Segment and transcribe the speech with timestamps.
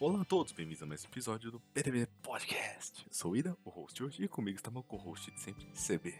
[0.00, 3.04] Olá a todos, bem-vindos a mais um episódio do PTB Podcast.
[3.04, 6.14] Eu sou o Ida, o host hoje, e comigo está meu co-host de sempre, CB.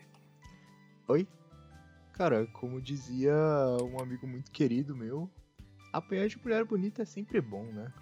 [1.07, 1.29] Oi?
[2.13, 3.33] Cara, como dizia
[3.85, 5.31] um amigo muito querido meu,
[5.93, 7.93] apanhar de mulher bonita é sempre bom, né?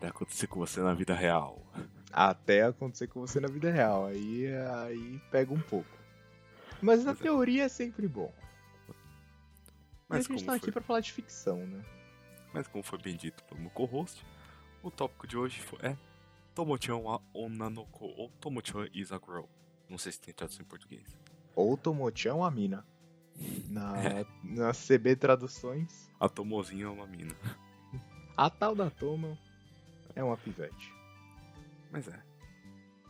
[0.00, 1.66] Vai acontecer com você na vida real.
[2.12, 4.46] Até acontecer com você na vida real, aí,
[4.84, 5.90] aí pega um pouco.
[6.80, 7.22] Mas na Pois é.
[7.24, 8.32] teoria é sempre bom.
[10.08, 11.84] Mas e a gente tá aqui foi, pra falar de ficção, né?
[12.52, 14.24] mas como foi bem dito pelo meu co-host,
[14.82, 15.96] o tópico de hoje foi- é
[16.54, 19.44] Tomochan wa Onanoko ou Tomochan is a Girl.
[19.88, 21.16] Não sei se tem tradução em português.
[21.54, 22.86] Ou Tomochan ou a mina.
[23.68, 24.26] Na, É.
[24.44, 27.34] na CB Traduções, A Tomozinha é uma mina.
[28.36, 29.38] a tal da Toma
[30.14, 30.92] é uma pivete.
[31.90, 32.22] Mas é.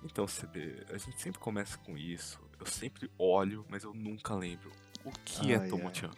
[0.04, 2.40] Então, CB, a gente sempre começa com isso.
[2.58, 4.70] Eu sempre olho, mas eu nunca lembro.
[5.04, 6.10] O que Ai, é Tomochan?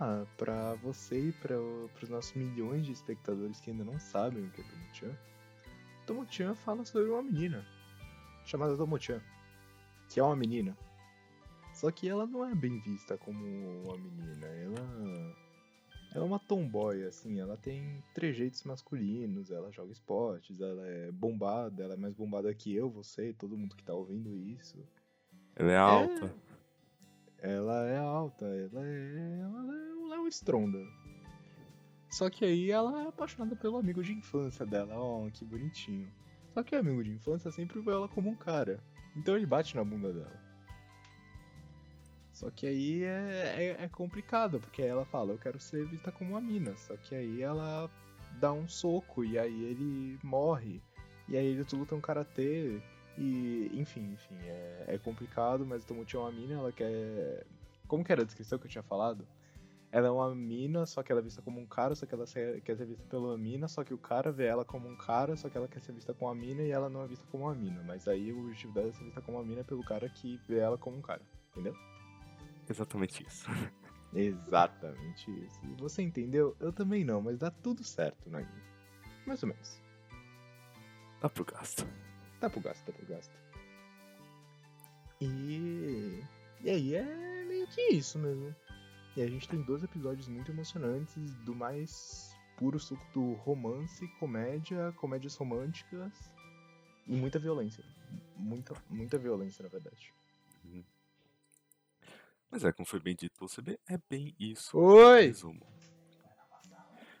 [0.00, 4.50] Ah, pra você e para os nossos milhões de espectadores que ainda não sabem o
[4.50, 5.18] que é Tomo-chan,
[6.06, 7.64] Tomo-chan fala sobre uma menina
[8.44, 9.20] chamada Tomo-chan,
[10.08, 10.76] que é uma menina.
[11.72, 13.44] Só que ela não é bem vista como
[13.84, 15.34] uma menina, ela,
[16.14, 21.82] ela é uma tomboy, assim, ela tem trejeitos masculinos, ela joga esportes, ela é bombada,
[21.82, 24.78] ela é mais bombada que eu, você e todo mundo que tá ouvindo isso.
[25.56, 26.34] Ela é alta.
[27.44, 29.38] Ela é alta, ela é.
[29.38, 30.78] Ela é, ela é um estronda.
[32.08, 36.10] Só que aí ela é apaixonada pelo amigo de infância dela, ó, que bonitinho.
[36.54, 38.82] Só que o amigo de infância sempre vê ela como um cara.
[39.14, 40.40] Então ele bate na bunda dela.
[42.32, 46.30] Só que aí é, é, é complicado, porque ela fala, eu quero ser vista como
[46.30, 46.74] uma mina.
[46.78, 47.90] Só que aí ela
[48.40, 50.80] dá um soco e aí ele morre.
[51.28, 52.80] E aí eles lutam karatê.
[53.16, 57.46] E, enfim, enfim, é, é complicado, mas Tomo tinha uma mina, ela quer.
[57.86, 59.26] Como que era a descrição que eu tinha falado?
[59.92, 62.26] Ela é uma mina, só que ela é vista como um cara, só que ela
[62.26, 65.48] quer ser vista pela mina, só que o cara vê ela como um cara, só
[65.48, 67.54] que ela quer ser vista como uma mina e ela não é vista como uma
[67.54, 67.80] mina.
[67.86, 70.58] Mas aí o objetivo dela é ser vista como uma mina pelo cara que vê
[70.58, 71.22] ela como um cara,
[71.52, 71.76] entendeu?
[72.68, 73.46] Exatamente isso.
[74.12, 75.60] Exatamente isso.
[75.64, 76.56] E você entendeu?
[76.58, 78.62] Eu também não, mas dá tudo certo anime.
[79.24, 79.80] Mais ou menos.
[81.20, 81.86] Dá pro gasto.
[82.44, 83.32] Tá pro gasto, tá pro gasto.
[85.18, 86.22] E.
[86.60, 88.54] E aí é meio que isso mesmo.
[89.16, 94.92] E a gente tem dois episódios muito emocionantes do mais puro suco do romance, comédia,
[94.98, 96.12] comédias românticas
[97.06, 97.82] e muita violência.
[98.36, 100.12] Muita, muita violência, na verdade.
[102.50, 104.76] Mas é, como foi bem dito pelo CB, é bem isso.
[104.76, 105.28] Oi!
[105.28, 105.66] Resumo.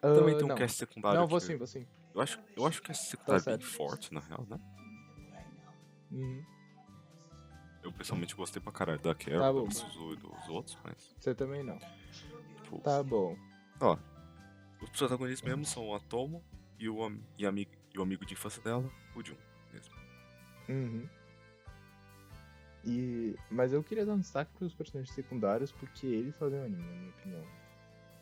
[0.02, 0.54] Também Ah, tem um não.
[0.54, 1.18] cast secundário.
[1.18, 1.86] Não, vou sim, vou sim.
[2.14, 4.60] Eu acho, eu acho que esse secundário é bem forte, na real, né?
[6.14, 6.44] Uhum.
[7.82, 9.64] Eu pessoalmente gostei pra caralho da Carol, Tá bom.
[9.68, 11.14] do Suzu e dos outros, mas.
[11.18, 11.78] Você também não.
[12.70, 13.36] Pô, Tá bom.
[14.80, 16.42] Os protagonistas mesmo são a Tomo
[16.78, 16.96] e o,
[17.38, 19.36] e, amigo, e o amigo de infância dela, o Jun.
[19.72, 19.94] Mesmo.
[20.68, 21.08] Uhum.
[22.84, 23.34] E...
[23.50, 26.96] Mas eu queria dar um destaque pros personagens secundários porque eles fazem o anime, na
[26.96, 27.44] minha opinião.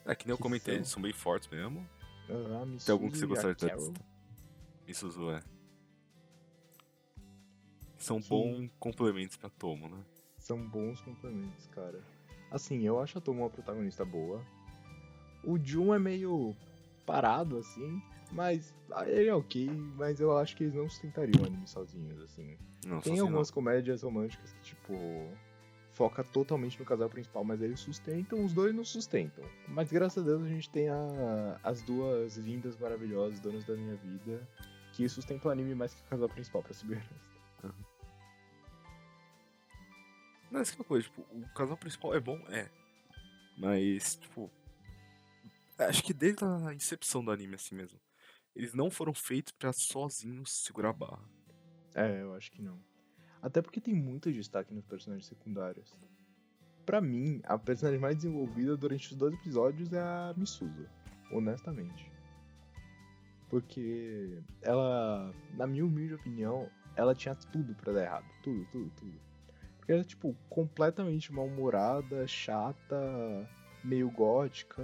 [0.04, 0.78] É que nem eu Que comentei, são?
[0.78, 1.88] eles são bem fortes mesmo.
[2.28, 3.92] A Tem algum que você gostaria de Carol.
[4.86, 5.42] Misuzu é.
[8.02, 9.98] São bons complementos pra Tomo, né?
[10.38, 12.00] São bons complementos, cara.
[12.50, 14.44] Assim, eu acho a Tomo uma protagonista boa.
[15.44, 16.54] O Jun é meio
[17.06, 21.46] parado, assim, mas ah, ele é ok, mas eu acho que eles não sustentariam o
[21.46, 22.56] anime sozinhos, assim.
[22.84, 24.92] Não, Tem sozinho algumas comédias românticas que, tipo,
[25.92, 29.44] foca totalmente no casal principal, mas eles sustentam, os dois não sustentam.
[29.68, 33.96] Mas graças a Deus a gente tem a- as duas lindas, maravilhosas, donas da minha
[33.96, 34.46] vida,
[34.92, 37.31] que sustentam o anime mais que o casal principal, pra ser bem honesto.
[40.52, 42.70] Não, é a coisa, tipo, o casal principal é bom, é.
[43.56, 44.50] Mas, tipo.
[45.78, 47.98] Acho que desde a incepção do anime, assim mesmo.
[48.54, 51.24] Eles não foram feitos pra sozinhos segurar a barra.
[51.94, 52.78] É, eu acho que não.
[53.40, 55.98] Até porque tem muito destaque nos personagens secundários.
[56.84, 60.86] Pra mim, a personagem mais desenvolvida durante os dois episódios é a Misuzu,
[61.32, 62.12] honestamente.
[63.48, 68.26] Porque ela, na minha humilde opinião, ela tinha tudo pra dar errado.
[68.42, 69.31] Tudo, tudo, tudo.
[69.82, 72.96] Porque ela é, tipo, completamente mal-humorada, chata,
[73.82, 74.80] meio gótica.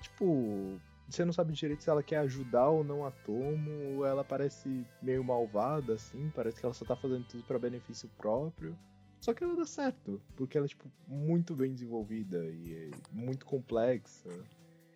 [0.00, 0.78] Tipo,
[1.08, 4.86] você não sabe direito se ela quer ajudar ou não a Tomo, ou ela parece
[5.02, 8.78] meio malvada, assim, parece que ela só tá fazendo tudo pra benefício próprio.
[9.20, 13.44] Só que ela dá certo, porque ela é, tipo, muito bem desenvolvida e é muito
[13.44, 14.30] complexa.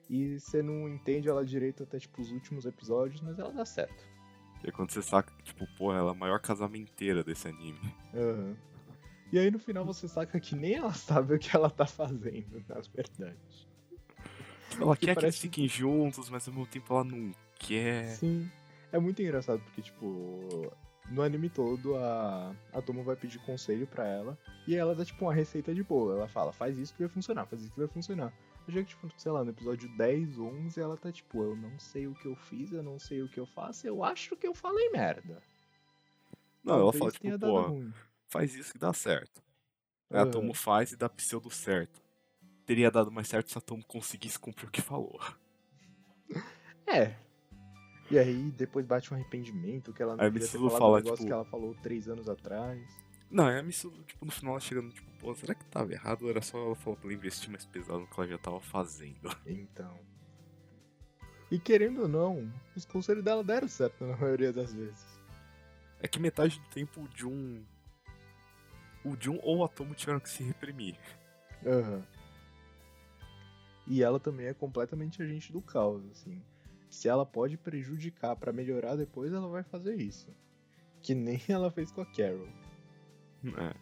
[0.09, 4.07] E você não entende ela direito até, tipo, os últimos episódios, mas ela dá certo.
[4.65, 7.79] E é quando você saca que, tipo, porra, ela é a maior casamenteira desse anime.
[8.15, 8.57] Aham.
[9.31, 12.65] E aí no final você saca que nem ela sabe o que ela tá fazendo,
[12.69, 13.37] na verdade.
[14.71, 17.33] Tipo, ela Que quer que eles parece- fiquem juntos, mas ao mesmo tempo ela não
[17.59, 18.07] quer.
[18.09, 18.51] Sim.
[18.91, 20.73] É muito engraçado porque, tipo,
[21.11, 25.25] no anime todo a, a Tomo vai pedir conselho pra ela e ela dá, tipo,
[25.27, 26.15] uma receita de boa.
[26.15, 28.33] Ela fala, faz isso que vai funcionar, faz isso que vai funcionar.
[28.69, 31.79] Eu já que, tipo, sei lá, no episódio 10, 11, ela tá tipo, eu não
[31.79, 34.47] sei o que eu fiz, eu não sei o que eu faço, eu acho que
[34.47, 35.43] eu falei merda.
[36.63, 37.91] Não, ela fala, tipo, pô, ruim.
[38.29, 39.43] faz isso que dá certo.
[40.11, 40.27] Aí a.
[40.27, 42.03] Tomo faz e dá pseudo certo.
[42.67, 45.19] Teria dado mais certo se a Tomo conseguisse cumprir o que falou.
[46.87, 47.15] É.
[48.11, 50.93] E aí depois bate um arrependimento que ela não Aí devia ter Mitsudo falado fala,
[50.93, 52.81] um negócio tipo- que ela falou três anos atrás.
[53.31, 56.23] Não, é a Mitsudo, tipo, no final ela chegando, tipo, pô, será que tava errado
[56.23, 58.61] ou era só ela falar pra ela investir mais pesado no que ela já tava
[58.61, 59.29] fazendo?
[59.47, 59.99] Então.
[61.51, 65.07] E querendo ou não, os conselhos dela deram certo na maioria das vezes.
[66.01, 67.63] É que metade do tempo o Jun.
[69.03, 70.99] O Jun ou a Tomo tiveram que se reprimir.
[71.65, 72.05] Aham.
[73.87, 76.43] E ela também é completamente agente do caos, assim.
[76.91, 80.29] Se ela pode prejudicar pra melhorar depois, ela vai fazer isso.
[81.01, 82.49] Que nem ela fez com a Carol.
[83.45, 83.75] É.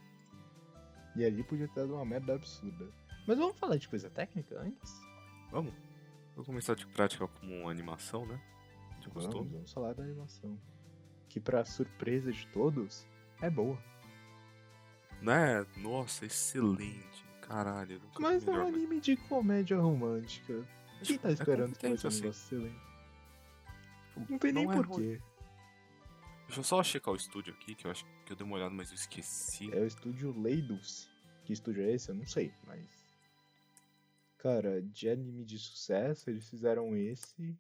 [1.17, 2.87] E ali podia ter dado uma merda absurda.
[3.27, 5.01] Mas vamos falar de coisa técnica antes?
[5.51, 5.73] Vamos.
[6.35, 8.41] Vou começar de prática como uma animação, né?
[9.01, 9.51] De Vamos, costume.
[9.51, 10.59] vamos falar da animação.
[11.29, 13.07] Que pra surpresa de todos,
[13.41, 13.79] é boa.
[15.23, 15.65] Né?
[15.79, 17.25] Nossa, excelente.
[17.41, 20.67] Caralho, Mas é um anime de comédia romântica.
[21.03, 22.55] Quem tá É esperando que vai competente, ser um assim.
[22.57, 22.81] excelente?
[24.29, 24.85] Não tem nem Não é ruim.
[24.87, 25.21] porquê.
[26.47, 28.73] Deixa eu só checar o estúdio aqui, que eu acho que eu dei uma olhada,
[28.73, 29.69] mas eu esqueci.
[29.75, 31.09] É o estúdio Leidus.
[31.45, 32.09] Que estúdio é esse?
[32.09, 32.87] Eu não sei, mas.
[34.39, 37.59] Cara, de anime de sucesso, eles fizeram esse.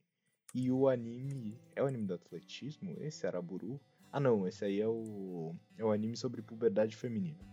[0.54, 1.60] E o anime.
[1.74, 2.94] É o anime do atletismo?
[3.00, 3.80] Esse, Araburu?
[4.12, 5.54] Ah, não, esse aí é o.
[5.76, 7.44] É o anime sobre puberdade feminina.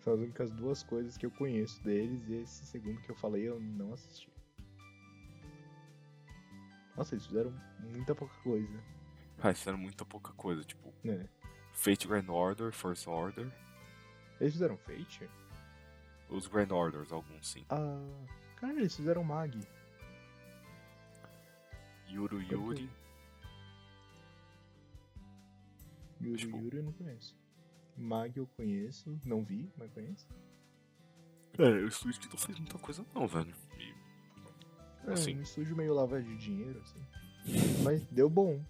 [0.00, 3.48] São as únicas duas coisas que eu conheço deles, e esse segundo que eu falei
[3.48, 4.32] eu não assisti.
[6.96, 8.97] Nossa, eles fizeram muita pouca coisa.
[9.42, 11.28] Ah, fizeram muita pouca coisa, tipo, né?
[11.72, 13.46] Fate Grand Order, First Order.
[14.40, 15.28] Eles fizeram Fate?
[16.28, 17.64] Os Grand Orders, alguns sim.
[17.70, 18.26] Ah.
[18.56, 19.58] Cara, eles fizeram Mag.
[22.08, 22.90] Yuru Yuri.
[26.20, 27.36] Yuri Tipo- Yuri eu não conheço.
[27.96, 30.26] Mag eu conheço, não vi, mas conheço.
[31.58, 33.54] É, o estúdio que não fez muita coisa não, velho.
[33.78, 33.94] E,
[35.06, 35.36] É, Assim.
[35.38, 37.00] um estúdio meio lavagem de dinheiro, assim.
[37.82, 38.62] Mas deu bom.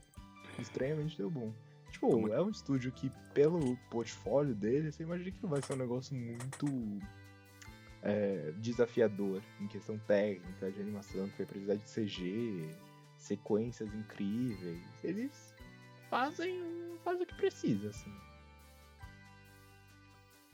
[0.59, 1.53] Estranhamente deu bom.
[1.91, 5.73] Tipo, Como- é um estúdio que, pelo portfólio dele, você imagina que não vai ser
[5.73, 6.67] um negócio muito
[8.03, 12.69] é, desafiador em questão técnica, de animação, que vai precisar de CG,
[13.17, 14.81] sequências incríveis.
[15.03, 15.55] Eles
[16.09, 16.63] fazem,
[17.05, 18.13] fazem o que precisa, assim.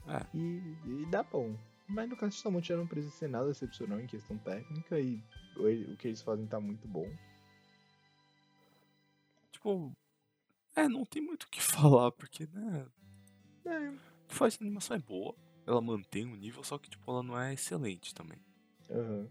[0.07, 0.25] É.
[0.33, 1.55] E, e dá bom.
[1.87, 5.21] Mas no caso de Salmonte não precisa ser nada excepcional em questão técnica e
[5.55, 7.07] o que eles fazem tá muito bom.
[9.65, 9.91] Tipo,
[10.75, 12.87] é, não tem muito o que falar, porque, né,
[13.65, 13.97] É,
[14.27, 15.35] faz a animação é boa,
[15.65, 18.39] ela mantém o nível, só que, tipo, ela não é excelente também.
[18.89, 19.27] aham.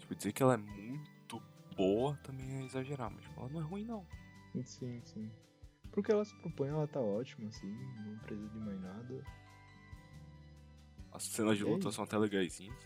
[0.00, 1.40] Tipo, dizer que ela é muito
[1.76, 4.06] boa também é exagerar, mas, tipo, ela não é ruim, não.
[4.64, 5.30] Sim, sim.
[5.90, 7.68] Pro que ela se propõe, ela tá ótima, assim,
[8.06, 9.24] não precisa de mais nada.
[11.12, 11.70] As cenas de aí?
[11.70, 12.76] luta são até legaisinhas.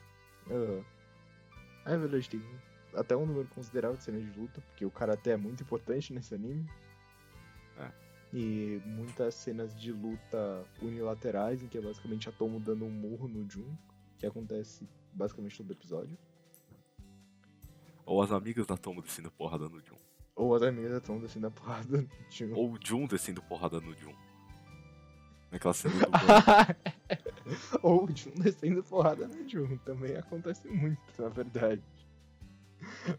[0.51, 0.85] Aham.
[1.87, 2.41] É verdade, tem
[2.97, 6.35] até um número considerável de cenas de luta, porque o karatê é muito importante nesse
[6.35, 6.69] anime.
[7.79, 7.91] É.
[8.33, 13.29] E muitas cenas de luta unilaterais, em que é basicamente a Tomo dando um murro
[13.29, 13.77] no Jun,
[14.19, 16.17] que acontece basicamente todo episódio.
[18.05, 19.97] Ou as amigas da Tomo descendo porrada no Jun.
[20.35, 22.55] Ou as amigas da Tomo descendo porrada no Jun.
[22.55, 24.15] Ou o Jun descendo porrada no Jun.
[25.51, 26.07] Naquela cena do.
[27.83, 29.77] Ou o Jun descendo porrada no Jun.
[29.79, 31.83] Também acontece muito, na verdade.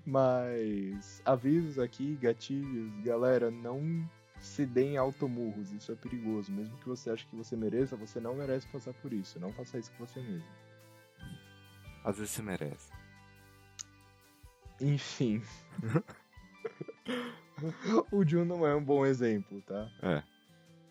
[0.06, 4.08] Mas avisos aqui, gatilhos, galera, não
[4.39, 6.51] se deem automurros, isso é perigoso.
[6.51, 9.39] Mesmo que você ache que você mereça, você não merece passar por isso.
[9.39, 10.48] Não faça isso com você mesmo.
[12.03, 12.91] Às vezes você merece.
[14.79, 15.41] Enfim.
[18.12, 19.89] o Jun não é um bom exemplo, tá?
[20.01, 20.24] É.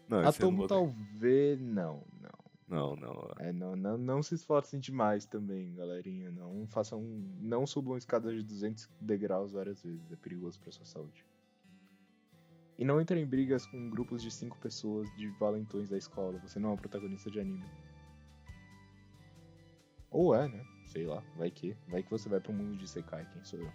[0.08, 1.60] Não, A esse eu não Tomo vou- talvez.
[1.60, 2.45] Não, não.
[2.68, 3.32] Não, não.
[3.38, 6.30] É, não, não, não se esforcem demais também, galerinha.
[6.30, 7.00] Não façam.
[7.40, 10.10] Não subam escadas de 200 degraus várias vezes.
[10.10, 11.24] É perigoso pra sua saúde.
[12.78, 16.38] E não entrem em brigas com grupos de 5 pessoas de valentões da escola.
[16.40, 17.64] Você não é um protagonista de anime.
[20.10, 20.66] Ou é, né?
[20.86, 21.22] Sei lá.
[21.36, 21.76] Vai que.
[21.88, 23.72] Vai que você vai pro mundo de Sekai, quem sou eu?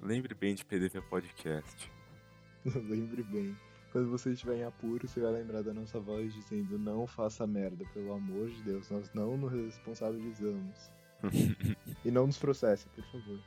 [0.00, 1.90] Lembre bem de PDV Podcast.
[2.64, 3.56] Lembre bem.
[3.92, 7.84] Quando você estiver em apuro, você vai lembrar da nossa voz dizendo: Não faça merda,
[7.92, 10.90] pelo amor de Deus, nós não nos responsabilizamos.
[12.04, 13.40] e não nos processe, por favor.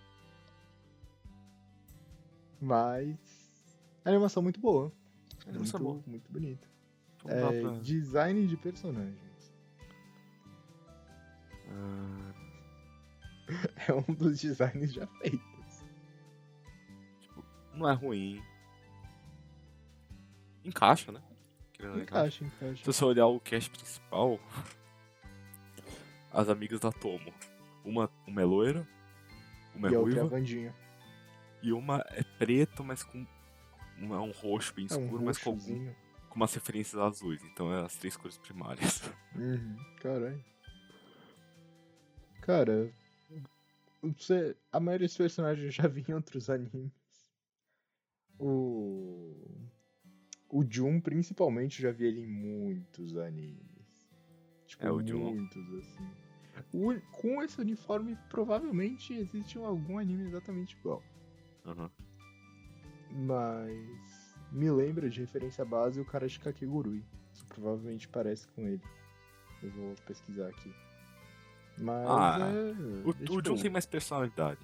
[2.62, 3.18] Mas.
[4.06, 4.92] Animação muito boa.
[5.48, 6.04] Animação muito, boa.
[6.08, 6.68] muito bonita.
[7.18, 9.54] Então É, pra- Design de personagens.
[11.70, 12.34] Ah,
[13.88, 15.86] É um dos designs já feitos.
[17.74, 18.42] não é ruim.
[20.66, 21.22] Encaixa, né?
[22.02, 22.44] Encaixa.
[22.46, 22.78] Encaixa.
[22.78, 24.40] Se você olhar o cast principal,
[26.32, 27.34] as amigas da Tomo.
[27.84, 28.88] Uma, uma é loira,
[29.76, 30.76] uma é e a outra é a ruiva, Vandinha.
[31.62, 33.26] e uma é preto, mas com
[34.00, 35.94] um, é um roxo bem É um escuro, mas com, algum,
[36.30, 37.44] com umas referências azuis.
[37.44, 39.02] Então é as três cores primárias.
[39.36, 40.46] Uhum, caralho.
[42.42, 42.94] Cara,
[44.04, 46.92] você, a maioria dos personagens já vi em outros animes.
[48.38, 49.34] O.
[50.56, 54.08] O Jun, principalmente, eu já vi ele em muitos animes.
[54.68, 55.18] Tipo, É, o Jun.
[55.34, 56.08] muitos, assim.
[56.72, 61.02] O- com esse uniforme, provavelmente existe algum anime exatamente igual.
[61.66, 61.90] Aham.
[63.10, 64.34] Mas.
[64.52, 67.04] Me lembra de referência base o cara de Kakegurui.
[67.34, 68.84] Isso provavelmente parece com ele.
[69.64, 70.72] Eu vou pesquisar aqui.
[71.80, 73.08] Mas Ah, é.
[73.08, 74.62] O, é, o Jun tipo, tem mais personalidade.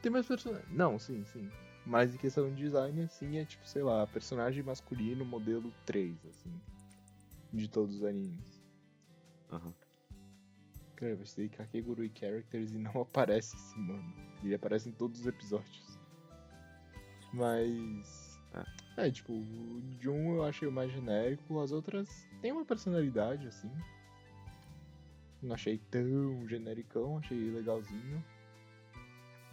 [0.00, 0.70] tem mais personagens.
[0.70, 1.50] Não, sim, sim.
[1.86, 6.52] Mas em questão de design, assim, é tipo, sei lá, personagem masculino modelo 3, assim.
[7.52, 8.62] De todos os animes.
[9.50, 9.74] Aham.
[10.96, 14.14] Cara, vai ser Kakegurui Characters e não aparece esse mano.
[14.42, 15.98] Ele aparece em todos os episódios.
[17.32, 18.40] Mas.
[18.96, 22.08] É, tipo, o Jun eu achei o mais genérico, as outras
[22.40, 23.70] têm uma personalidade, assim.
[25.42, 28.24] Não achei tão genericão, achei legalzinho.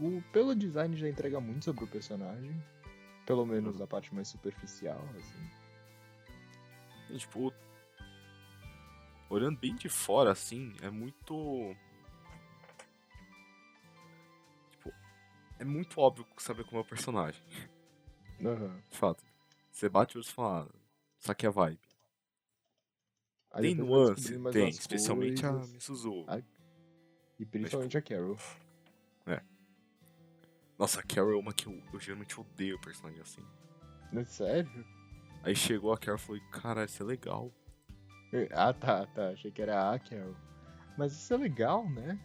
[0.01, 2.51] O, pelo design já entrega muito sobre o personagem.
[3.25, 5.49] Pelo menos a parte mais superficial, assim.
[7.11, 7.53] E, tipo,
[9.29, 11.75] olhando bem de fora, assim, é muito.
[14.71, 14.91] Tipo,
[15.59, 17.41] é muito óbvio saber como é o personagem.
[18.43, 18.81] Aham.
[18.89, 19.23] De fato.
[19.71, 20.75] Você bate o olho e fala, ah,
[21.19, 21.79] isso aqui é vibe.
[23.51, 24.39] Aí tem nuance?
[24.51, 25.71] Tem, especialmente a coisas.
[25.73, 26.25] Misuzu.
[26.27, 26.41] Ah,
[27.39, 28.37] E principalmente a Carol.
[30.81, 33.45] Nossa, a Carol é uma que eu, eu geralmente odeio personagem assim.
[34.11, 34.83] Não é sério?
[35.43, 37.53] Aí chegou a Carol e falou, cara, isso é legal.
[38.51, 39.29] Ah, tá, tá.
[39.29, 40.35] Achei que era a Carol.
[40.97, 42.19] Mas isso é legal, né?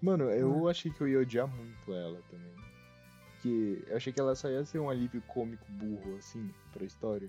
[0.00, 2.54] Mano, eu achei que eu ia odiar muito ela também.
[3.42, 7.28] Que eu achei que ela só ia ser um alívio cômico burro, assim, pra história.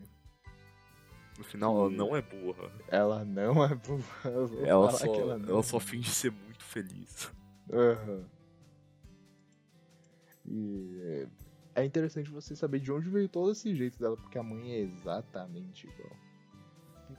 [1.37, 2.71] No final, ela Que- não é burra.
[2.87, 4.31] Ela não é burra.
[4.65, 5.81] Ela só, que ela, não só é.
[5.81, 7.29] finge ser muito feliz.
[7.69, 8.36] Aham.
[10.47, 11.27] E
[11.75, 14.79] é interessante você saber de onde veio todo esse jeito dela, porque a mãe é
[14.79, 16.15] exatamente igual.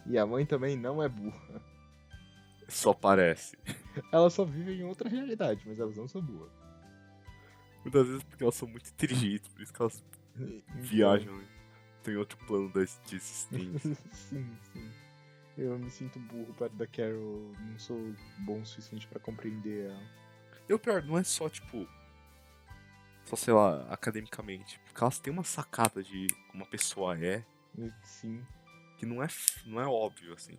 [0.06, 1.62] E a mãe também não é burra.
[2.68, 3.56] Só parece.
[4.12, 6.52] Elas só vivem em outra realidade, mas elas não são burras.
[7.82, 10.04] Muitas vezes porque elas são muito inteligentes, por isso que elas
[10.36, 11.40] Então, viajam.
[12.02, 13.94] Tem outro plano da de existência.
[14.12, 14.90] sim, sim.
[15.56, 20.02] Eu me sinto burro perto da Carol, não sou bom o suficiente pra compreender ela.
[20.68, 21.88] E o pior, não é só, tipo.
[23.28, 24.80] Só, sei lá, academicamente.
[24.86, 27.44] Porque elas têm uma sacada de como a pessoa é,
[28.02, 28.42] Sim.
[28.96, 29.28] que não é,
[29.66, 30.58] não é óbvio, assim.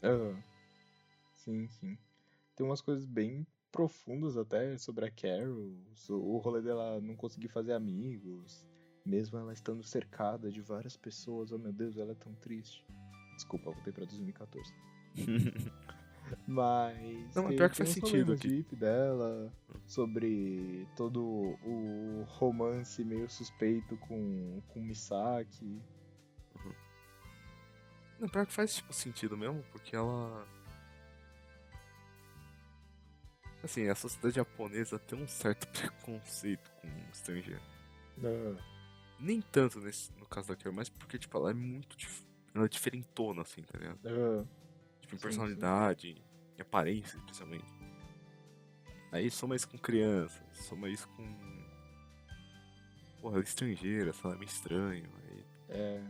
[0.00, 0.40] Aham.
[1.34, 1.98] Sim, sim.
[2.54, 5.74] Tem umas coisas bem profundas até sobre a Carol.
[6.08, 8.64] O rolê dela não conseguir fazer amigos.
[9.04, 11.50] Mesmo ela estando cercada de várias pessoas.
[11.50, 12.86] Oh meu Deus, ela é tão triste.
[13.34, 14.72] Desculpa, voltei pra 2014.
[16.46, 17.34] Mas.
[17.34, 18.48] Não, tem- pior que faz sentido no aqui.
[18.48, 19.52] clipe dela.
[19.86, 25.80] Sobre todo o romance meio suspeito com, com Misaki.
[28.18, 30.46] Não, pior que faz, tipo, sentido mesmo, porque ela.
[33.62, 37.62] Assim, a sociedade japonesa tem um certo preconceito com o estrangeiro.
[38.22, 38.62] Ah,
[39.18, 41.96] Nem tanto nesse, no caso da Carol, mas porque, tipo, ela é muito.
[41.96, 43.98] dif- Ela é diferentona, assim, tá ligado?
[44.06, 44.44] ah,
[45.04, 46.24] Tipo, em Sim, personalidade,
[46.58, 47.72] em aparência, especialmente.
[49.12, 51.64] Aí soma isso com criança, soma isso com.
[53.20, 55.10] Porra, é estrangeira, é meio estranho.
[55.18, 56.02] Aí é.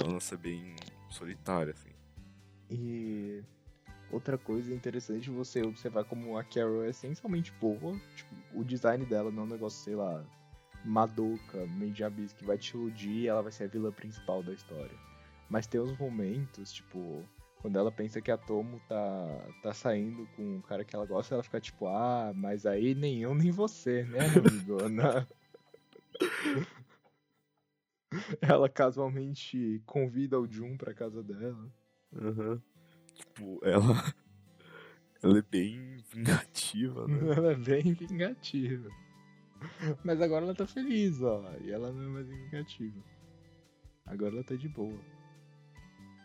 [0.00, 0.76] ela não ser bem
[1.08, 1.90] solitária, assim.
[2.70, 3.42] E
[4.10, 7.98] outra coisa interessante você observar como a Carol é essencialmente boa.
[8.14, 10.24] Tipo, o design dela não é um negócio, sei lá,
[10.84, 14.52] Madoka, meio diabis, que vai te iludir e ela vai ser a vilã principal da
[14.52, 14.96] história.
[15.48, 17.24] Mas tem uns momentos, tipo,
[17.64, 21.34] quando ela pensa que a Tomo tá, tá saindo com o cara que ela gosta,
[21.34, 25.26] ela fica tipo, ah, mas aí nem eu nem você, né, amigona?
[28.42, 31.72] ela casualmente convida o Jun pra casa dela.
[32.14, 32.62] Aham.
[33.14, 34.14] Tipo, ela.
[35.22, 37.16] Ela é bem vingativa, né?
[37.34, 38.90] Ela é bem vingativa.
[40.04, 41.42] Mas agora ela tá feliz, ó.
[41.62, 43.02] E ela não é mais vingativa.
[44.04, 45.13] Agora ela tá de boa.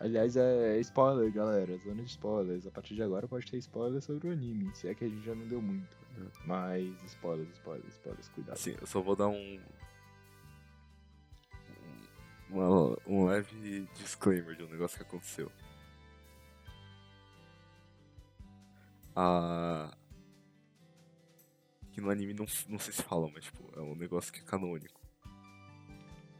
[0.00, 1.76] Aliás, é spoiler, galera.
[1.78, 2.66] Zona de spoilers.
[2.66, 4.74] A partir de agora pode ter spoiler sobre o anime.
[4.74, 5.94] Se é que a gente já não deu muito.
[6.46, 8.28] Mas spoilers, spoilers, spoilers.
[8.30, 8.54] Cuidado.
[8.54, 9.60] Assim, eu só vou dar um.
[12.50, 15.52] um- uma- um leve disclaimer de um negócio que aconteceu.
[19.14, 19.94] A.
[21.92, 24.44] Que no anime não, não sei se fala, mas tipo, é um negócio que é
[24.44, 25.00] canônico.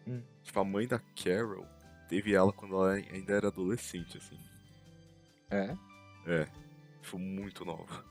[0.06, 0.22] Hum.
[0.42, 1.66] Tipo, a mãe da Carol
[2.10, 4.38] teve ela quando ela ainda era adolescente, assim.
[5.50, 5.74] É?
[6.26, 6.48] É.
[7.00, 8.04] Tipo, muito nova.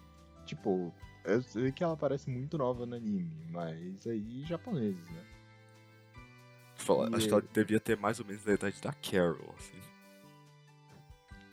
[0.45, 0.91] Tipo,
[1.25, 3.31] eu sei que ela parece muito nova no anime.
[3.51, 5.25] Mas aí, japoneses, né?
[6.87, 9.77] Ela- E acho que ela devia ter mais ou menos a idade da Carol, assim.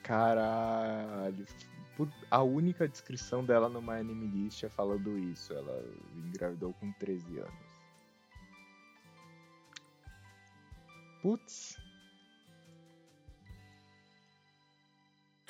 [0.03, 1.45] Caralho.
[1.97, 5.53] Por- A única descrição dela no My Anime List é falando isso.
[5.53, 5.85] Ela
[6.27, 7.67] engravidou com 13 anos.
[11.23, 11.77] Putz.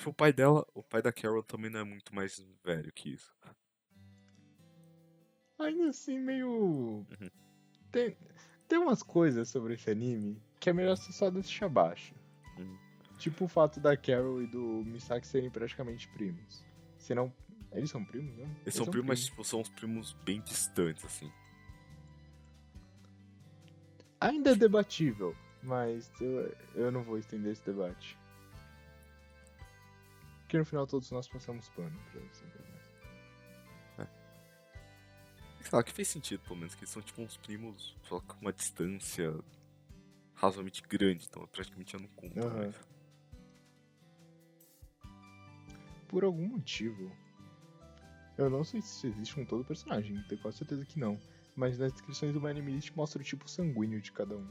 [0.07, 3.13] Tipo, o pai dela, o pai da Carol também não é muito mais velho que
[3.13, 3.35] isso.
[5.59, 6.49] Ainda assim, meio.
[6.49, 7.29] Uhum.
[7.91, 8.17] Tem,
[8.67, 12.13] tem umas coisas sobre esse anime que é melhor você só deixar abaixo.
[12.57, 12.77] Uhum.
[13.17, 16.63] Tipo o fato da Carol e do Misaki serem praticamente primos.
[16.97, 17.33] Se não.
[17.73, 18.49] Eles são primos, né?
[18.61, 21.31] Eles são primos, mas tipo, são uns primos bem distantes, assim.
[24.21, 28.16] Ainda é debatível, mas eu, eu não vou estender esse debate.
[30.47, 32.77] Porque no final todos nós passamos pano pra essa verdade.
[35.61, 38.39] Sei lá, que fez sentido, pelo menos, que eles são tipo uns primos só com
[38.39, 39.37] uma distância
[40.33, 42.75] razoavelmente grande, então praticamente eu não conto mais.
[46.07, 47.11] Por algum motivo.
[48.37, 51.19] Eu não sei se existe com todo personagem, tenho quase certeza que não.
[51.57, 54.47] Mas nas descrições do My Anime List mostra o tipo sanguíneo de cada um.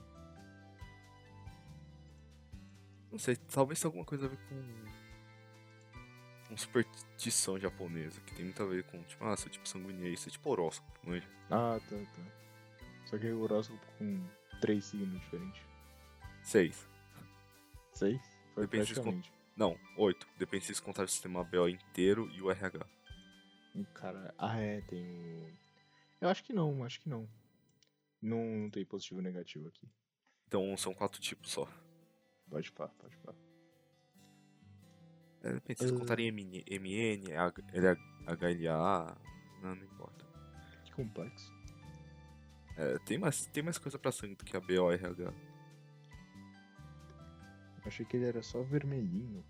[3.10, 4.95] Não sei, talvez tenha alguma coisa a ver com.
[6.48, 10.10] Com superstição japonesa, que tem muito a ver com, tipo, ah, seu tipo sanguíneo é
[10.10, 11.22] isso, é tipo horóscopo, não é?
[11.50, 12.46] Ah, tá, tá.
[13.06, 14.24] Só que o horóscopo com
[14.60, 15.62] três signos diferentes.
[16.42, 16.88] Seis.
[17.92, 18.20] Seis?
[18.54, 19.32] Foi Depende se praticamente.
[19.56, 20.26] Não, oito.
[20.38, 22.86] Depende se eles contarem o sistema BO inteiro e o RH.
[23.74, 24.34] O cara.
[24.38, 25.52] Ah, é, tem o.
[26.20, 27.28] Eu acho que não, acho que não.
[28.20, 29.88] Não, não tem positivo e negativo aqui.
[30.46, 31.68] Então são quatro tipos só.
[32.48, 33.34] Pode pá, pode pá.
[35.46, 35.98] É, depende se eles Ah.
[36.00, 39.16] contarem MN, MN H- LHLA,
[39.62, 40.24] não, não importa.
[40.84, 41.52] Que complexo.
[42.76, 45.24] É, tem, mais, tem mais coisa pra sangue do que a BO RH.
[45.24, 45.32] Eu
[47.86, 49.44] achei que ele era só vermelhinho.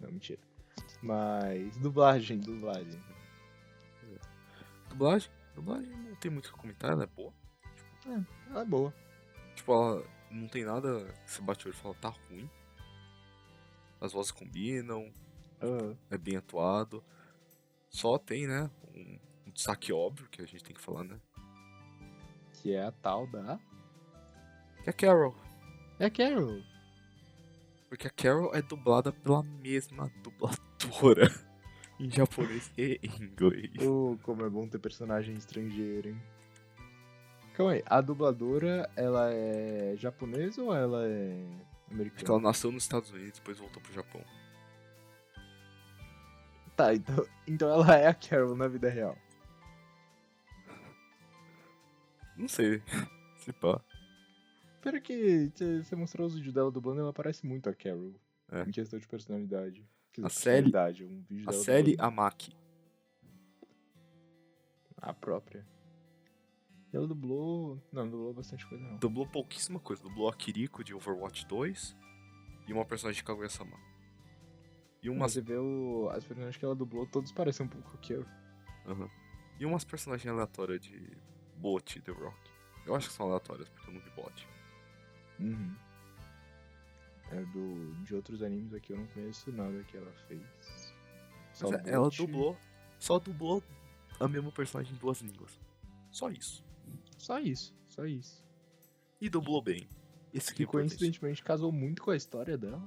[0.00, 0.40] Não, mentira.
[1.02, 1.76] Mas.
[1.78, 3.00] Dublagem, dublagem.
[4.88, 5.30] Dublagem?
[5.54, 7.32] Dublagem não tem muito o que comentar, ela é boa.
[8.50, 8.92] Ela é boa.
[9.54, 12.50] Tipo, ela não tem nada que você bate o olho e fala, tá ruim.
[14.00, 15.12] As vozes combinam,
[15.60, 17.02] Ah, é bem atuado.
[17.88, 21.18] Só tem, né, um, um destaque óbvio que a gente tem que falar, né?
[22.62, 23.58] que é a tal da.
[24.82, 25.34] Que é a Carol.
[25.98, 26.62] É a Carol.
[27.88, 31.28] Porque a Carol é dublada pela mesma dubladora.
[31.98, 33.72] em japonês e em inglês.
[33.80, 36.22] Oh, como é bom ter personagem estrangeiro, hein?
[37.54, 41.44] Calma aí, a dubladora, ela é japonesa ou ela é
[41.88, 42.30] Acho que americana?
[42.30, 44.22] ela nasceu nos Estados Unidos e depois voltou pro Japão.
[46.76, 49.16] Tá, então, então ela é a Carol na vida real.
[52.36, 52.82] Não sei.
[53.38, 53.80] Se pá.
[54.80, 58.14] Pera que cê- você mostrou os vídeos dela dublando, ela parece muito a Carol.
[58.50, 58.62] É.
[58.62, 59.84] Em questão de personalidade.
[60.12, 61.94] Quer A dizer, Sally- personalidade, um vídeo A dublando.
[61.98, 62.56] Amaki.
[64.96, 65.66] A própria.
[66.92, 67.80] E ela dublou...
[67.92, 68.96] Não, dublou bastante coisa não.
[68.96, 70.02] Dublou pouquíssima coisa.
[70.02, 71.96] Dublou a Kiriko de Overwatch 2
[72.66, 73.76] e uma personagem de Kaguya-sama.
[75.02, 76.08] E umas, você vê o...
[76.10, 78.26] as personagens que ela dublou, todos parecem um pouco a Carol.
[78.86, 79.10] Aham.
[79.60, 81.16] e umas personagens aleatórias de
[81.56, 82.50] Bot The Rock.
[82.86, 84.48] Eu acho que são aleatórias, porque eu não vi Bot.
[85.38, 85.76] Uhum.
[87.30, 90.94] É do, de outros animes aqui eu não conheço nada que ela fez.
[91.52, 92.56] Só Mas é, ela dublou,
[92.98, 93.62] só dublou
[94.18, 95.60] a mesma personagem em duas línguas.
[96.10, 96.64] Só isso.
[97.18, 98.42] Só isso, só isso.
[99.20, 99.88] E dublou bem.
[100.32, 102.82] Esse que é coincidentemente casou muito com a história dela.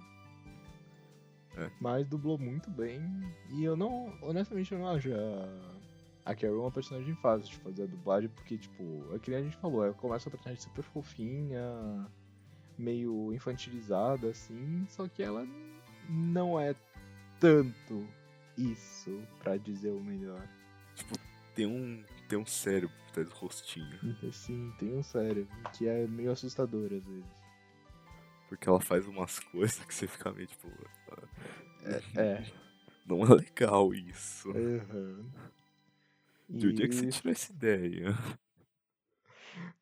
[1.58, 1.70] É.
[1.80, 3.02] Mas dublou muito bem.
[3.52, 4.18] E eu não.
[4.22, 8.58] Honestamente, eu não acho a, a Carol uma personagem fácil de fazer a dublagem, porque,
[8.58, 12.10] tipo, é que nem a gente falou, ela começa a personagem super fofinha.
[12.78, 15.46] meio infantilizada, assim, só que ela
[16.10, 16.74] não é
[17.40, 18.08] tanto
[18.58, 20.48] isso, pra dizer o melhor.
[21.56, 24.32] Tem um, tem um cérebro por trás do rostinho.
[24.32, 27.42] Sim, tem um cérebro, que é meio assustador às vezes.
[28.48, 30.70] Porque ela faz umas coisas que você fica meio tipo.
[31.12, 32.46] "Ah, É.
[33.06, 34.50] Não é legal isso.
[34.52, 35.26] Aham.
[36.48, 38.16] De onde é que você tirou essa ideia?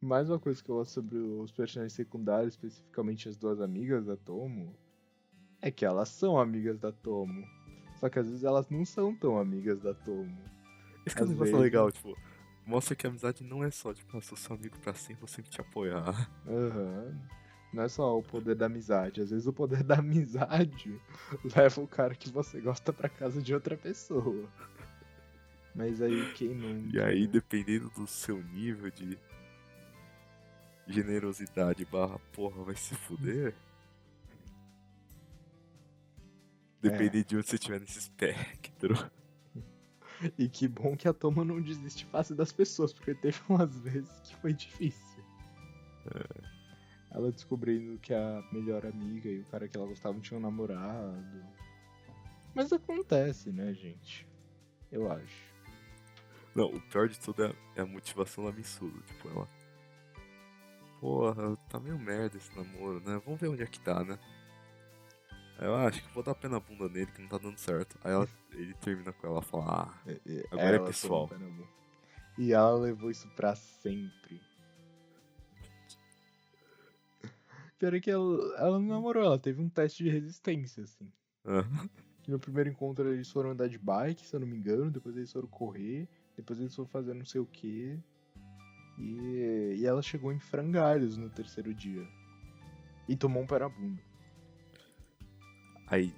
[0.02, 4.16] mais uma coisa que eu gosto sobre os personagens secundários, especificamente as duas amigas da
[4.18, 4.76] Tomo,
[5.62, 7.44] é que elas são amigas da Tomo.
[8.00, 10.36] Só que às vezes elas não são tão amigas da Tomo.
[11.06, 12.16] Esse que é um negócio legal, tipo.
[12.70, 15.28] Mostra que a amizade não é só, tipo, eu sou seu amigo pra sempre, vou
[15.28, 16.30] sempre te apoiar.
[16.48, 17.20] Aham.
[17.74, 19.22] Não é só o poder da amizade.
[19.22, 21.02] Às vezes o poder da amizade
[21.56, 24.48] leva o cara que você gosta pra casa de outra pessoa.
[25.74, 26.92] Mas aí quem não.
[26.94, 29.18] E aí, dependendo do seu nível de
[30.86, 33.56] generosidade barra porra vai se fuder.
[36.80, 38.96] Dependendo de onde você estiver nesse espectro.
[40.38, 44.20] E que bom que a Toma não desiste fácil das pessoas, porque teve umas vezes
[44.22, 45.24] que foi difícil.
[47.12, 51.44] Ela descobrindo que a melhor amiga e o cara que ela gostava tinham um namorado.
[52.54, 54.28] Mas acontece, né, gente?
[54.92, 55.50] Eu acho.
[56.56, 59.02] Não, o pior de tudo é, é a motivação da Missudo.
[59.04, 59.48] Tipo, ela.
[61.00, 63.22] Porra, tá meio merda esse namoro, né?
[63.24, 64.20] Vamos ver onde é que tá, né?
[65.62, 67.98] Eu acho que vou dar pé na bunda nele que não tá dando certo.
[68.04, 69.94] Aí ela, ele termina com ela e fala, ah,
[70.52, 71.28] Agora é Ela pessoal.
[71.28, 71.70] foi um pé na boca.
[72.38, 74.42] E ela levou isso pra sempre.
[77.78, 81.10] Pior é que ela, ela não namorou, ela teve um teste de resistência, assim.
[81.46, 81.64] ah,
[82.24, 85.16] Que no primeiro encontro eles foram andar de bike, se eu não me engano, depois
[85.16, 87.98] eles foram correr, depois eles foram fazer não sei o que.
[88.98, 92.06] E, e ela chegou em frangalhos no terceiro dia.
[93.08, 94.02] E tomou um pé na bunda.
[95.90, 96.14] Aí.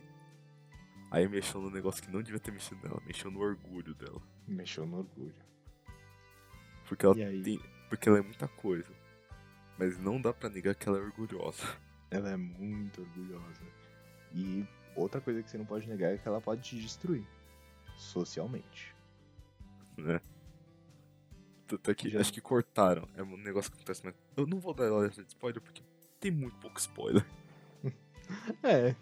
[1.09, 4.21] Aí mexeu no negócio que não devia ter mexido nela, mexeu no orgulho dela.
[4.47, 5.35] Mexeu no orgulho.
[6.87, 7.59] Porque ela tem.
[7.89, 8.91] Porque ela é muita coisa.
[9.77, 11.63] Mas não dá pra negar que ela é orgulhosa.
[12.09, 13.61] Ela é muito orgulhosa.
[14.33, 17.25] E outra coisa que você não pode negar é que ela pode te destruir.
[17.95, 18.93] Socialmente.
[19.97, 20.19] né?
[21.67, 22.19] Tanto é que Já.
[22.19, 23.07] acho que cortaram.
[23.15, 25.81] É um negócio que acontece, mas eu não vou dar ela de spoiler porque
[26.19, 27.25] tem muito pouco spoiler.
[28.63, 28.95] É.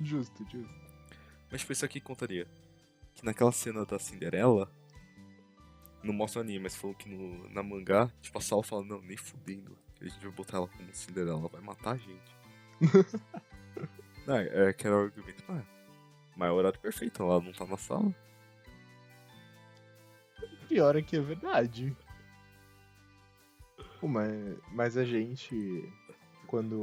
[0.00, 0.74] Justo, justo.
[1.50, 2.46] Mas tipo, isso aqui contaria.
[3.14, 4.70] Que naquela cena da Cinderela.
[6.02, 9.00] Não mostra o anime, mas falou que no, na mangá, tipo, a Sal fala, não,
[9.00, 9.78] nem fudendo.
[10.00, 12.36] A gente vai botar ela como Cinderela, ela vai matar a gente.
[14.26, 15.44] não, é que era o argumento.
[15.48, 15.62] Ah,
[16.36, 18.14] mas é o horário perfeito, ela não tá na sala.
[20.68, 21.96] Pior é que é verdade.
[24.00, 24.32] Pô, mas,
[24.72, 25.90] mas a gente.
[26.46, 26.80] Quando,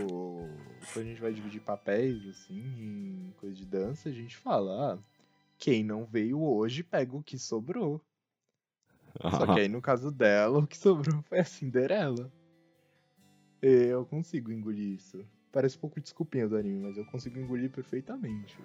[0.94, 5.00] quando a gente vai dividir papéis, assim, em coisa de dança, a gente fala, ah,
[5.58, 8.02] quem não veio hoje pega o que sobrou.
[9.22, 12.32] Só que aí no caso dela, o que sobrou foi a Cinderela.
[13.62, 15.24] Eu consigo engolir isso.
[15.52, 18.58] Parece um pouco desculpinha do anime, mas eu consigo engolir perfeitamente.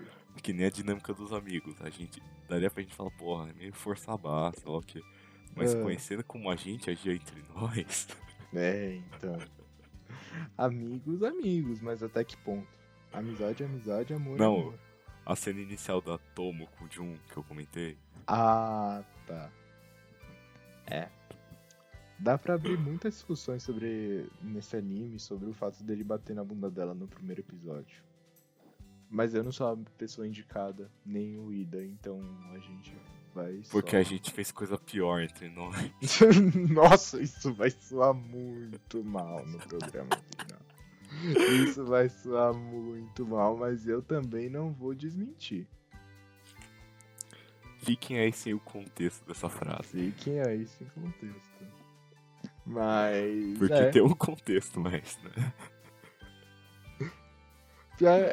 [0.43, 1.75] Que nem a dinâmica dos amigos.
[1.81, 2.23] A gente.
[2.49, 5.03] Daria pra gente falar, porra, é meio força barra, sei lá o quê.
[5.55, 5.83] Mas É.
[5.83, 8.09] conhecendo como a gente agia entre nós.
[8.55, 9.37] É, então.
[10.57, 12.67] Amigos, amigos, mas até que ponto?
[13.13, 14.55] Amizade, amizade, amor, Não.
[14.61, 14.79] amor.
[15.25, 17.99] A cena inicial da Tomo com o Jun que eu comentei.
[18.27, 19.51] Ah, tá.
[20.87, 21.09] É.
[22.19, 26.71] Dá pra abrir muitas discussões sobre nesse anime, sobre o fato dele bater na bunda
[26.71, 28.03] dela no primeiro episódio.
[29.11, 32.21] Mas eu não sou a pessoa indicada, nem o Ida, então
[32.55, 32.97] a gente
[33.71, 33.97] Porque só...
[33.99, 35.75] a gente fez coisa pior entre nós.
[36.71, 40.61] Nossa, isso vai soar muito mal no programa final.
[41.65, 45.67] Isso vai soar muito mal, mas eu também não vou desmentir.
[47.79, 50.13] Fiquem aí sem o contexto dessa frase.
[50.13, 51.57] Fiquem aí sem contexto.
[52.65, 53.59] Mas.
[53.59, 55.53] Porque é, tem um contexto, mas, né?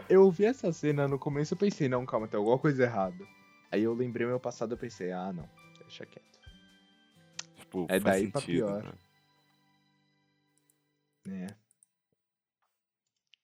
[0.09, 3.25] eu vi essa cena no começo eu pensei, não, calma, tem alguma coisa errada.
[3.73, 6.39] Aí eu lembrei meu passado eu pensei, ah não, deixa quieto.
[7.55, 8.83] Tipo, É daí pra sentido, pior.
[11.25, 11.47] né?
[11.47, 11.55] É.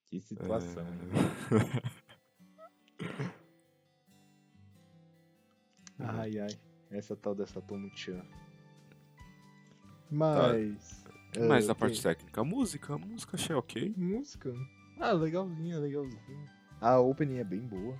[0.05, 0.85] Que situação.
[0.85, 1.99] É...
[6.01, 6.59] Ai, ai.
[6.91, 8.23] Essa tal dessa Tomo-chan.
[10.11, 11.03] Mas.
[11.47, 13.93] Mas ah, a parte técnica, a música, a música achei ok.
[13.97, 14.53] Música?
[14.99, 16.53] Ah, legalzinha, legalzinha.
[16.79, 17.99] A opening é bem boa.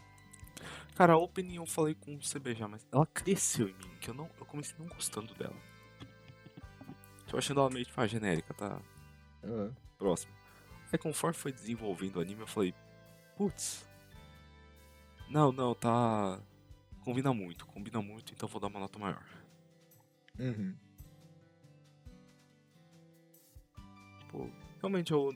[1.00, 4.10] Cara, a opening eu falei com o CB já, mas ela cresceu em mim, que
[4.10, 4.30] eu não.
[4.38, 5.56] Eu comecei não gostando dela.
[7.26, 8.82] Tô achando ela meio tipo, ah, genérica, tá?
[9.42, 10.34] Ah, Próximo.
[10.92, 12.76] Aí conforme foi desenvolvendo o anime, eu falei,
[13.38, 13.88] putz.
[15.30, 16.38] Não, não, tá.
[17.06, 19.26] Combina muito, combina muito, então vou dar uma nota maior.
[20.38, 20.76] Uhum.
[24.20, 25.34] Tipo, realmente eu.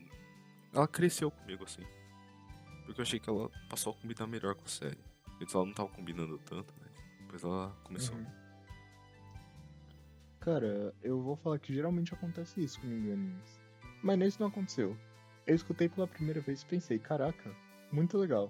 [0.73, 1.85] Ela cresceu comigo, assim.
[2.85, 5.12] Porque eu achei que ela passou a combinar melhor com a série.
[5.43, 8.15] Antes ela não tava combinando tanto, mas depois ela começou.
[8.15, 8.25] Uhum.
[10.39, 13.59] Cara, eu vou falar que geralmente acontece isso comigo em animes.
[14.01, 14.97] Mas nesse não aconteceu.
[15.45, 17.53] Eu escutei pela primeira vez e pensei, caraca,
[17.91, 18.49] muito legal.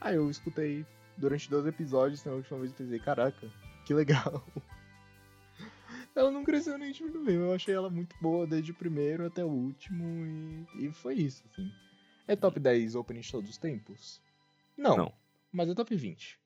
[0.00, 0.84] Aí eu escutei
[1.16, 3.48] durante dois episódios, na última vez e pensei, caraca,
[3.86, 4.44] que legal.
[6.16, 9.48] ela não cresceu nem diminuiu, eu achei ela muito boa desde o primeiro até o
[9.48, 11.70] último e, e foi isso, assim.
[12.26, 14.20] É top 10 openings todos os tempos?
[14.76, 15.21] Não, Não.
[15.52, 16.40] Mas é top 20.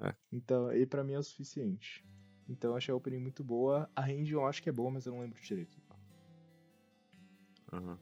[0.00, 0.14] É.
[0.32, 2.04] Então, e pra mim é o suficiente.
[2.48, 3.88] Então eu achei a opening muito boa.
[3.94, 5.80] A range eu acho que é boa, mas eu não lembro direito.
[7.72, 7.98] Aham.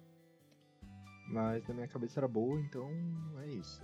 [1.28, 2.90] Mas na minha cabeça era boa, então
[3.38, 3.82] é isso.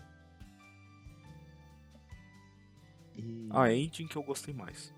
[3.16, 3.48] E...
[3.50, 4.92] A ending que eu gostei mais.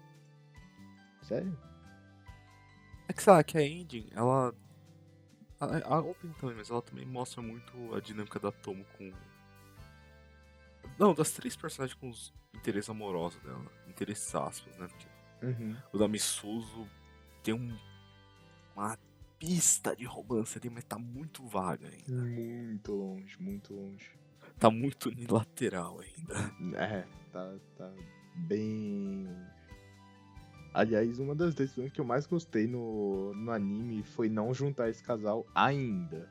[1.22, 1.56] Sério?
[3.06, 4.54] É que sei lá, que a ending, ela.
[5.60, 9.12] A, a Open também, mas ela também mostra muito a dinâmica da Tomo com.
[10.98, 13.64] Não, das três personagens com os interesses amorosos dela.
[13.88, 14.86] Interesses aspas, né?
[14.88, 15.06] Porque
[15.40, 15.76] Uhum.
[15.92, 16.88] o da Misuzu
[17.44, 17.76] tem um,
[18.74, 18.98] uma
[19.38, 22.10] pista de romance ali, mas tá muito vaga ainda.
[22.22, 24.10] Muito longe, muito longe.
[24.58, 26.34] Tá muito unilateral ainda.
[26.76, 27.92] É, tá, tá
[28.34, 29.28] bem.
[30.74, 35.02] Aliás, uma das decisões que eu mais gostei no, no anime foi não juntar esse
[35.04, 36.28] casal ainda.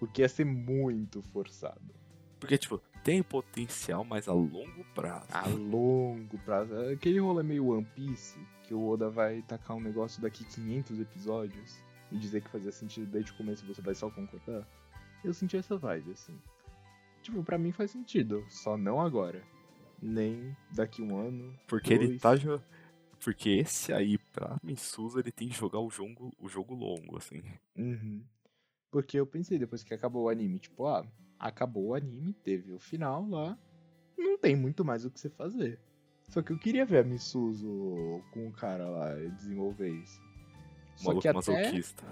[0.00, 1.94] Porque ia ser muito forçado.
[2.40, 5.26] Porque, tipo, tem potencial, mas a longo prazo.
[5.30, 6.74] A longo prazo.
[6.92, 11.78] Aquele rolê meio One Piece, que o Oda vai tacar um negócio daqui 500 episódios
[12.10, 14.66] e dizer que fazia sentido desde o começo e você vai só concordar.
[15.22, 16.38] Eu senti essa vibe, assim.
[17.22, 19.42] Tipo, pra mim faz sentido, só não agora.
[20.02, 21.54] Nem daqui um ano.
[21.66, 22.20] Porque ele dois.
[22.20, 22.36] tá.
[22.36, 22.60] jo-
[23.22, 27.42] Porque esse aí, pra Misuza, ele tem que jogar o jogo, o jogo longo, assim.
[27.76, 28.22] Uhum.
[28.90, 31.06] Porque eu pensei depois que acabou o anime, tipo, ah,
[31.38, 33.58] acabou o anime, teve o final lá,
[34.16, 35.80] não tem muito mais o que você fazer.
[36.28, 40.20] Só que eu queria ver a Misuzo com o cara lá desenvolver isso.
[40.96, 41.36] Só Maluco que até.
[41.36, 42.04] masoquista.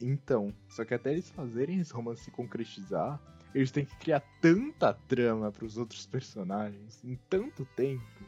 [0.00, 3.20] Então, só que até eles fazerem esse romance se concretizar,
[3.54, 8.24] eles têm que criar tanta trama pros outros personagens em tanto tempo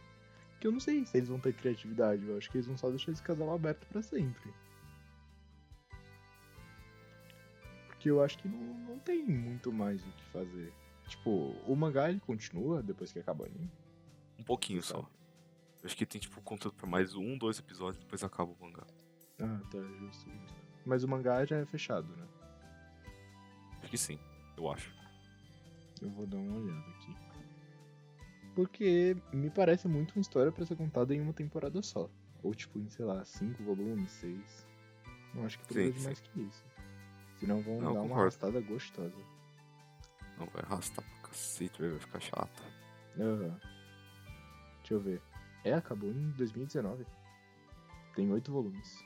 [0.61, 2.25] que eu não sei se eles vão ter criatividade.
[2.25, 4.53] Eu acho que eles vão só deixar esse casal aberto pra sempre.
[8.03, 10.73] Porque eu acho que não, não tem muito mais o que fazer.
[11.07, 13.71] Tipo, o mangá ele continua depois que acaba o anime.
[14.37, 15.09] Um pouquinho só.
[15.81, 18.85] Eu acho que tem, tipo, conteúdo pra mais um, dois episódios, depois acaba o mangá.
[19.41, 20.55] Ah, tá, justo, justo.
[20.85, 22.27] Mas o mangá já é fechado, né?
[23.81, 24.19] Acho que sim,
[24.57, 24.93] eu acho.
[26.01, 27.17] Eu vou dar uma olhada aqui.
[28.57, 32.11] Porque me parece muito uma história pra ser contada em uma temporada só.
[32.43, 34.67] Ou tipo, em, sei lá, cinco volumes, seis.
[35.33, 36.72] Não acho que precisa Sim, de mais que isso.
[37.43, 38.21] Senão vão Não, dar uma concordo.
[38.23, 39.17] arrastada gostosa.
[40.39, 42.63] Não vai arrastar pra cacete, vai ficar chato.
[43.19, 43.59] Aham.
[44.79, 45.21] Deixa eu ver.
[45.65, 47.05] É, acabou em 2019.
[48.15, 49.03] Tem oito volumes.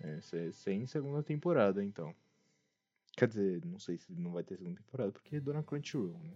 [0.00, 2.14] É, se- sem segunda temporada, então.
[3.16, 6.34] Quer dizer, não sei se não vai ter segunda temporada, porque é Dona Crunchyroll, né?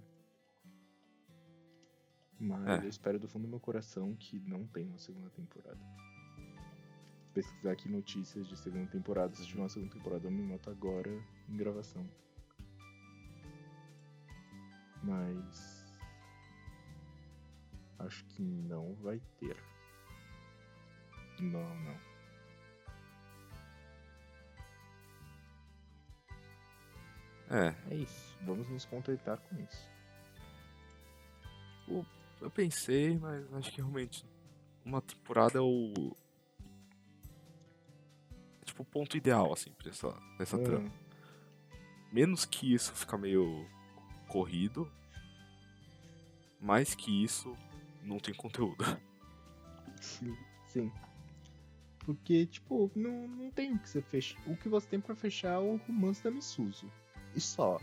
[2.40, 2.84] Mas É.
[2.84, 5.80] eu espero do fundo do meu coração que não tenha uma segunda temporada.
[7.34, 9.34] Pesquisar aqui notícias de segunda temporada.
[9.34, 11.10] Se tiver uma segunda temporada, eu me mato agora
[11.48, 12.08] em gravação.
[15.02, 16.00] Mas.
[17.98, 19.56] Acho que não vai ter.
[21.40, 22.08] Não, não.
[27.50, 28.36] É, É isso.
[28.42, 29.90] Vamos nos contentar com isso.
[32.40, 34.24] eu pensei, mas acho que realmente
[34.84, 35.92] uma temporada é o.
[35.94, 36.27] é,
[38.78, 40.88] tipo o ponto ideal, assim, pra essa, pra essa trama.
[40.88, 41.08] Hum,
[42.12, 43.66] Menos que isso fica meio
[44.28, 44.90] corrido.
[46.60, 47.56] Mais que isso,
[48.02, 48.84] não tem conteúdo.
[50.00, 50.92] Sim, sim.
[51.98, 54.40] Porque, tipo, não, não tem o que você fechar.
[54.46, 56.90] O que você tem pra fechar é o romance da Misuzu.
[57.34, 57.80] E só.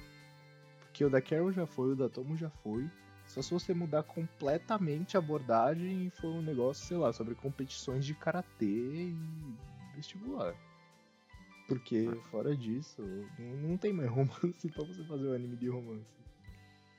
[0.80, 2.90] Porque o da Carol já foi, o da Tomo já foi.
[3.28, 8.06] Só se você mudar completamente a abordagem e for um negócio, sei lá, sobre competições
[8.06, 9.18] de karatê e
[9.94, 10.56] vestibular.
[11.68, 13.02] Porque, fora disso,
[13.40, 16.06] não, não tem mais romance pra você fazer o anime de romance.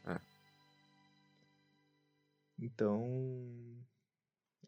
[0.06, 0.20] É.
[2.58, 3.84] Então.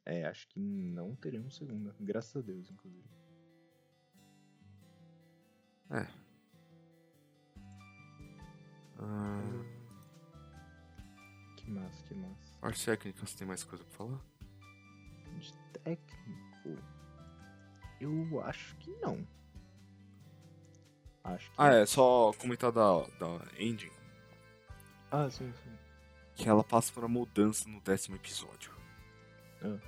[0.04, 1.94] É, acho que não teremos segunda.
[2.00, 3.04] Graças a Deus, inclusive.
[5.90, 6.06] É.
[9.00, 9.64] Ah,
[11.56, 12.54] Que massa, que massa.
[12.62, 14.20] artes técnicas, tem mais coisa pra falar?
[15.38, 15.52] De
[15.84, 16.82] técnico,
[18.00, 19.24] eu acho que não.
[21.34, 23.92] Acho que Ah, é, só comentar da, da engine,
[25.10, 25.70] Ah, sim, sim.
[26.34, 28.72] que ela passa por uma mudança no décimo episódio.
[29.62, 29.78] Ah.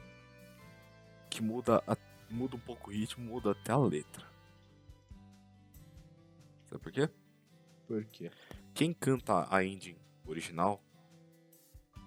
[1.30, 1.96] Que muda, a-
[2.28, 4.26] muda um pouco o ritmo, muda até a letra.
[6.66, 7.08] Sabe por quê?
[7.86, 8.30] Por quê?
[8.74, 10.80] Quem canta a engine original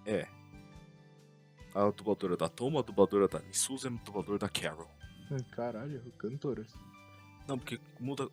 [0.05, 0.27] é
[1.75, 4.89] a dubladora da Toma, a dubladora da Misuza e a dubladora da Carol.
[5.51, 6.73] Caralho, cantoras.
[7.47, 8.29] Não, porque muda.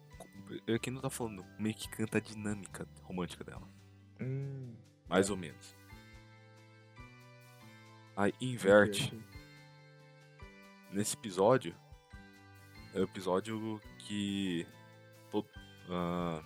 [0.66, 3.68] É quem não tá falando, meio que canta a dinâmica romântica dela.
[4.20, 4.74] Hum.
[5.08, 5.76] Mais ou menos.
[8.16, 9.12] Aí inverte.
[10.92, 11.74] Nesse episódio.
[12.94, 14.66] É o episódio que.
[15.30, 15.48] todo-
[15.88, 16.42] ah,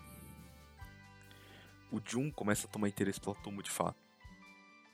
[1.90, 3.98] o Jun começa a tomar interesse pela Tomo de fato.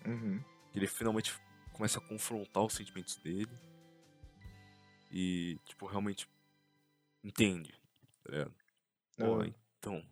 [0.07, 0.43] Uhum.
[0.75, 1.37] Ele finalmente
[1.73, 3.51] começa a confrontar os sentimentos dele.
[5.11, 6.29] E, tipo, realmente
[7.25, 7.73] entende.
[8.23, 8.55] Tá ligado?
[9.27, 10.05] Pô, então.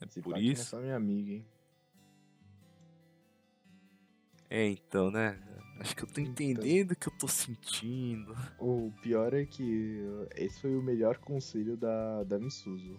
[0.00, 0.64] É esse por é isso.
[0.64, 1.46] só minha amiga, hein?
[4.48, 5.38] É, então, né?
[5.80, 6.32] Acho que eu tô Então.
[6.32, 8.34] entendendo o que eu tô sentindo.
[8.58, 10.00] O pior é que
[10.36, 12.98] esse foi o melhor conselho da, da Misuzo.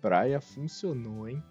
[0.00, 1.42] Praia funcionou, hein?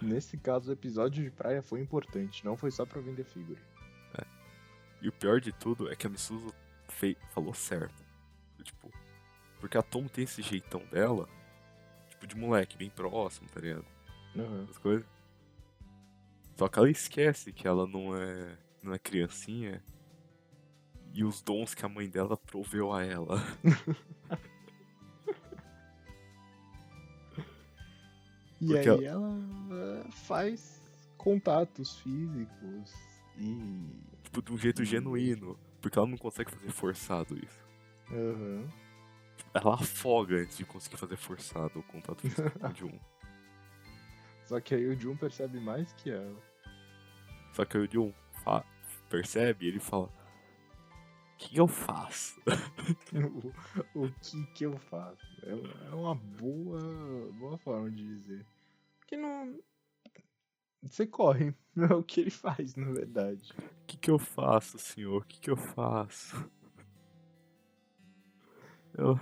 [0.00, 3.58] Nesse caso, o episódio de praia foi importante, não foi só pra vender figure.
[5.02, 6.52] E o pior de tudo é que a Misuzu
[6.88, 8.04] fei- falou certo.
[8.62, 8.92] Tipo,
[9.60, 11.28] porque a Tom tem esse jeitão dela,
[12.08, 13.84] tipo, de moleque, bem próximo, tá ligado?
[14.36, 14.66] Aham.
[14.70, 15.06] As coisas.
[16.56, 19.82] Só que ela esquece que ela não é, não é criancinha.
[21.14, 23.42] E os dons que a mãe dela proveu a ela.
[28.60, 30.82] E aí ela uh, faz
[31.16, 32.92] contatos físicos
[33.36, 33.56] e.
[34.22, 35.56] tipo, de um jeito genuíno.
[35.80, 37.64] Porque ela não consegue fazer forçado isso.
[38.10, 38.68] Aham.
[39.54, 42.98] Ela afoga antes de conseguir fazer forçado o contato físico com o Jun.
[44.44, 46.40] Só que aí o Jun percebe mais que ela.
[47.52, 48.12] Só que aí o Jun
[49.10, 52.40] percebe e ele fala: O que eu faço?
[53.94, 55.26] o, o que que eu faço?
[55.42, 56.80] É, é uma boa,
[57.32, 58.46] boa forma de dizer.
[59.00, 59.58] Porque não.
[60.82, 63.52] Você corre, não é o que ele faz, na verdade.
[63.82, 65.22] O que, que eu faço, senhor?
[65.22, 66.50] O que, que eu faço?
[68.94, 69.18] Eu.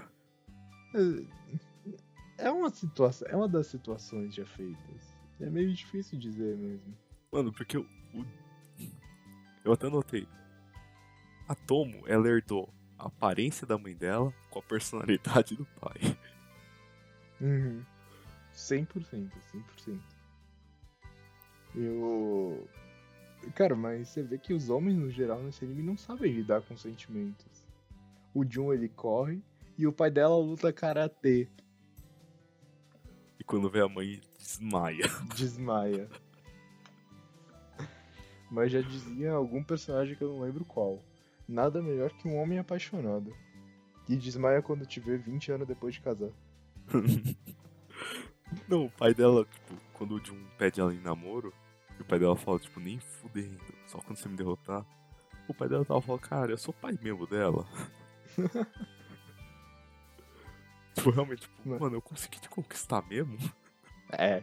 [2.38, 5.14] É uma situação, é uma das situações já feitas.
[5.40, 6.94] É meio difícil dizer mesmo.
[7.32, 7.86] Mano, porque o.
[8.14, 8.26] o-
[9.64, 10.26] Eu até notei.
[11.48, 16.16] A Tomo, ela herdou a aparência da mãe dela com a personalidade do pai.
[17.40, 17.82] Uhum.
[18.54, 19.30] 100%,
[19.86, 20.00] 100%.
[21.74, 22.68] Eu.
[23.54, 26.76] Cara, mas você vê que os homens no geral nesse anime não sabem lidar com
[26.76, 27.64] sentimentos.
[28.34, 29.40] O Jun ele corre
[29.78, 31.48] e o pai dela luta karatê,
[33.38, 35.04] E quando vê a mãe, desmaia.
[35.36, 36.08] desmaia.
[38.50, 41.02] Mas já dizia algum personagem que eu não lembro qual.
[41.48, 43.34] Nada melhor que um homem apaixonado.
[44.08, 46.30] E desmaia quando te vê 20 anos depois de casar.
[48.68, 51.52] Não, o pai dela, tipo, quando o Jun pede ela em namoro,
[51.98, 54.86] e o pai dela fala, tipo, nem fudendo, só quando você me derrotar.
[55.48, 57.66] O pai dela tava falando, cara, eu sou pai mesmo dela.
[61.06, 61.78] tipo, realmente, tipo, Não.
[61.78, 63.36] mano, eu consegui te conquistar mesmo?
[64.12, 64.40] É.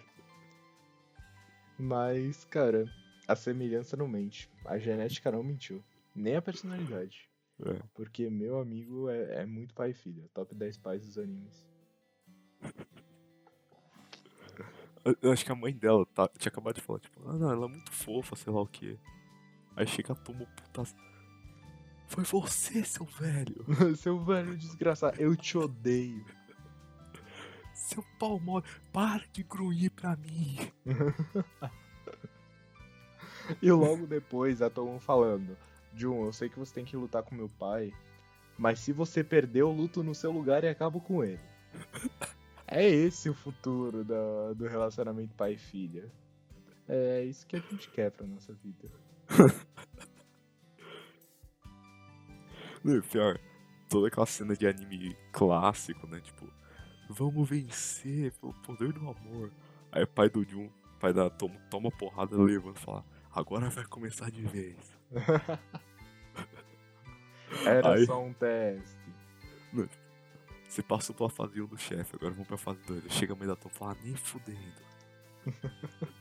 [1.80, 2.84] Mas, cara,
[3.26, 4.50] a semelhança não mente.
[4.66, 5.82] A genética não mentiu.
[6.14, 7.30] Nem a personalidade.
[7.66, 7.82] É.
[7.94, 10.30] Porque meu amigo é, é muito pai e filho.
[10.34, 11.66] Top 10 pais dos animes.
[15.22, 17.66] Eu- acho que a mãe dela tá, tinha acabado de falar, tipo, ah não, ela
[17.66, 19.00] é muito fofa, sei lá o que.
[19.78, 20.84] Aí chega a Tomo puta.
[22.08, 23.66] Foi você, seu velho!
[23.98, 26.24] Seu velho desgraçado, eu te odeio.
[27.74, 30.58] Seu pau mole, para de grunhir pra mim!
[33.62, 35.58] E logo depois a Tomon falando:
[35.94, 37.92] Jun, eu sei que você tem que lutar com meu pai,
[38.58, 41.42] mas se você perder, eu luto no seu lugar e acabo com ele.
[42.66, 46.10] É esse o futuro da- do relacionamento pai e filha.
[46.88, 48.90] É isso que a gente quer pra nossa vida.
[52.84, 53.38] Não, pior,
[53.90, 56.20] toda aquela cena de anime clássico, né?
[56.22, 56.48] Tipo,
[57.10, 59.52] vamos vencer pelo poder do amor.
[59.92, 63.86] Aí o pai do Jun, pai da Tomo, toma porrada, levanta e fala, agora vai
[63.86, 64.78] começar de vez.
[67.66, 68.98] Era Aí- só um teste.
[70.68, 73.12] Você passou pela fase 1 do chefe, agora vamos pra fase 2.
[73.14, 74.82] Chega a mãe da Tom e fala, "Ah, nem fudendo.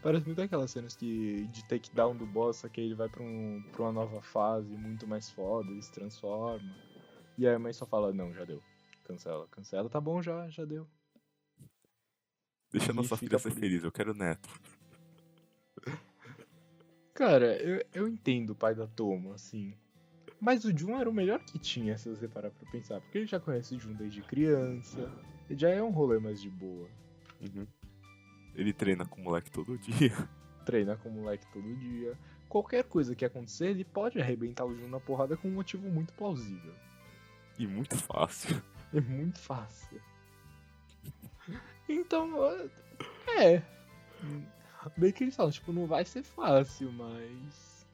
[0.00, 3.60] Parece muito aquelas cenas que, de takedown do boss, só que ele vai pra, um,
[3.72, 6.62] pra uma nova fase muito mais foda, ele se transforma.
[7.36, 8.62] E aí a mãe só fala, não, já deu.
[9.04, 10.86] Cancela, cancela, tá bom já, já deu.
[12.72, 14.48] Deixa a nossa filha ser feliz, eu quero neto.
[17.12, 19.74] Cara, eu, eu entendo o pai da Tomo, assim.
[20.40, 23.00] Mas o Jun era o melhor que tinha, se você parar pra pensar.
[23.00, 25.12] Porque ele já conhece o Jun desde criança.
[25.48, 26.88] Ele já é um rolê mais de boa.
[27.40, 27.66] Uhum.
[28.54, 30.12] Ele treina com o moleque todo dia.
[30.64, 32.18] Treina com o moleque todo dia.
[32.48, 36.12] Qualquer coisa que acontecer, ele pode arrebentar o Jun na porrada com um motivo muito
[36.14, 36.72] plausível.
[37.58, 38.62] E muito fácil.
[38.94, 40.00] É muito fácil.
[41.88, 42.30] Então,
[43.38, 43.62] é.
[44.96, 47.86] Bem que eles falam, tipo, não vai ser fácil, mas.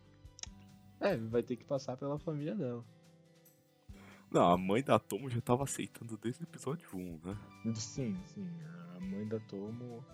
[1.01, 2.85] É, vai ter que passar pela família dela.
[4.31, 7.39] Não, a mãe da Tomo já tava aceitando desde o episódio 1, né?
[7.75, 8.47] Sim, sim.
[8.97, 10.05] A mãe da Tomo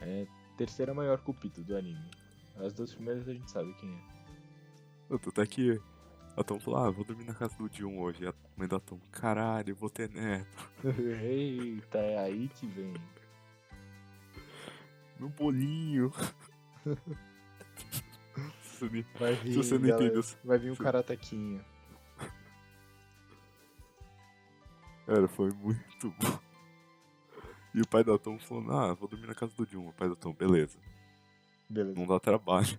[0.00, 2.10] é a terceira maior cupido do anime.
[2.56, 5.18] As duas primeiras a gente sabe quem é.
[5.18, 5.80] Tanto é que
[6.36, 8.24] a Tomo falou, ah, vou dormir na casa do Dion hoje.
[8.24, 10.70] E a mãe da Tomo, caralho, eu vou ter neto.
[11.22, 12.94] Eita, é aí que vem.
[15.18, 16.12] Meu bolinho.
[18.90, 21.64] Me- Vai vir, Se você não galera, entendeu, vai vir um karatequinha.
[25.06, 26.38] Cara, foi muito bom.
[27.74, 29.88] E o pai da Tom falou, ah, vou dormir na casa do Jun.
[29.88, 30.78] O pai da Tom, beleza.
[31.68, 31.98] Beleza.
[31.98, 32.78] Não dá trabalho.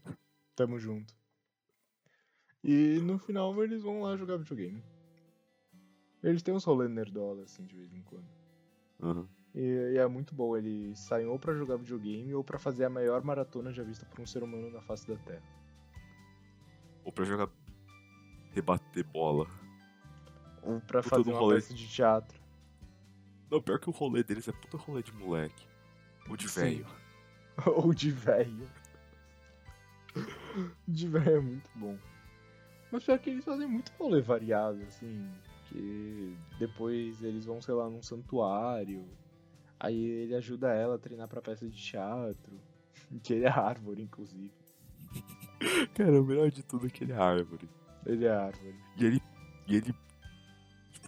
[0.56, 1.12] Tamo junto.
[2.68, 4.84] E no final eles vão lá jogar videogame.
[6.24, 8.26] Eles têm uns rolê nerdola, assim, de vez em quando.
[9.04, 9.28] Aham.
[9.54, 12.90] E, e é muito bom, eles saem ou pra jogar videogame ou pra fazer a
[12.90, 15.44] maior maratona já vista por um ser humano na face da Terra.
[17.04, 17.48] Ou pra jogar.
[18.52, 19.48] rebater bola.
[20.64, 21.56] Ou pra Puta fazer do uma rolê.
[21.58, 22.42] peça de teatro.
[23.52, 25.68] Não, pior que o rolê deles é puta rolê de moleque.
[26.28, 26.88] Ou de velho.
[27.78, 28.68] ou de velho.
[30.88, 31.96] De velho é muito bom.
[32.96, 35.30] Mas pior que eles fazem muito rolê variado, assim.
[35.68, 39.06] Que depois eles vão, sei lá, num santuário.
[39.78, 42.54] Aí ele ajuda ela a treinar pra peça de teatro.
[43.22, 44.52] Que ele é árvore, inclusive.
[45.94, 47.70] Cara, o melhor de tudo é que ele é árvore.
[48.06, 48.76] Ele é árvore.
[48.98, 49.22] E ele.
[49.68, 49.96] E ele.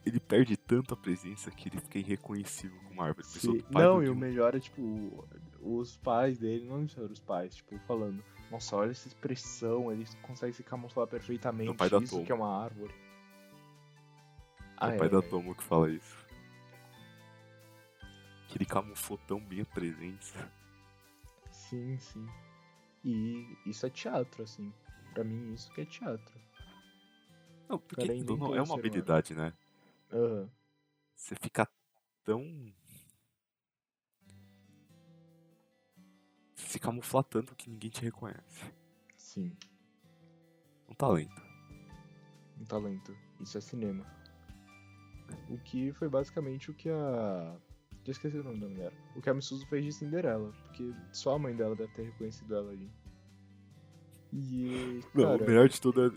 [0.05, 3.25] Ele perde tanto a presença que ele fica irreconhecível como árvore.
[3.71, 5.27] Não, e o melhor é, tipo,
[5.61, 10.53] os pais dele, não eram os pais, tipo, falando, nossa, olha essa expressão, ele consegue
[10.53, 12.25] se camuflar perfeitamente, É o pai da isso Tomo.
[12.25, 12.93] que é uma árvore.
[14.79, 16.15] É Ah, o pai é, da Tomo que fala isso.
[18.47, 20.49] Que ele camuflou tão bem a presença.
[21.51, 22.27] Sim, sim.
[23.03, 24.73] E isso é teatro, assim.
[25.13, 26.39] Pra mim, isso que é teatro.
[27.67, 28.79] Não, porque não, é uma ser humano.
[28.79, 29.53] habilidade, né?
[30.11, 30.49] Aham.
[31.15, 31.67] Você fica
[32.23, 32.41] tão.
[36.67, 38.73] Se camuflar tanto que ninguém te reconhece.
[39.15, 39.55] Sim,
[40.89, 41.41] Um talento.
[42.59, 43.15] um talento.
[43.39, 44.05] Isso é cinema.
[45.49, 47.55] O que foi basicamente o que a.
[48.03, 48.93] Já esqueci o nome da mulher.
[49.15, 50.51] O que a Missuzu fez de Cinderela.
[50.63, 52.91] Porque só a mãe dela deve ter reconhecido ela ali.
[54.33, 55.01] E.
[55.13, 56.13] Não, cara, o melhor de tudo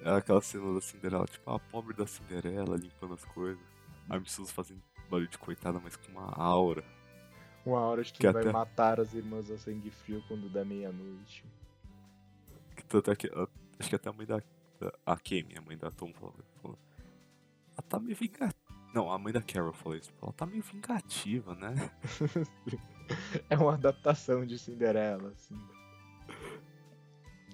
[0.00, 3.62] é, aquela cena da Cinderela, tipo, a pobre da Cinderela limpando as coisas.
[4.08, 6.84] A Missus fazendo barulho de coitada, mas com uma aura.
[7.64, 10.64] Uma hora de que, Que vai até- matar as irmãs a sangue frio quando der
[10.66, 11.44] meia-noite.
[12.88, 13.28] Tanto é que.
[13.28, 13.48] a-
[13.78, 14.38] acho que até a mãe da.
[14.80, 16.34] da- A Kemi, a mãe da Tom, falou.
[16.60, 16.78] falou
[17.74, 18.54] ela tá meio vingativa.
[18.94, 20.12] Não, a mãe da Carol falou isso.
[20.22, 21.74] Ela tá meio vingativa, né?
[23.50, 25.58] É uma adaptação de Cinderela, assim.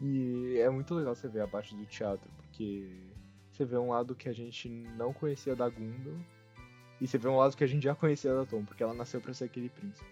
[0.00, 2.88] E é muito legal você ver a parte do teatro, porque
[3.50, 6.24] você vê um lado que a gente não conhecia da Gundam,
[7.00, 9.20] e você vê um lado que a gente já conhecia da Tom, porque ela nasceu
[9.20, 10.10] pra ser aquele príncipe.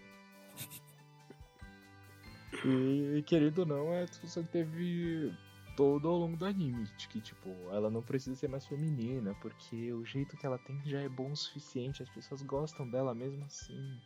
[2.65, 5.33] E querido ou não, é a discussão que teve
[5.75, 10.03] todo ao longo do anime, que tipo, ela não precisa ser mais feminina, porque o
[10.03, 13.99] jeito que ela tem já é bom o suficiente, as pessoas gostam dela mesmo assim.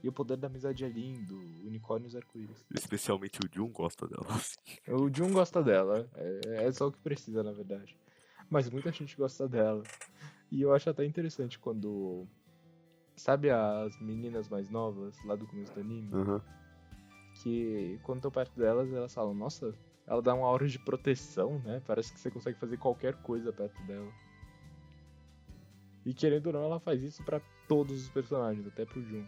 [0.00, 2.64] E o poder da amizade é lindo, unicórnios arco-íris.
[2.70, 4.26] Especialmente o Jun gosta dela.
[4.28, 4.56] assim.
[4.86, 7.96] O Jun gosta dela, é, é só o que precisa, na verdade.
[8.48, 9.82] Mas muita gente gosta dela.
[10.50, 12.26] E eu acho até interessante quando.
[13.16, 16.08] Sabe as meninas mais novas, lá do começo do anime?
[16.14, 16.40] Aham.
[17.42, 19.74] Que quando estão perto delas, elas falam: Nossa,
[20.06, 21.82] ela dá uma aura de proteção, né?
[21.86, 24.10] Parece que você consegue fazer qualquer coisa perto dela.
[26.06, 29.26] E querendo ou não, ela faz isso pra todos os personagens, até pro Jun.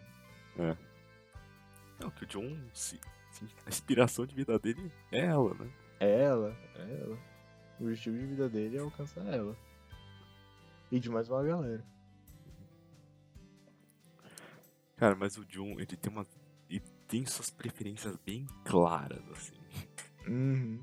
[1.99, 2.57] Não, que o John.
[2.73, 2.99] Se,
[3.31, 5.71] se- a inspiração de vida dele é ela, né?
[6.01, 7.19] É ela, é ela.
[7.79, 9.55] O estilo de vida dele é alcançar ela.
[10.91, 11.85] E de mais uma galera.
[14.97, 16.27] Cara, mas o Jun, ele tem uma.
[16.69, 19.55] Ele tem suas preferências bem claras, assim.
[20.29, 20.81] Uhum.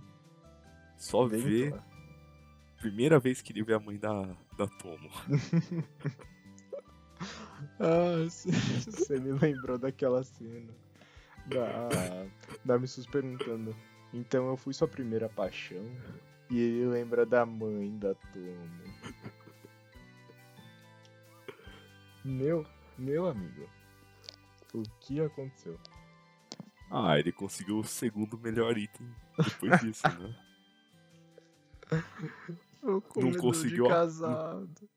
[0.97, 1.69] Só Bem vê.
[1.69, 1.83] claro.
[2.77, 4.23] Primeira vez que ele vê a mãe da,
[4.57, 5.09] da Tomo.
[7.79, 10.71] Ah, você me lembrou daquela cena
[11.47, 12.27] da,
[12.63, 13.75] da Missus perguntando.
[14.13, 15.83] Então eu fui sua primeira paixão?
[16.49, 19.16] E ele lembra da mãe da Tomo.
[22.28, 22.65] Meu,
[22.97, 23.69] meu amigo,
[24.73, 25.80] o que aconteceu?
[26.91, 30.36] Ah, ele conseguiu o segundo melhor item depois disso, né?
[32.84, 34.89] O comedor conseguiu a- casado.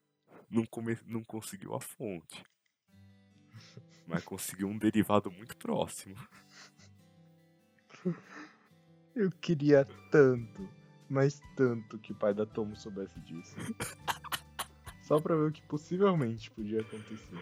[0.51, 0.99] Não, come...
[1.07, 2.43] não conseguiu a fonte.
[4.09, 6.17] Mas conseguiu um derivado muito próximo.
[9.15, 10.69] Eu queria tanto,
[11.09, 13.55] mas tanto que o pai da Tomo soubesse disso.
[15.11, 17.37] Só pra ver o que possivelmente podia acontecer.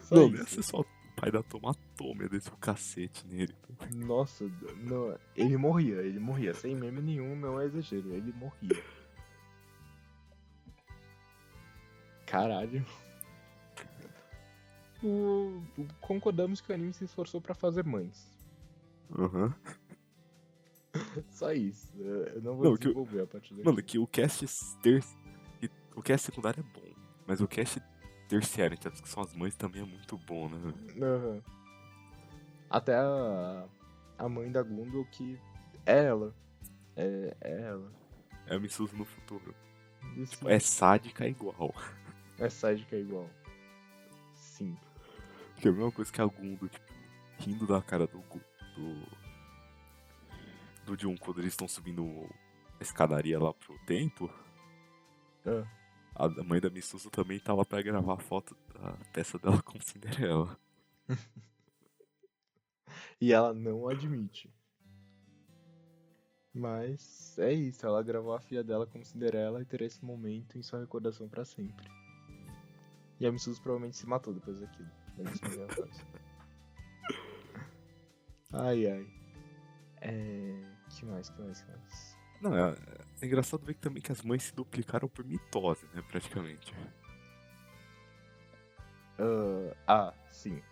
[0.00, 0.36] Só não, isso.
[0.38, 3.54] ia ser só o pai da Tomo, a Tomo ia descer o cacete nele.
[3.94, 8.82] Nossa, não, ele morria, ele morria, sem meme nenhum, não é exagero, ele morria.
[12.26, 12.84] Caralho.
[15.04, 18.34] O- o- concordamos que o anime se esforçou pra fazer mães.
[19.16, 19.54] Aham.
[21.30, 21.92] Só isso.
[21.96, 23.64] Eu não vou Não, desenvolver a partir daqui.
[23.64, 24.44] Mano, que o cast
[24.82, 25.02] ter...
[25.94, 26.94] O cast secundário é bom.
[27.26, 27.80] Mas o cast
[28.28, 30.72] terciário, então, que são as mães, também é muito bom, né?
[31.02, 31.42] Aham.
[32.68, 33.66] Até a,
[34.18, 35.38] a mãe da Gundel que
[35.84, 36.34] é ela.
[36.96, 37.92] É, é ela.
[38.46, 39.54] É a Missuzu no futuro.
[40.16, 41.74] Isso É sádica igual.
[42.38, 43.28] é sádica igual.
[44.34, 44.76] Sim.
[45.56, 46.92] Que é a mesma coisa que a Gundo, tipo,
[47.38, 48.18] rindo da cara do.
[48.76, 49.20] Do.
[50.86, 52.26] Do Jun quando eles estão subindo
[52.78, 54.32] a escadaria lá pro templo.
[55.46, 55.66] Ah.
[56.14, 60.58] A mãe da Missuzu também tava pra gravar a foto da peça dela com Cinderela.
[63.20, 64.50] E ela não admite.
[66.52, 70.62] Mas é isso, ela gravou a filha dela como Cinderela e terá esse momento em
[70.62, 71.86] sua recordação pra sempre.
[73.20, 74.90] E a Missus provavelmente se matou depois daquilo.
[75.18, 76.10] É.
[78.52, 79.06] Ai ai.
[80.00, 80.76] É.
[80.88, 82.19] Que mais, que mais, que mais?
[82.40, 82.74] Não, é,
[83.20, 86.74] é engraçado ver que também que as mães se duplicaram por mitose, né, praticamente.
[89.18, 90.62] Ah, ah, sim.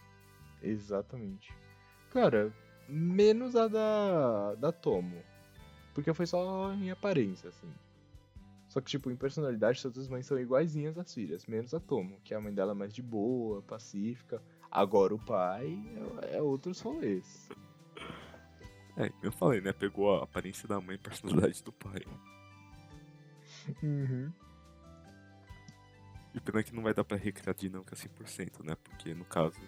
[0.62, 1.55] Exatamente.
[2.11, 2.53] Cara,
[2.89, 5.23] menos a da, da Tomo.
[5.95, 7.71] Porque foi só em aparência, assim.
[8.69, 12.21] Só que, tipo, em personalidade, todas as mães são iguaizinhas às filhas, menos a Tomo,
[12.23, 14.43] que a mãe dela é mais de boa, pacífica.
[14.71, 15.79] Agora o pai
[16.23, 17.49] é, é outros rolês.
[18.99, 22.03] É, eu falei, né, pegou a aparência da mãe e a personalidade do pai.
[23.80, 24.32] Uhum.
[26.34, 29.61] E pena que não vai dar pra recriar a dinâmica 100%, né, porque no caso,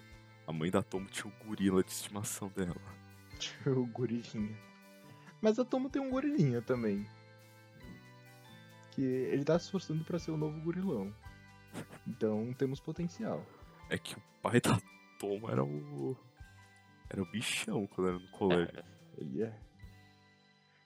[0.45, 2.75] a mãe da Tomo tinha o gorila de estimação dela.
[3.65, 4.57] o gorilinha.
[5.41, 7.07] Mas a Tomo tem um gorilinha também.
[8.91, 11.15] Que ele tá se esforçando pra ser o novo gorilão.
[12.05, 13.45] Então temos potencial.
[13.89, 14.77] É que o pai da
[15.17, 16.17] Tomo era o.
[17.09, 18.90] Era o bichão quando era no colégio.
[19.17, 19.59] Ele é.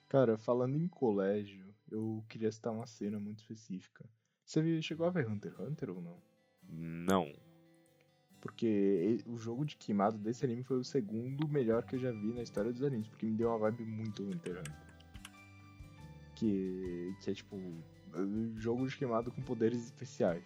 [0.07, 4.05] Cara, falando em colégio, eu queria citar uma cena muito específica.
[4.45, 6.17] Você chegou a ver Hunter x Hunter ou não?
[6.69, 7.33] Não.
[8.39, 12.31] Porque o jogo de queimado desse anime foi o segundo melhor que eu já vi
[12.31, 14.95] na história dos animes, porque me deu uma vibe muito Hunter x Hunter.
[16.35, 17.59] Que, que é tipo,
[18.57, 20.45] jogo de queimado com poderes especiais.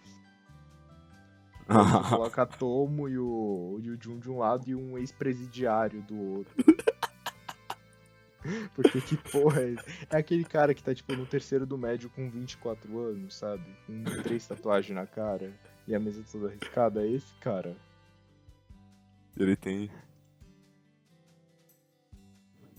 [1.68, 6.02] Você coloca a Tomo e o, e o Jun de um lado e um ex-presidiário
[6.02, 6.54] do outro.
[8.74, 9.74] Porque que porra é?
[10.10, 13.64] É aquele cara que tá tipo no terceiro do médio com 24 anos, sabe?
[13.86, 15.52] Com três tatuagens na cara
[15.86, 17.02] e a mesa toda arriscada.
[17.04, 17.76] É esse cara.
[19.36, 19.90] Ele tem.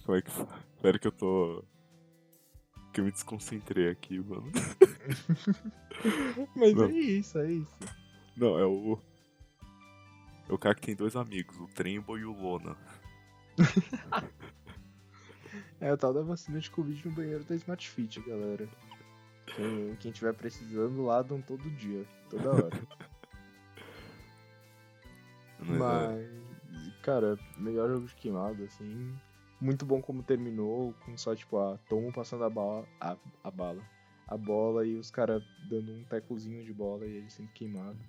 [0.06, 0.48] Como é que foi?
[0.76, 1.64] Espera que eu tô.
[2.92, 4.52] Que eu me desconcentrei aqui, mano.
[6.56, 6.86] Mas Não.
[6.86, 7.78] é isso, é isso.
[8.36, 9.00] Não, é o.
[10.50, 12.76] É o cara que tem dois amigos, o Trembo e o Lona.
[15.82, 18.70] É o tal da vacina de Covid no banheiro da Smart Fit, galera.
[19.48, 22.70] Quem, quem tiver precisando lá, dão todo dia, toda hora.
[25.58, 26.30] Mas, é,
[26.70, 29.12] Mas, cara, melhor jogo de queimado, assim.
[29.60, 33.84] Muito bom como terminou, com só, tipo, a Tomo passando a bala, a, a bala,
[34.28, 38.00] a bola e os caras dando um tecozinho de bola e ele sendo queimado.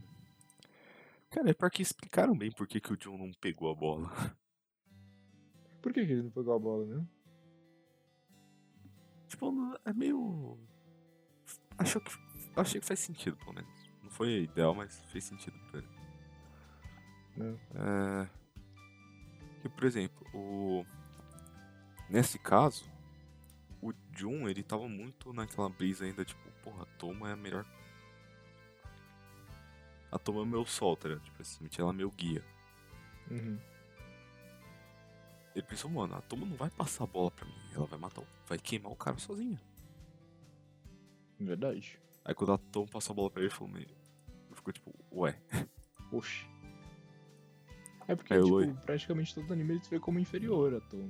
[1.31, 4.11] Cara, é porque explicaram bem por que, que o John não pegou a bola.
[5.81, 7.07] Por que, que ele não pegou a bola, né?
[9.85, 10.59] É meio.
[11.79, 12.13] Achou que.
[12.57, 13.71] Achei que faz sentido, pelo menos.
[14.03, 15.89] Não foi ideal, mas fez sentido pra ele.
[17.75, 18.29] É...
[19.61, 20.85] Que, por exemplo, o...
[22.11, 22.85] nesse caso,
[23.81, 27.65] o Jun, ele tava muito naquela brisa ainda, tipo, porra, a Toma é a melhor.
[30.11, 31.25] A Toma é meu sol, tá ligado?
[31.25, 32.45] Tipo assim, ela é meu guia.
[33.31, 33.59] Uhum.
[35.55, 38.23] Ele pensou, mano, a Toma não vai passar a bola pra mim, ela vai matar,
[38.23, 38.27] o...
[38.47, 39.61] vai queimar o cara sozinha.
[41.39, 42.01] Verdade.
[42.25, 43.89] Aí quando a Toma passou a bola pra ele, ele falou, meio.
[44.55, 45.39] Ficou tipo, ué.
[46.11, 46.47] Oxi.
[48.09, 48.75] É porque, Aí tipo, Loi.
[48.85, 51.09] praticamente todo anime ele se vê como inferior a Tom.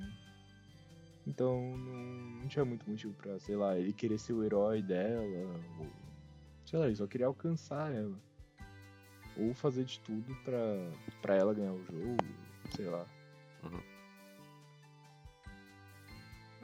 [1.26, 5.22] Então não, não tinha muito motivo pra, sei lá, ele querer ser o herói dela,
[5.78, 5.86] ou.
[6.64, 8.18] Sei lá, ele só queria alcançar ela.
[9.36, 10.58] Ou fazer de tudo pra,
[11.20, 12.16] pra ela ganhar o jogo,
[12.74, 13.06] sei lá.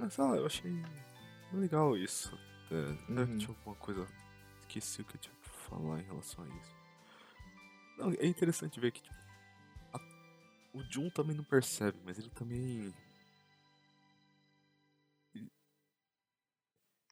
[0.01, 0.73] Ah, sei lá, eu achei
[1.53, 2.37] legal isso.
[2.71, 3.39] É, até Uhum.
[3.39, 4.07] tinha alguma coisa.
[4.61, 6.77] Esqueci o que eu tinha pra falar em relação a isso.
[7.97, 9.17] Não, é interessante ver que, tipo,
[9.93, 10.01] a-
[10.75, 12.95] o Jun também não percebe, mas ele também.
[15.35, 15.51] Ele,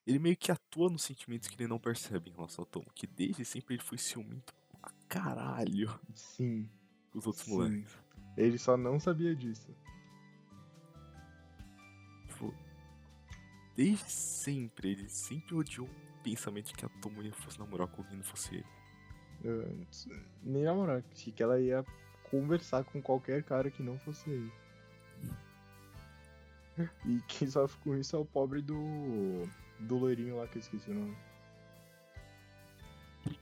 [0.06, 2.84] ele meio que atua nos sentimentos que ele não percebe em relação ao Tom.
[2.94, 6.68] Que desde sempre ele foi ciumento pra caralho Sim,
[7.10, 7.52] com os outros Sim.
[7.52, 7.98] moleques.
[8.36, 9.74] ele só não sabia disso.
[13.76, 18.16] Desde sempre, ele sempre odiou o pensamento de que a Tomoya fosse namorar com alguém
[18.16, 18.66] não fosse ele.
[19.44, 20.08] Antes,
[20.42, 21.84] nem namorar, achei que ela ia
[22.30, 24.52] conversar com qualquer cara que não fosse ele.
[27.06, 29.42] E quem sofre com isso é o pobre do.
[29.80, 31.16] do loirinho lá que eu esqueci o nome.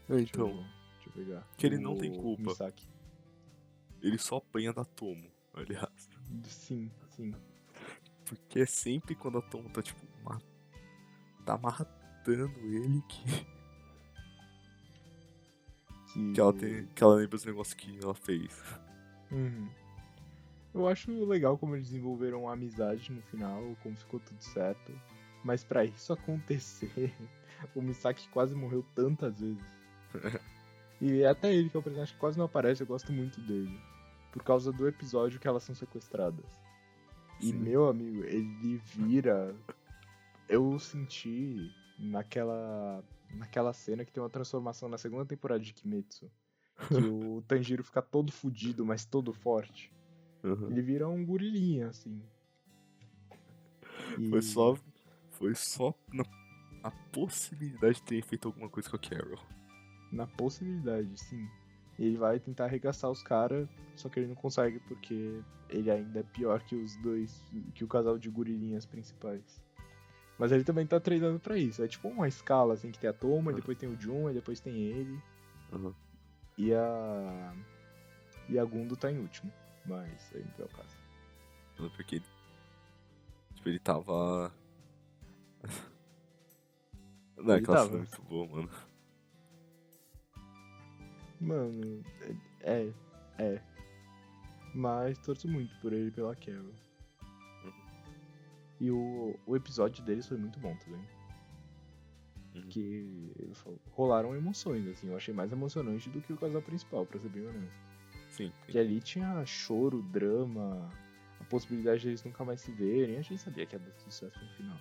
[0.07, 1.47] Deixa Então, eu, deixa eu pegar.
[1.57, 2.43] que ele não O tem culpa.
[2.43, 2.87] Misaki.
[4.01, 6.09] ele só apanha da Tomo, aliás.
[6.45, 7.33] Sim, sim.
[8.25, 9.99] Porque é sempre quando a Tomo tá, tipo,
[11.45, 13.45] tá matando ele que,
[16.15, 18.63] Que, que, ela tem, que ela lembra os negócios que ela fez.
[19.31, 19.69] Uhum.
[20.73, 24.91] Eu acho legal como eles desenvolveram a amizade no final, como ficou tudo certo.
[25.43, 27.13] Mas pra isso acontecer,
[27.75, 29.63] o Misaki quase morreu tantas vezes.
[31.01, 33.79] e até ele, que é o personagem que quase não aparece, eu gosto muito dele.
[34.31, 36.45] Por causa do episódio que elas são sequestradas.
[37.41, 39.53] E meu amigo, ele vira.
[40.47, 43.03] Eu senti naquela.
[43.31, 46.29] naquela cena que tem uma transformação na segunda temporada de Kimetsu.
[46.87, 49.91] Que o Tanjiro fica todo fudido, mas todo forte.
[50.43, 50.69] Uhum.
[50.69, 52.21] Ele vira um gorilinha, assim.
[54.19, 54.77] E- Foi só.
[55.31, 56.23] Foi só na,
[56.83, 59.39] a possibilidade de ter feito alguma coisa com a Carol.
[60.11, 61.45] Na possibilidade, sim.
[61.99, 66.19] E ele vai tentar arregaçar os caras, só que ele não consegue porque ele ainda
[66.19, 67.43] é pior que os dois,
[67.73, 69.61] que o casal de gorilinhas principais.
[70.37, 71.81] Mas ele também tá treinando pra isso.
[71.83, 74.33] É tipo uma escala, assim, que tem a Toma, e depois tem o Jun, e
[74.33, 75.21] depois tem ele.
[75.71, 75.93] Uhum.
[76.57, 77.53] E a.
[78.49, 79.51] E a Gundo tá em último.
[79.85, 80.97] Mas aí não é o caso.
[81.95, 82.25] Porque ele.
[83.55, 84.51] Tipo, ele tava.
[87.37, 87.95] Não, Ele aquela tava.
[87.95, 88.69] é muito boa, mano.
[91.41, 92.03] Mano,
[92.61, 92.89] é.
[93.37, 93.61] É.
[94.73, 96.73] Mas torço muito por ele pela Carol.
[98.79, 101.01] E o, o episódio deles foi muito bom também.
[102.55, 102.67] Uhum.
[102.69, 103.31] Que
[103.91, 105.09] rolaram emoções, assim.
[105.09, 107.85] Eu achei mais emocionante do que o casal principal, pra ser bem honesto.
[108.29, 108.71] Sim, sim.
[108.71, 110.89] Que ali tinha choro, drama,
[111.39, 113.17] a possibilidade de eles nunca mais se verem.
[113.17, 114.77] A gente sabia que ia dar sucesso no final.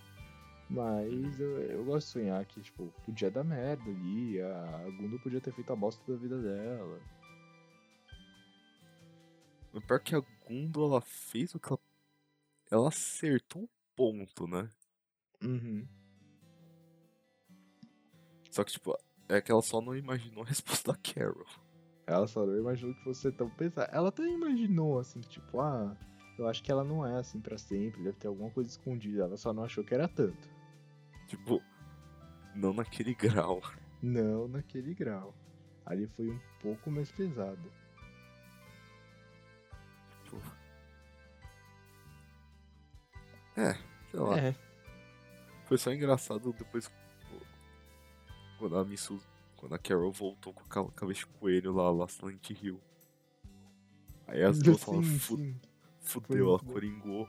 [0.68, 4.40] Mas eu, eu gosto de sonhar que, tipo, podia dar merda ali.
[4.40, 7.00] A Gunda podia ter feito a bosta da vida dela.
[9.72, 11.80] O pior que a Gundo, ela fez o que ela.
[12.70, 14.70] Ela acertou um ponto, né?
[15.42, 15.86] Uhum.
[18.50, 18.96] Só que, tipo,
[19.28, 21.46] é que ela só não imaginou a resposta da Carol.
[22.06, 23.90] Ela só não imaginou que fosse tão pesado.
[23.92, 25.96] Ela até imaginou, assim, tipo, ah,
[26.38, 29.24] eu acho que ela não é assim pra sempre, deve ter alguma coisa escondida.
[29.24, 30.48] Ela só não achou que era tanto.
[31.28, 31.62] Tipo,
[32.54, 33.62] não naquele grau.
[34.02, 35.34] Não naquele grau.
[35.86, 37.72] Ali foi um pouco mais pesado.
[43.56, 43.74] É,
[44.10, 44.38] sei lá.
[44.38, 44.54] É,
[45.66, 46.90] Foi só engraçado depois.
[48.58, 49.20] Quando a Missu.
[49.56, 52.80] Quando a Carol voltou com aquela cabeça de coelho lá, lá Silent Hill.
[54.26, 55.54] Aí as duas falaram, "Fu-
[56.00, 57.28] fudeu, ela coringou.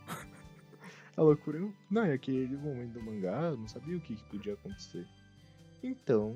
[1.16, 1.60] A loucura.
[1.60, 5.08] eu- Não, é aquele momento do mangá, eu não sabia o que, que podia acontecer.
[5.82, 6.36] Então,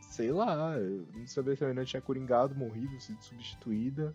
[0.00, 4.14] sei lá, eu não sabia se a menina tinha coringado, morrido, sido substituída.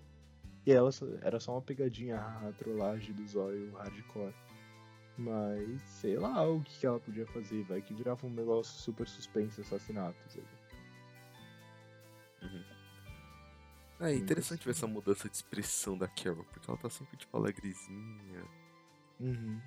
[0.65, 0.89] E ela
[1.21, 4.33] era só uma pegadinha, a trollagem do zóio hardcore.
[5.21, 9.07] Mas sei lá o que, que ela podia fazer, vai que virava um negócio super
[9.07, 10.33] suspense, assassinatos.
[10.33, 10.47] sabe?
[13.99, 18.43] É interessante ver essa mudança de expressão da Carol, porque ela tá sempre, tipo, alegrezinha.
[19.19, 19.61] Uhum.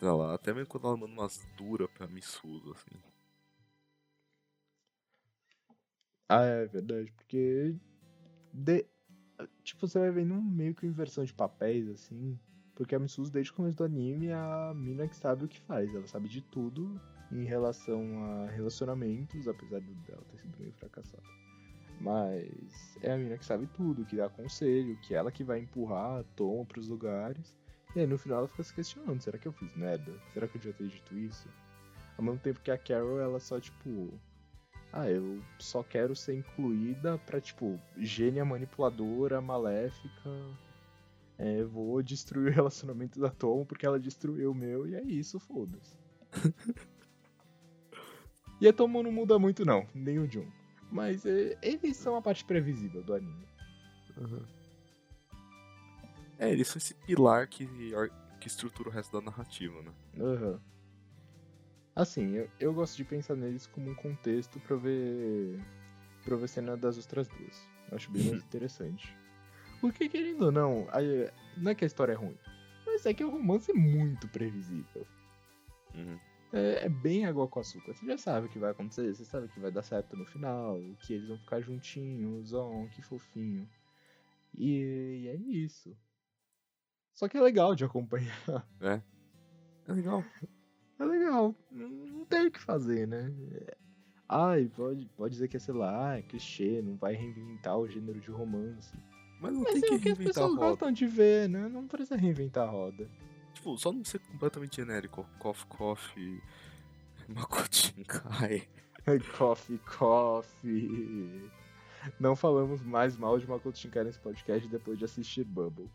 [0.00, 2.98] Lá, até mesmo quando ela manda umas duras pra Missudo, assim.
[6.30, 7.76] Ah, é verdade, porque.
[8.54, 8.86] De...
[9.62, 12.40] Tipo, você vai vendo meio que inversão de papéis, assim.
[12.74, 15.60] Porque a Missus, desde o começo do anime, é a mina que sabe o que
[15.60, 15.94] faz.
[15.94, 17.00] Ela sabe de tudo
[17.30, 21.22] em relação a relacionamentos, apesar dela ter sido meio fracassada.
[22.00, 25.60] Mas é a mina que sabe tudo, que dá conselho, que é ela que vai
[25.60, 27.54] empurrar a Tom pros lugares.
[27.94, 30.12] E aí no final ela fica se questionando, será que eu fiz merda?
[30.32, 31.48] Será que eu devia ter dito isso?
[32.16, 34.12] Ao mesmo tempo que a Carol, ela só, tipo.
[34.92, 40.30] Ah, eu só quero ser incluída pra, tipo, gênia manipuladora, maléfica.
[41.44, 45.40] É, vou destruir o relacionamento da Tom porque ela destruiu o meu e é isso,
[45.40, 45.96] foda-se.
[48.60, 50.46] e a Tom não muda muito, não, nem o Jun.
[50.88, 53.44] Mas é, eles são a parte previsível do anime.
[54.16, 54.42] Uhum.
[56.38, 57.68] É, eles são esse pilar que,
[58.38, 59.92] que estrutura o resto da narrativa, né?
[60.18, 60.60] Uhum.
[61.96, 65.60] Assim, eu, eu gosto de pensar neles como um contexto pra ver.
[66.24, 67.68] pra ver cena das outras duas.
[67.90, 69.21] Eu acho bem mais interessante.
[69.82, 70.86] Porque, querendo ou não,
[71.56, 72.38] não é que a história é ruim,
[72.86, 75.04] mas é que o romance é muito previsível.
[75.92, 76.16] Uhum.
[76.52, 77.92] É, é, bem água com açúcar.
[77.92, 80.78] Você já sabe o que vai acontecer, você sabe que vai dar certo no final,
[81.00, 83.68] que eles vão ficar juntinhos, oh, que fofinho.
[84.56, 85.92] E, e é isso.
[87.12, 88.64] Só que é legal de acompanhar.
[88.80, 89.02] É.
[89.88, 90.24] É legal.
[91.00, 91.56] É legal.
[91.72, 93.34] Não tem o que fazer, né?
[94.28, 98.20] Ai, pode, pode dizer que é, sei lá, é clichê, não vai reinventar o gênero
[98.20, 98.96] de romance.
[99.42, 100.66] Mas não Mas tem é que o que as reinventar a pessoas roda.
[100.70, 101.68] gostam de ver, né?
[101.68, 103.10] Não precisa reinventar a roda.
[103.52, 105.26] Tipo, só não ser completamente genérico.
[105.40, 106.42] Coffee, coffee,
[107.28, 108.68] Makotin Kai.
[109.36, 111.50] coffee, coffee.
[112.20, 115.90] Não falamos mais mal de Makoto Shinkai nesse podcast depois de assistir Bubble.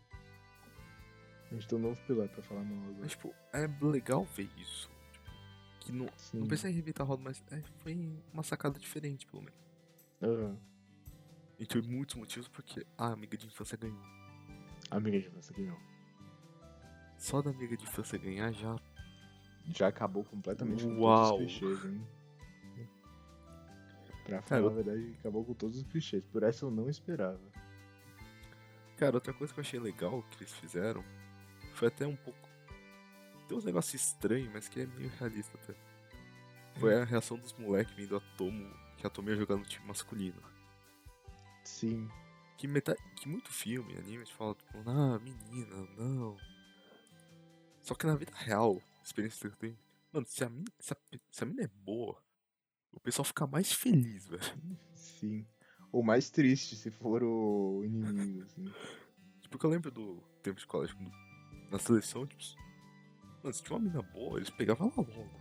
[1.50, 2.98] A gente tem um novo pilar pra falar mal agora.
[3.00, 4.90] Mas, tipo, é legal ver isso.
[5.12, 5.26] Tipo,
[5.80, 6.40] que não, Sim.
[6.40, 7.98] não precisa reinventar a roda, mas é, foi
[8.32, 9.58] uma sacada diferente, pelo menos.
[10.22, 10.58] Aham.
[11.58, 14.00] Entre muitos motivos, porque a amiga de infância ganhou.
[14.90, 15.78] Amiga de infância ganhou.
[17.18, 18.76] Só da amiga de infância ganhar já.
[19.74, 21.38] Já acabou completamente com Uau.
[21.38, 22.06] todos os clichês, hein?
[24.24, 26.24] Pra Cara, falar eu- a verdade, acabou com todos os clichês.
[26.26, 27.40] Por essa eu não esperava.
[28.96, 31.02] Cara, outra coisa que eu achei legal que eles fizeram
[31.74, 32.48] foi até um pouco.
[33.48, 35.74] Tem uns negócios estranhos, mas que é meio realista até.
[36.78, 39.86] Foi a reação dos moleques vendo a Tomo, que a Tomo ia jogar no time
[39.86, 40.40] masculino.
[41.68, 42.08] Sim.
[42.56, 46.36] Que, metade, que muito filme, anime, te fala, tipo, ah, menina, não.
[47.82, 49.78] Só que na vida real, experiência que eu tenho.
[50.12, 50.96] Mano, se a, mina, se, a,
[51.30, 52.20] se a mina é boa,
[52.92, 54.42] o pessoal fica mais feliz, velho.
[54.94, 55.46] Sim.
[55.92, 58.64] Ou mais triste se for o inimigo, assim.
[59.40, 62.42] Tipo, que eu lembro do tempo de colégio, quando- na seleção, tipo.
[63.42, 65.40] Mano, se tinha uma mina boa, eles pegavam ela logo.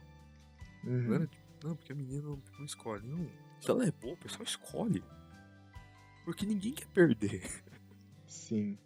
[0.84, 1.14] Não Uhum.
[1.16, 3.06] era tipo, não, porque a menina não, não escolhe.
[3.08, 3.28] Não.
[3.60, 5.04] Se ela é boa, o pessoal escolhe.
[6.28, 7.42] Porque ninguém quer perder.
[8.28, 8.78] Sim.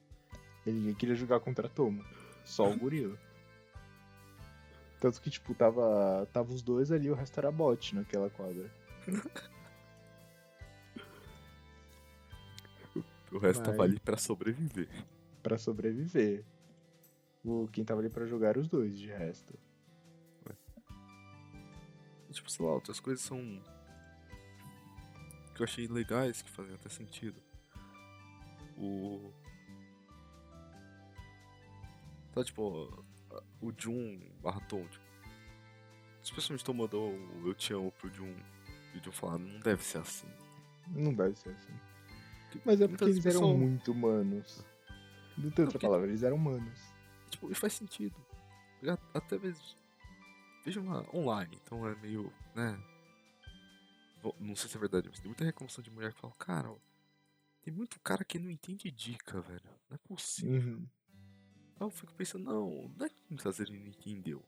[0.64, 2.06] Ninguém queria jogar contra Tomo.
[2.46, 3.18] Só o gorila.
[5.00, 8.72] Tanto que, tipo, tava, tava os dois ali, o resto era bot naquela quadra.
[13.32, 13.88] O resto tava Vai.
[13.88, 14.90] ali pra sobreviver.
[15.42, 16.46] Pra sobreviver.
[17.44, 19.58] O, quem tava ali pra jogar era os dois, de resto.
[22.30, 23.60] Tipo, sei lá, outras coisas são.
[25.62, 27.40] Que eu achei legais, que fazem até sentido.
[28.78, 29.32] O.
[32.34, 33.04] Tá, tipo,
[33.62, 35.04] o Jun barra Tom, tipo.
[36.24, 38.36] Especialmente Tom mandou o Eu Te Amo pro Jun.
[38.94, 40.28] E o Jun falar, não deve ser assim.
[40.90, 41.74] Não deve ser assim.
[42.66, 44.66] Mas é porque eles eram pessoas- muito humanos.
[45.38, 46.80] Não tem outra porque- palavra, eles eram humanos.
[47.30, 48.16] Tipo, e faz sentido.
[49.14, 49.64] Até mesmo.
[50.66, 52.80] Veja uma online, então é meio, né?
[54.40, 56.76] Não sei se é verdade, mas tem muita reclamação de mulher que fala, cara,
[57.62, 59.62] tem muito cara que não entende dica, velho.
[59.90, 60.74] Não é possível.
[60.74, 60.88] Uhum.
[61.80, 64.44] Aí eu fico pensando, não, não é que muitas vezes ele não entendeu.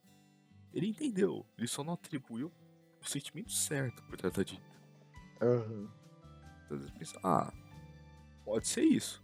[0.73, 2.51] Ele entendeu, ele só não atribuiu
[3.01, 4.63] o sentimento certo por trás da dica.
[5.41, 5.91] Aham.
[6.69, 7.53] Às vezes pensa, ah,
[8.45, 9.21] pode ser isso.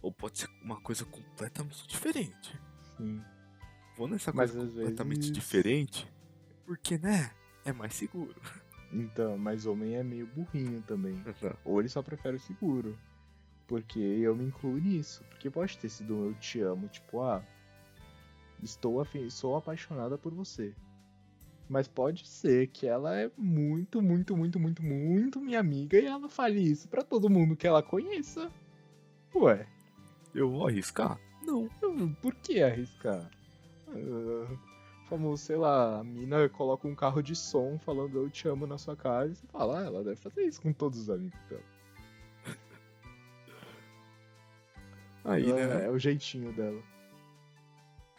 [0.00, 2.60] Ou pode ser uma coisa completamente diferente.
[2.96, 3.22] Sim.
[3.96, 6.12] Vou nessa Mas coisa completamente vezes- diferente,
[6.66, 7.32] porque, né,
[7.64, 8.34] é mais seguro.
[8.92, 11.22] Então, mas homem é meio burrinho também.
[11.64, 12.96] Ou ele só prefere o seguro.
[13.66, 15.24] Porque eu me incluo nisso.
[15.30, 17.42] Porque pode ter sido um eu te amo, tipo, ah,
[18.62, 20.74] estou afi- sou apaixonada por você.
[21.68, 26.28] Mas pode ser que ela é muito, muito, muito, muito, muito minha amiga e ela
[26.28, 28.50] fale isso pra todo mundo que ela conheça.
[29.34, 29.66] Ué,
[30.34, 31.18] Eu vou arriscar?
[31.42, 31.68] Não.
[32.20, 33.30] por que arriscar?
[33.88, 34.56] Ah,
[35.12, 38.78] famoso, sei lá, a mina coloca um carro de som falando eu te amo na
[38.78, 41.62] sua casa e você fala, ah, ela deve fazer isso com todos os amigos dela.
[45.24, 45.86] Aí, Ela- né?
[45.86, 46.82] É o jeitinho dela.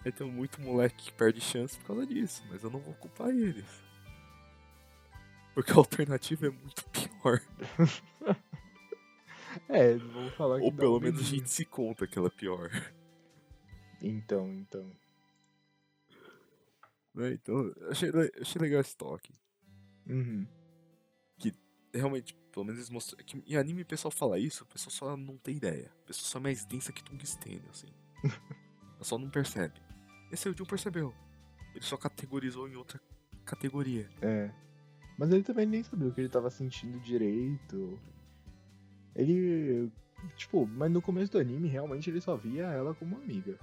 [0.06, 3.30] Aí tem muito moleque que perde chance por causa disso, mas eu não vou culpar
[3.30, 3.66] eles.
[5.56, 7.42] Porque a alternativa é muito pior.
[9.70, 12.32] É, vamos falar que Ou pelo um menos a gente se conta que ela é
[12.32, 12.72] pior.
[14.02, 14.92] Então, então.
[17.14, 17.34] Né?
[17.34, 18.10] Então, achei,
[18.42, 19.32] achei legal esse toque.
[20.08, 20.48] Uhum.
[21.94, 23.20] Realmente, pelo menos eles mostram.
[23.20, 25.92] é que em anime o pessoal fala isso, o pessoal só não tem ideia.
[26.02, 27.88] O pessoal só é mais densa que tungstênio, assim.
[28.24, 29.80] Ela só não percebe.
[30.32, 31.14] Esse aí o Jun percebeu.
[31.76, 33.00] Ele só categorizou em outra
[33.46, 34.10] categoria.
[34.22, 34.52] É.
[35.20, 38.00] Mas ele também nem sabia o que ele tava sentindo direito.
[39.16, 39.92] Ele.
[40.36, 43.60] Tipo, mas no começo do anime, realmente ele só via ela como amiga.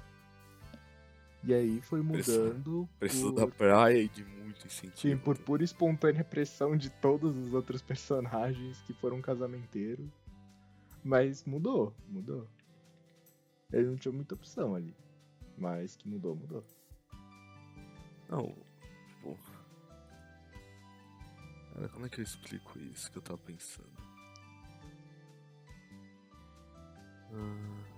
[1.42, 2.88] E aí foi mudando.
[2.98, 3.40] Precisou por...
[3.40, 5.22] da praia e de muito Sim, incentivo.
[5.22, 10.10] por pura e espontânea pressão de todos os outros personagens que foram casamenteiros.
[11.02, 12.46] Mas mudou, mudou.
[13.72, 14.94] Ele não tinha muita opção ali.
[15.56, 16.64] Mas que mudou, mudou.
[18.28, 18.54] Não,
[19.08, 19.38] tipo.
[21.74, 23.88] Cara, como é que eu explico isso que eu tava pensando?
[27.32, 27.89] Ah,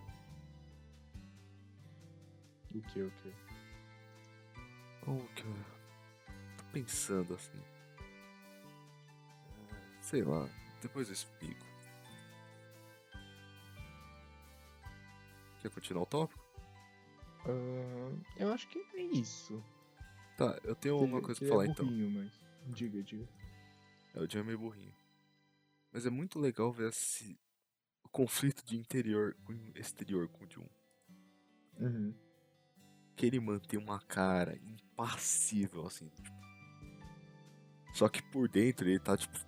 [2.81, 3.33] que, o que?
[5.05, 5.55] como que eu
[6.57, 7.61] tô pensando assim?
[9.59, 10.49] Ah, Sei lá,
[10.81, 11.67] depois eu explico.
[15.61, 16.43] Quer continuar o tópico?
[17.45, 19.63] Ah, eu acho que é isso.
[20.37, 21.85] Tá, eu tenho Ele- uma coisa pra ele falar é então.
[21.87, 22.33] burrinho, mas...
[22.75, 23.29] Diga, diga.
[24.15, 24.93] É, o Jim é meio burrinho.
[25.93, 27.39] Mas é muito legal ver esse
[28.05, 30.67] o conflito de interior com exterior com o Jun.
[31.79, 32.15] Uhum.
[33.23, 36.09] Que ele mantém uma cara impassível, assim.
[36.09, 36.33] tipo.
[37.95, 39.39] Só que por dentro ele tá, tipo.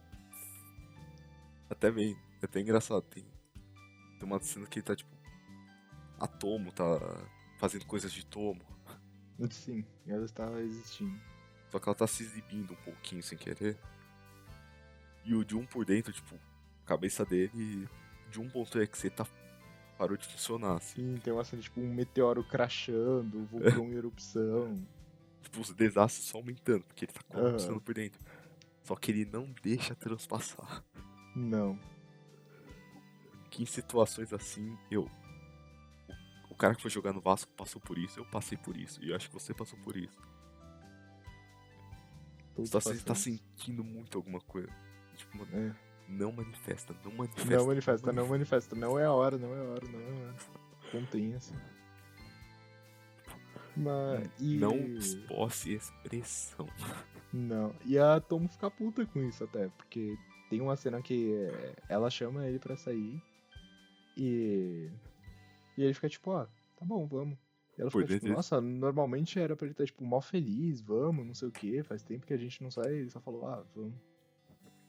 [1.68, 2.16] Até bem.
[2.40, 3.02] É até engraçado.
[3.02, 5.10] Tem, tem uma cena que ele tá, tipo.
[6.20, 6.84] A Tomo tá
[7.58, 8.62] fazendo coisas de Tomo.
[9.50, 11.20] Sim, ela estava existindo.
[11.68, 13.76] Só que ela tá se exibindo um pouquinho sem querer.
[15.24, 16.36] E o Jun por dentro, tipo,
[16.84, 17.88] a cabeça dele.
[18.30, 19.26] Jun.exe tá.
[19.96, 21.14] Parou de funcionar, assim.
[21.14, 24.84] Sim, tem uma cena tipo um meteoro crashando, um vulcão em erupção.
[25.42, 28.20] Tipo, os desastres só aumentando, porque ele tá colapsando por dentro.
[28.82, 30.84] Só que ele não deixa transpassar.
[31.34, 31.78] Não.
[33.50, 35.08] que em situações assim, eu.
[36.50, 39.10] O, cara que foi jogar no Vasco passou por isso, eu passei por isso, e
[39.10, 40.16] eu acho que você passou por isso.
[42.54, 44.68] Todos Você tá, você tá sentindo muito alguma coisa.
[45.16, 45.83] Tipo, mano, É.
[46.08, 47.56] não manifesta, não manifesta.
[47.56, 48.76] Não manifesta, não manifesta.
[48.76, 50.34] Não é a hora, não é a hora, não é a hora.
[50.90, 51.54] Contenha-se.
[53.76, 54.30] Mas.
[54.40, 54.58] E...
[54.58, 54.78] Não
[55.28, 56.66] posse expressão.
[57.32, 57.74] Não.
[57.84, 60.16] E a Tomo fica puta com isso até, porque
[60.48, 63.20] tem uma cena que é, ela chama ele pra sair
[64.16, 64.88] e.
[65.76, 67.36] E ele fica tipo, ó, tá bom, vamos.
[67.76, 71.26] E ela Por fica tipo, nossa, normalmente era pra ele estar, tipo, mal feliz, vamos,
[71.26, 73.64] não sei o que, faz tempo que a gente não sai, ele só falou, ah,
[73.74, 73.94] vamos.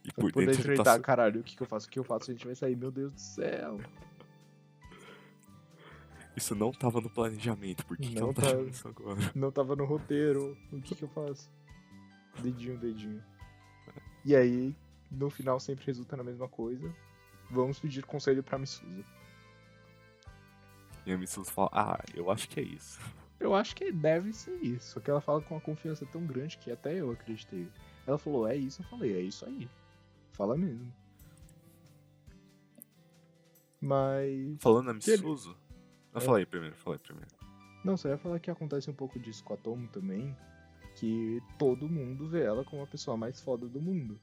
[0.06, 1.00] E por por dentro ele tá.
[1.00, 2.92] caralho, o que que eu faço, o que eu faço, a gente vai sair, meu
[2.92, 3.80] Deus do céu.
[6.36, 9.20] Isso não tava no planejamento, por que, que Não ela tá achando isso agora?
[9.34, 11.50] Não tava no roteiro, o que que eu faço?
[12.42, 13.24] Dedinho, dedinho.
[14.24, 14.76] E aí,
[15.10, 16.94] no final sempre resulta na mesma coisa.
[17.50, 19.06] Vamos pedir conselho pra Missuza.
[21.06, 23.00] E a Missus fala, ah, eu acho que é isso.
[23.40, 24.94] Eu acho que deve ser isso.
[24.94, 27.68] Só que ela fala com uma confiança tão grande que até eu acreditei.
[28.08, 29.70] Ela falou, é isso, eu falei, é isso aí.
[30.36, 30.92] Fala mesmo.
[33.82, 34.58] Mas.
[34.62, 35.22] Falando Que ele-
[36.14, 36.20] É.
[36.20, 37.30] fala aí primeiro, fala aí primeiro.
[37.84, 40.36] Não, só ia falar que acontece um pouco disso com a Tomo também.
[40.96, 44.20] Que todo mundo vê ela como a pessoa mais foda do mundo.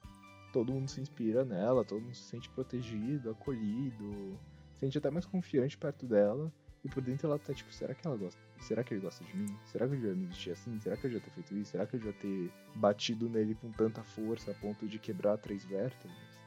[0.52, 4.38] Todo mundo se inspira nela, todo mundo se sente protegido, acolhido,
[4.74, 6.52] se sente até mais confiante perto dela.
[6.85, 8.41] E por dentro ela tá tipo, será que ela gosta?
[8.59, 9.57] Será que ele gosta de mim?
[9.66, 10.78] Será que eu devia me vestir assim?
[10.80, 11.70] Será que eu devia ter feito isso?
[11.70, 15.64] Será que eu devia ter batido nele com tanta força a ponto de quebrar três
[15.64, 16.43] vértebras?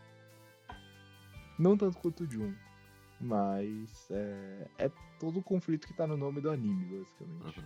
[1.58, 2.54] Não tanto quanto o Jun.
[3.20, 7.60] Mas é, é todo o conflito que tá no nome do anime, basicamente.
[7.60, 7.66] Uhum.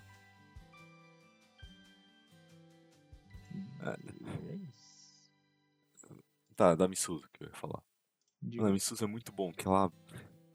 [3.82, 5.34] E é isso.
[6.56, 7.82] Tá, da Missuzo que eu ia falar.
[8.42, 8.62] Diga.
[8.62, 9.92] Mano, a Missuza é muito bom, que ela,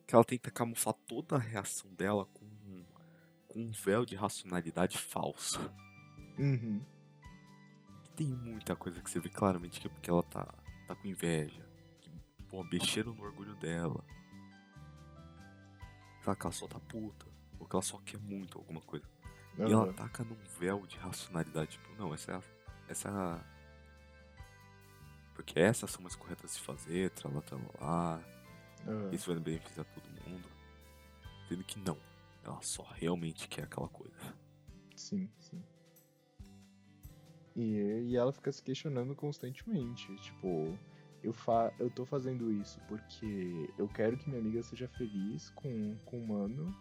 [0.07, 2.47] que ela tenta camuflar toda a reação dela com,
[3.49, 5.61] com um véu de racionalidade falso.
[6.37, 6.85] Uhum.
[8.17, 10.53] tem muita coisa que você vê claramente que é porque ela tá,
[10.87, 11.65] tá com inveja.
[12.01, 12.11] Que,
[12.49, 14.05] pô, mexeram no orgulho dela.
[16.25, 17.27] Sabe que ela só tá puta.
[17.59, 19.07] Ou que ela só quer muito alguma coisa.
[19.59, 19.93] E ela Aham.
[19.93, 21.73] taca num véu de racionalidade.
[21.73, 22.43] Tipo, não, essa é a.
[22.89, 23.55] Essa é.
[25.35, 28.21] Porque essas são as corretas de fazer, tralá, tralá.
[28.87, 29.11] Aham.
[29.13, 30.49] Isso vai beneficiar todo mundo.
[31.49, 31.99] Sendo que não.
[32.43, 34.37] Ela só realmente quer aquela coisa.
[34.95, 35.63] Sim, sim.
[37.57, 40.15] E, e ela fica se questionando constantemente.
[40.17, 40.77] Tipo,
[41.23, 45.97] eu, fa eu tô fazendo isso porque eu quero que minha amiga seja feliz com,
[46.05, 46.75] com o mano.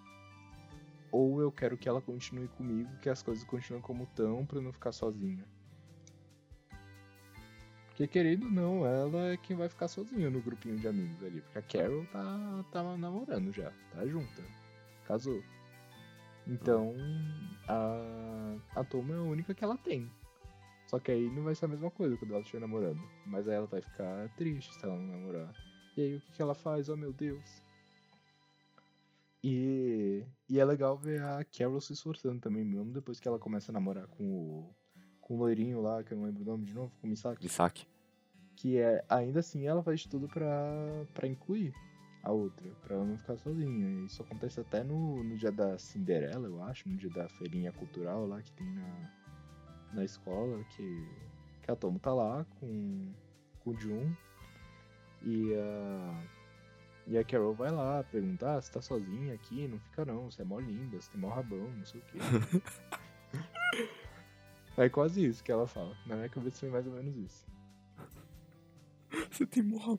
[1.11, 4.63] Ou eu quero que ela continue comigo, que as coisas continuem como estão pra eu
[4.63, 5.47] não ficar sozinha.
[7.93, 11.41] Porque querendo não, ela é quem vai ficar sozinha no grupinho de amigos ali.
[11.41, 14.43] Porque a Carol tá, tá namorando já, tá junta.
[15.05, 15.43] Casou.
[16.47, 16.95] Então,
[17.67, 20.11] a, a Toma é a única que ela tem.
[20.87, 22.99] Só que aí não vai ser a mesma coisa quando ela estiver namorando.
[23.27, 25.53] Mas aí ela vai ficar triste se ela não namorar.
[25.95, 26.89] E aí o que, que ela faz?
[26.89, 27.61] Oh meu Deus.
[29.43, 33.71] E, e é legal ver a Carol se esforçando também, mesmo depois que ela começa
[33.71, 34.75] a namorar com o,
[35.23, 37.43] com o loirinho lá, que eu não lembro o nome de novo, com o Misaki.
[37.43, 37.87] Misaki.
[38.55, 40.45] Que é, ainda assim ela faz de tudo pra,
[41.13, 41.73] pra incluir
[42.21, 44.05] a outra, pra ela não ficar sozinha.
[44.05, 48.27] Isso acontece até no, no dia da Cinderela, eu acho, no dia da feirinha cultural
[48.27, 49.11] lá que tem na,
[49.93, 51.07] na escola, que,
[51.61, 53.11] que a Tomo tá lá com,
[53.59, 54.13] com o Jun.
[55.21, 56.23] E a,
[57.07, 59.67] e a Carol vai lá perguntar: ah, você tá sozinha aqui?
[59.67, 62.17] Não fica não, você é mó linda, você tem mó rabão, não sei o quê.
[64.77, 65.95] é quase isso que ela fala.
[66.05, 67.45] Na minha cabeça foi mais ou menos isso.
[69.31, 69.97] Você tem morra.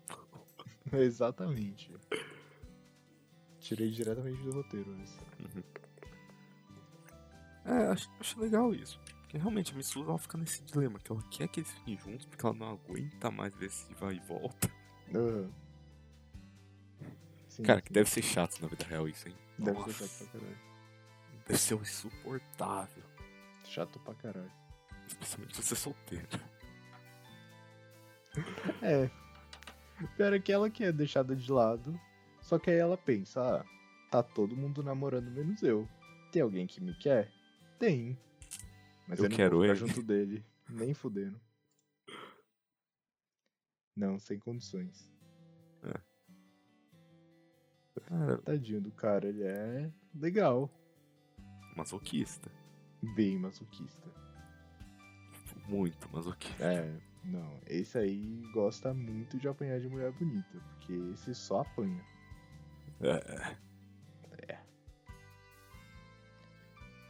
[0.92, 1.92] Exatamente.
[3.60, 5.18] Tirei diretamente do roteiro isso.
[7.64, 9.00] É, acho, acho legal isso.
[9.22, 12.26] Porque realmente a Mitsuko ela fica nesse dilema, que ela quer que eles fiquem juntos,
[12.26, 14.70] porque ela não aguenta mais ver se vai e volta.
[15.14, 15.50] Aham.
[17.48, 17.94] Sim, Cara, que sim.
[17.94, 19.36] deve ser chato na vida real isso, hein?
[19.58, 20.58] Deve Nossa, ser chato pra caralho.
[21.46, 23.04] Deve ser insuportável.
[23.64, 24.52] Chato pra caralho.
[25.06, 26.28] Especialmente você é solteiro.
[28.82, 29.10] É.
[30.16, 31.98] Pior é que ela quer deixada de lado.
[32.40, 33.64] Só que aí ela pensa, ah,
[34.10, 35.88] tá todo mundo namorando menos eu.
[36.32, 37.30] Tem alguém que me quer?
[37.78, 38.18] Tem.
[39.06, 39.86] Mas Eu eu, não quero vou ficar ele.
[39.88, 40.44] junto dele.
[40.68, 41.40] Nem fudendo.
[43.96, 45.08] Não, sem condições.
[48.08, 50.68] Cara, Tadinho do cara, ele é legal.
[51.76, 52.50] masoquista.
[53.14, 54.10] Bem masoquista.
[55.66, 56.62] Muito masoquista.
[56.62, 57.60] É, não.
[57.66, 60.60] Esse aí gosta muito de apanhar de mulher bonita.
[60.70, 62.04] Porque esse só apanha.
[63.00, 63.54] É.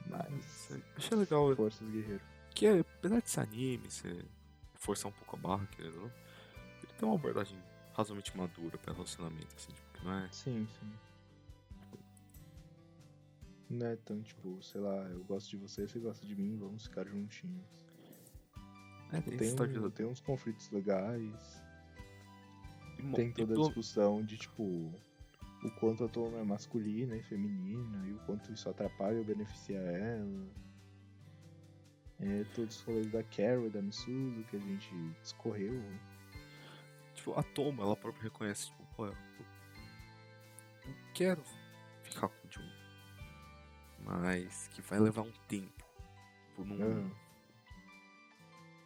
[0.07, 0.71] Mas.
[0.97, 2.23] Achei legal Forças guerreiro.
[2.55, 4.25] que, apesar de ser anime, você
[4.75, 6.11] forçar um pouco a barra, querendo ou
[6.83, 7.59] ele tem uma abordagem
[7.95, 10.29] razoavelmente madura pra relacionamento, assim, tipo, não é.
[10.31, 10.93] Sim, sim.
[13.71, 16.85] Não é tão tipo, sei lá, eu gosto de você, você gosta de mim, vamos
[16.85, 17.84] ficar juntinhos.
[19.19, 21.63] É, tem, Tem, um- tem uns conflitos legais,
[22.99, 28.07] e tem toda a discussão de tipo o quanto a Toma é masculina e feminina
[28.07, 30.47] e o quanto isso atrapalha ou beneficia ela.
[32.21, 35.83] É, todos os rolês da Carol e da Misuzu que a gente discorreu.
[37.15, 39.13] Tipo, a Toma, ela própria reconhece, tipo, pô, eu,
[40.87, 41.43] eu quero
[42.03, 42.69] ficar com o Jun.
[44.05, 45.85] Mas que vai levar um tempo.
[46.51, 47.11] Tipo, não...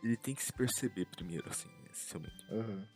[0.09, 2.47] Ele tem que se perceber primeiro, assim, essencialmente.
[2.51, 2.87] aham.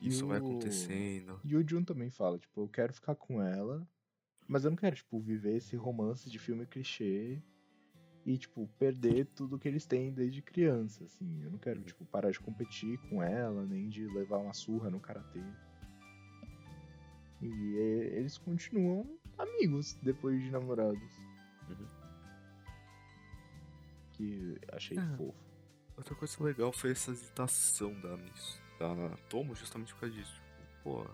[0.00, 1.40] Isso E vai o- acontecendo.
[1.42, 3.84] E o Jun também fala, tipo, eu quero ficar com ela,
[4.46, 7.42] mas eu não quero, tipo, viver esse romance de filme clichê
[8.24, 11.42] e, tipo, perder tudo que eles têm desde criança, assim.
[11.42, 11.86] Eu não quero, Uhum.
[11.86, 15.42] tipo, parar de competir com ela, nem de levar uma surra no karatê.
[17.42, 21.18] E e- eles continuam amigos depois de namorados.
[21.68, 21.88] Uhum.
[24.12, 25.14] Que achei Ah.
[25.16, 25.43] fofo.
[25.96, 28.16] Outra coisa legal foi essa hesitação da
[28.78, 30.34] da Tomo justamente por causa disso.
[30.34, 31.06] Tipo, pô,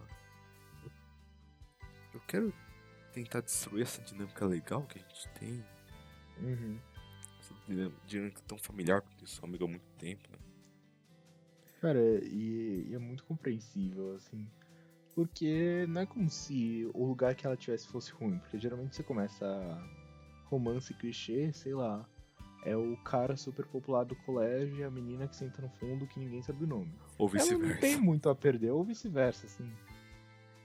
[2.15, 2.53] eu- quero
[3.13, 5.65] tentar destruir essa dinâmica legal que a gente tem.
[6.39, 6.79] Uhum.
[7.39, 7.55] Essa
[8.07, 10.39] dinâmica, tão familiar, porque eu sou amigo há muito tempo, né?
[11.81, 14.47] Cara, e, e é muito compreensível, assim.
[15.15, 18.39] Porque não é como se o lugar que ela tivesse fosse ruim.
[18.39, 19.47] Porque geralmente você começa
[20.47, 22.09] romance clichê, sei lá.
[22.63, 26.21] É o cara super popular do colégio e a menina que senta no fundo que
[26.21, 26.93] ninguém sabe o nome.
[27.17, 28.01] Ou Ela não tem vice-versa.
[28.01, 29.71] muito a perder, ou vice-versa, assim.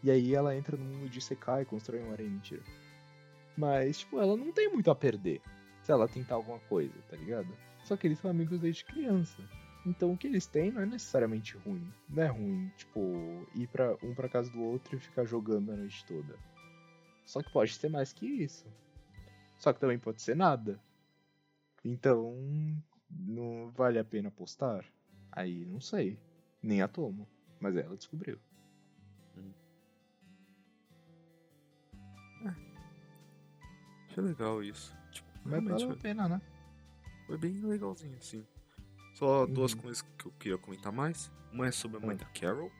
[0.03, 2.61] E aí ela entra no mundo de Sekai e constrói um arém, mentira.
[3.57, 5.41] Mas, tipo, ela não tem muito a perder
[5.81, 7.47] se ela tentar alguma coisa, tá ligado?
[7.83, 9.41] Só que eles são amigos desde criança.
[9.85, 11.87] Então o que eles têm não é necessariamente ruim.
[12.09, 15.75] Não é ruim, tipo, ir pra, um pra casa do outro e ficar jogando a
[15.75, 16.35] noite toda.
[17.23, 18.65] Só que pode ser mais que isso.
[19.57, 20.79] Só que também pode ser nada.
[21.85, 22.35] Então,
[23.09, 24.83] não vale a pena apostar?
[25.31, 26.19] Aí não sei.
[26.61, 27.27] Nem a Tomo.
[27.59, 28.39] Mas ela descobriu.
[34.09, 34.95] Achei legal isso.
[35.11, 36.41] Tipo, Mas vale a pena, né?
[37.27, 38.45] foi bem legalzinho, assim.
[39.15, 39.81] Só duas Uhum.
[39.81, 41.31] coisas que eu queria comentar mais.
[41.51, 42.19] Uma é sobre a mãe Ah.
[42.19, 42.71] da Carol.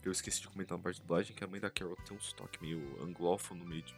[0.00, 2.16] Que eu esqueci de comentar na parte de dublagem, que a mãe da Carol tem
[2.16, 3.94] um sotaque meio anglófono, meio de...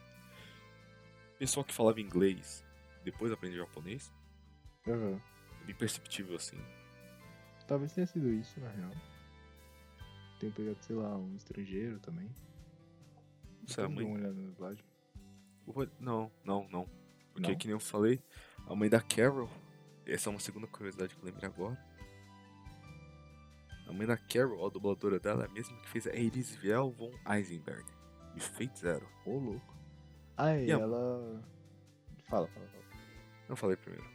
[1.39, 2.65] Pessoal que falava inglês,
[3.05, 4.13] depois aprende japonês.
[4.87, 5.21] Uhum.
[5.63, 6.59] É bem perceptível, assim.
[7.67, 8.91] Talvez tenha sido isso, na real.
[10.41, 12.29] Tenho pegado, sei lá, um estrangeiro também.
[13.61, 14.05] Não sei, a mãe...
[14.05, 14.85] uma olhada na dublagem.
[15.65, 16.89] Vou- Não, não, não.
[17.33, 17.57] Porque, Não?
[17.59, 18.21] que nem eu falei,
[18.67, 19.49] a mãe da Carol,
[20.05, 21.79] essa é uma segunda curiosidade que eu lembrei agora.
[23.87, 27.11] A mãe da Carol, a dubladora dela, é a mesma que fez a Elisviel von
[27.27, 27.85] Eisenberg,
[28.35, 29.09] de Fate Zero.
[29.25, 29.75] Ô, louco.
[30.37, 31.43] Ah, e ela.
[32.29, 32.82] Fala, fala, fala.
[33.49, 34.07] Eu falei primeiro.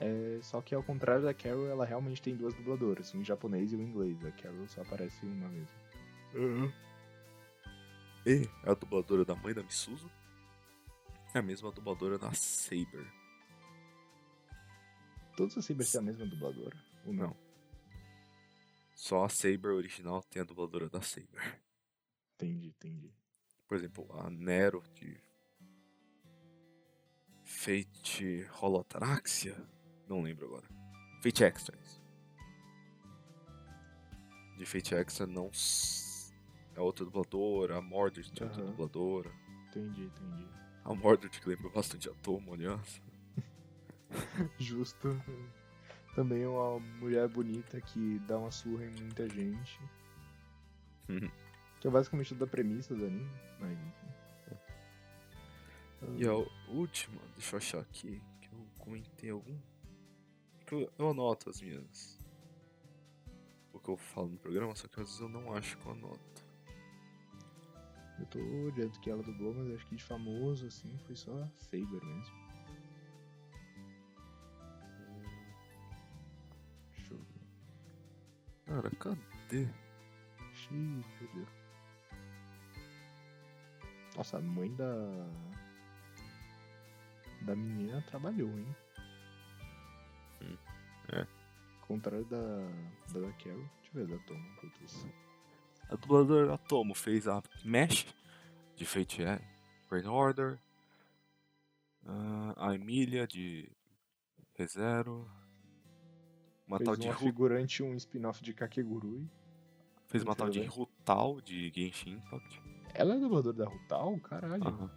[0.00, 3.72] É, só que ao contrário da Carol, ela realmente tem duas dubladoras, um em japonês
[3.72, 4.24] e um em inglês.
[4.24, 6.72] A Carol só aparece uma mesmo.
[8.26, 10.10] E a dubladora da mãe da Misuzu
[11.34, 13.06] é a mesma dubladora da Saber.
[15.36, 16.76] Todos os Cybers têm a mesma dubladora?
[17.06, 17.28] Ou não?
[17.28, 17.36] Não.
[18.94, 21.60] Só a Saber original tem a dubladora da Saber.
[22.34, 23.14] Entendi, entendi.
[23.66, 25.18] Por exemplo, a Nero de
[27.52, 29.56] Fate Holotaraxia,
[30.08, 30.66] não lembro agora.
[31.20, 31.76] Fate Extra.
[34.56, 35.50] De Fate Extra não
[36.76, 38.70] é outra dubladora, a Mordred é outra Aham.
[38.70, 39.30] dubladora.
[39.68, 40.48] Entendi, entendi.
[40.84, 43.02] A Mordred que lembra bastante a Tomo, aliás.
[44.56, 45.20] Justo.
[46.14, 49.80] Também é uma mulher bonita que dá uma surra em muita gente.
[51.80, 53.30] que é basicamente toda a premissa do anime.
[56.16, 56.34] E a
[56.72, 59.58] última, deixa eu achar aqui, que eu comentei algum.
[60.66, 62.18] Que eu, eu anoto as minhas.
[63.72, 65.92] O que eu falo no programa, só que às vezes eu não acho que eu
[65.92, 66.50] anoto.
[68.18, 71.48] Eu tô olhando que ela dublou, mas acho que de famoso, assim, foi só a
[71.56, 72.34] Saber mesmo.
[76.94, 77.40] Deixa eu ver.
[78.66, 79.68] Cara, cadê?
[80.52, 81.46] Xiii, perdeu.
[84.16, 85.30] Nossa, a mãe da.
[87.42, 88.76] Da menina trabalhou, hein?
[90.42, 90.56] Hum,
[91.12, 91.26] é.
[91.82, 92.38] Contrário da.
[93.12, 93.64] Da, da Carol.
[93.82, 94.34] Deixa eu ver da Tom.
[94.36, 95.08] enquanto isso.
[95.88, 98.06] A dubladora da Tomo fez a Mesh
[98.76, 99.40] de Fate é,
[99.90, 100.58] Grand Order.
[102.06, 103.70] ah, a Emília de
[104.54, 105.28] ReZero.
[106.66, 109.28] Uma Fez tal de uma Ru- figurante, um spin-off de Kakegurui.
[110.06, 110.62] fez uma tal de.
[110.64, 112.62] Rutal de Genshin Impact.
[112.94, 114.20] Ela é dubladora da Rutal?
[114.20, 114.62] Caralho.
[114.64, 114.90] Aham.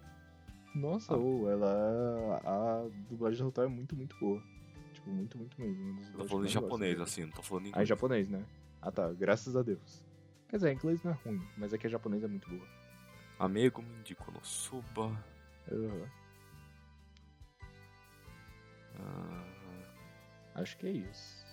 [0.74, 1.16] Nossa, Ah.
[1.18, 2.40] ô, ela.
[2.44, 4.42] A dublagem da Rutal é muito, muito boa.
[4.92, 6.00] Tipo, muito, muito mesmo.
[6.12, 7.04] Eu tô falando em gosto japonês, dela.
[7.04, 7.88] assim, não tô falando em Ah, em inglês.
[7.88, 8.44] japonês, né?
[8.82, 10.04] Ah tá, graças a Deus.
[10.48, 12.66] Quer dizer, inglês não é ruim, mas é que a japonês é muito boa.
[13.38, 15.16] Amigo me indicou no Suba.
[15.70, 16.08] Aham.
[18.98, 19.44] ah,
[20.56, 21.44] Acho que é isso.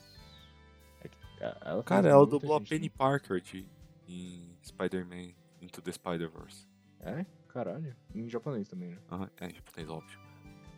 [1.03, 3.67] É que, a- ela Cara, ela dublou a gente, Penny Parker de,
[4.07, 6.67] em Spider-Man Into the Spider-Verse.
[6.99, 7.21] né?
[7.21, 7.40] É?
[7.53, 7.95] Caralho.
[8.15, 8.97] Em japonês também, né?
[9.11, 10.19] Aham, é em japonês, óbvio.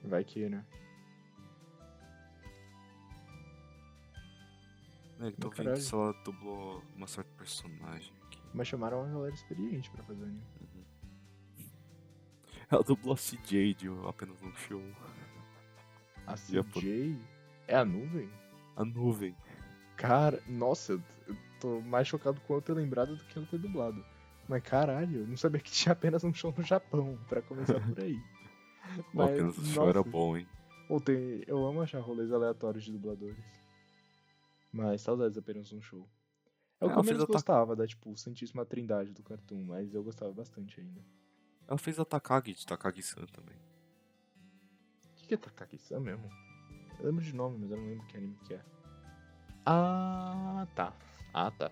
[0.04, 0.66] Vai que, né?
[5.20, 8.40] É, tô Mas vendo se ela dublou uma certa personagem aqui.
[8.54, 10.42] Mas chamaram uma galera experiente pra fazer anime.
[10.62, 10.84] Uhum.
[12.70, 14.82] Ela dublou a CJ de apenas um show.
[16.26, 17.18] A Japo- CJ
[17.68, 18.30] é a nuvem?
[18.76, 19.36] A nuvem.
[19.96, 23.58] Cara, nossa, eu eu tô mais chocado com ela ter lembrado do que ela ter
[23.58, 24.04] dublado.
[24.48, 28.00] Mas caralho, eu não sabia que tinha apenas um show no Japão, pra começar por
[28.00, 28.20] aí.
[29.14, 30.48] Mas, apenas o show era bom, hein?
[30.90, 33.44] Ou tem, eu amo achar rolês aleatórios de dubladores.
[34.72, 36.08] Mas saudades apenas um show.
[36.82, 40.04] É o que Ela eu menos gostava da, tipo, Santíssima Trindade do Cartoon, mas eu
[40.04, 41.02] gostava bastante ainda.
[41.68, 43.56] Ela fez a Takagi de Takagi-san também.
[43.56, 46.30] O que, que é Takagi-san mesmo?
[47.00, 48.62] Eu lembro de nome, mas eu não lembro que anime que é.
[49.66, 50.94] Ah, tá.
[51.34, 51.72] Ah, tá.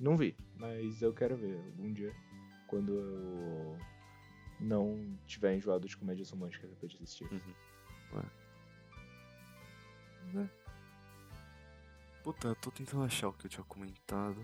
[0.00, 2.16] Não vi, mas eu quero ver algum dia.
[2.66, 3.78] Quando eu
[4.58, 7.30] não tiver enjoado de comédias românticas depois de assistir.
[7.30, 7.54] Uhum.
[10.32, 10.50] Né?
[12.24, 14.40] Puta, eu tô tentando achar o que eu tinha comentado.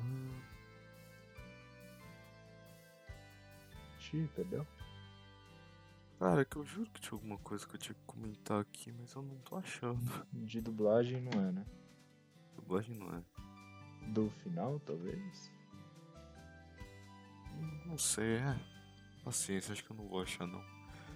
[3.99, 4.66] Xiii, perdeu?
[6.19, 9.15] Cara, que eu juro que tinha alguma coisa que eu tinha que comentar aqui, mas
[9.15, 10.27] eu não tô achando.
[10.33, 11.66] De dublagem não é, né?
[12.57, 13.36] Dublagem não é.
[14.07, 15.53] Do final, talvez?
[17.85, 18.59] Não sei, é.
[19.24, 20.65] Paciência, acho que eu não vou achar não.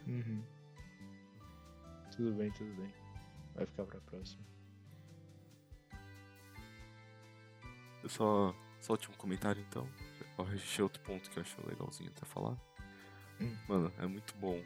[0.06, 0.42] Uhum.
[2.16, 2.92] Tudo bem, tudo bem.
[3.54, 4.42] Vai ficar pra próxima.
[8.02, 9.86] Eu só, só tinha um comentário então.
[10.38, 12.56] Eu achei outro ponto que eu achei legalzinho até falar.
[13.40, 13.56] Hum.
[13.68, 14.62] Mano, é muito bom.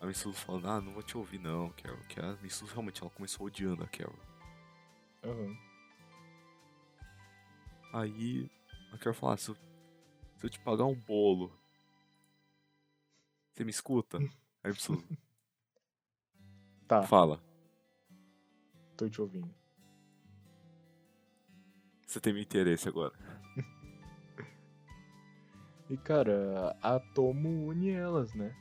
[0.00, 1.98] A Missus falando, ah, não vou te ouvir não, Carol.
[2.08, 4.18] Que a Missus realmente ela começou odiando a Carol.
[5.24, 5.56] Aham.
[7.94, 8.50] Aí
[8.92, 11.56] a Carol fala, ah, se eu, se eu te pagar um bolo,
[13.52, 14.18] você me escuta?
[14.18, 14.28] Aí
[14.64, 14.98] a Missus
[16.88, 17.40] Tá, fala,
[18.96, 19.48] tô te ouvindo.
[22.04, 23.14] você tem meu interesse agora.
[25.88, 28.56] E cara, a Tomo une elas, né?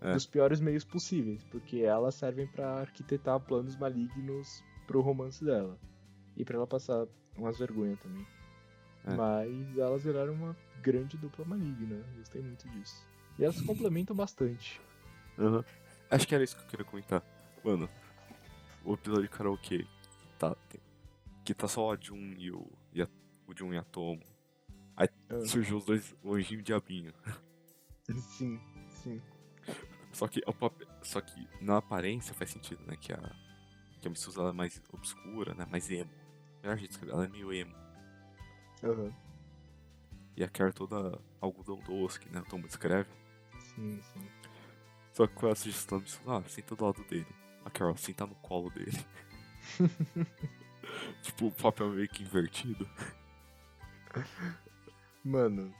[0.00, 0.14] É.
[0.14, 5.78] Dos piores meios possíveis, porque elas servem pra arquitetar planos malignos pro romance dela.
[6.34, 7.06] E pra ela passar
[7.36, 8.26] umas vergonhas também.
[9.04, 9.14] É.
[9.14, 12.02] Mas elas viraram uma grande dupla maligna.
[12.16, 13.06] Gostei muito disso.
[13.38, 14.80] E elas se complementam bastante.
[15.38, 15.64] Aham.
[16.10, 17.22] Acho que era isso que eu queria comentar.
[17.64, 17.88] Mano,
[18.84, 19.86] o episódio de karaokê
[20.38, 20.56] tá,
[21.44, 23.08] que tá só a Jun e o, e a,
[23.46, 24.22] o Jun e a Tomo.
[24.96, 25.44] Aí Ah.
[25.44, 27.12] surgiu os dois, o anjinho e o diabinho.
[28.38, 28.58] Sim,
[28.88, 29.20] sim.
[30.12, 32.96] Só que, papel, só que na aparência faz sentido, né?
[32.96, 33.18] Que a,
[34.00, 35.66] que a Missus é mais obscura, né?
[35.70, 36.10] Mais emo.
[36.62, 37.74] Melhor jeito de escrever, ela é meio emo.
[38.82, 39.12] Aham.
[40.36, 43.08] E a Carol é toda algodão doce, que né, o Tomo escreve.
[43.74, 44.28] Sim, sim.
[45.12, 47.26] Só que com a sugestão Missus, ah, senta do lado dele.
[47.64, 48.96] A Carol, senta no colo dele.
[51.22, 52.88] tipo, o papel meio que invertido.
[55.24, 55.74] Mano.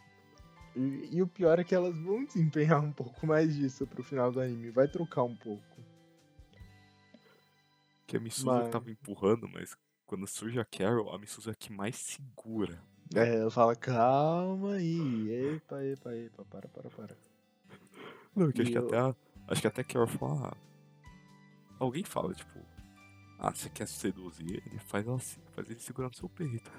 [0.75, 4.31] E, e o pior é que elas vão desempenhar um pouco mais disso pro final
[4.33, 4.71] do anime.
[4.71, 5.63] Vai trocar um pouco.
[8.07, 9.77] Que a Missus Mas- tava empurrando, mas
[10.09, 12.83] quando surge a Carol, a Missus é que mais segura.
[13.15, 15.31] É, ela fala, calma aí.
[15.55, 16.45] Epa, epa, epa.
[16.47, 17.17] Para, para, para.
[18.35, 19.15] Não, que acho E que eu- até a,
[19.49, 20.49] acho que até a Carol fala.
[20.49, 20.57] ah,
[21.79, 22.59] alguém fala, tipo,
[23.39, 24.79] ah, você quer seduzir ele?
[24.81, 26.71] Faz, ela, faz ele segurar no seu peito.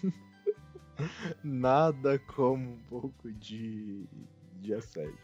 [1.44, 4.04] Nada como um pouco de,
[4.60, 5.16] de assédio.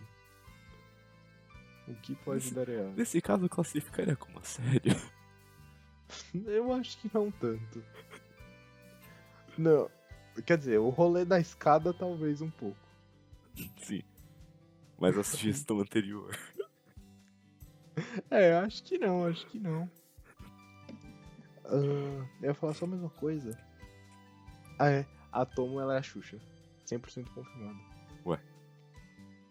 [1.88, 2.94] O que pode Nesse- dar errado?
[2.96, 4.94] Nesse caso, eu classificaria como assédio.
[6.46, 7.84] Eu acho que não tanto.
[9.56, 9.88] Não.
[10.44, 12.76] Quer dizer, o rolê da escada talvez um pouco.
[13.76, 14.02] Sim.
[14.98, 16.36] Mas a sugestão anterior.
[18.28, 19.88] É, acho que não, acho que não.
[21.64, 23.56] Ah, eu ia falar só a mesma coisa.
[24.78, 25.06] Ah, é.
[25.30, 26.40] A Tomo, ela é a Xuxa.
[26.86, 27.78] 100% confirmada.
[28.26, 28.40] Ué.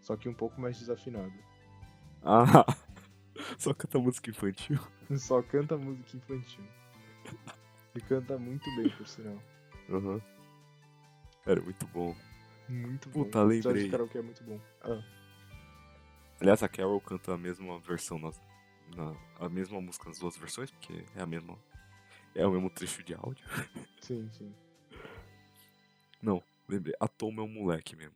[0.02, 1.34] Só que um pouco mais desafinada.
[2.22, 2.66] Ah!
[3.58, 4.80] Só canta música infantil.
[5.18, 6.66] Só canta música infantil.
[7.96, 9.42] E canta muito bem, por sinal.
[9.90, 10.22] Aham.
[11.46, 12.16] Era muito bom.
[12.68, 13.24] Muito bom.
[13.26, 13.84] Puta, O lembrei.
[13.86, 14.60] de karaokê é muito bom.
[14.82, 15.02] Ah,
[16.42, 18.42] Aliás, a Carol canta a mesma versão nas,
[18.96, 21.58] na, a mesma música nas duas versões, porque é a mesma.
[22.36, 23.46] É o mesmo trecho de áudio.
[24.02, 24.54] sim, sim.
[26.22, 26.96] Não, lembrei.
[27.00, 28.16] A Tom é um moleque mesmo.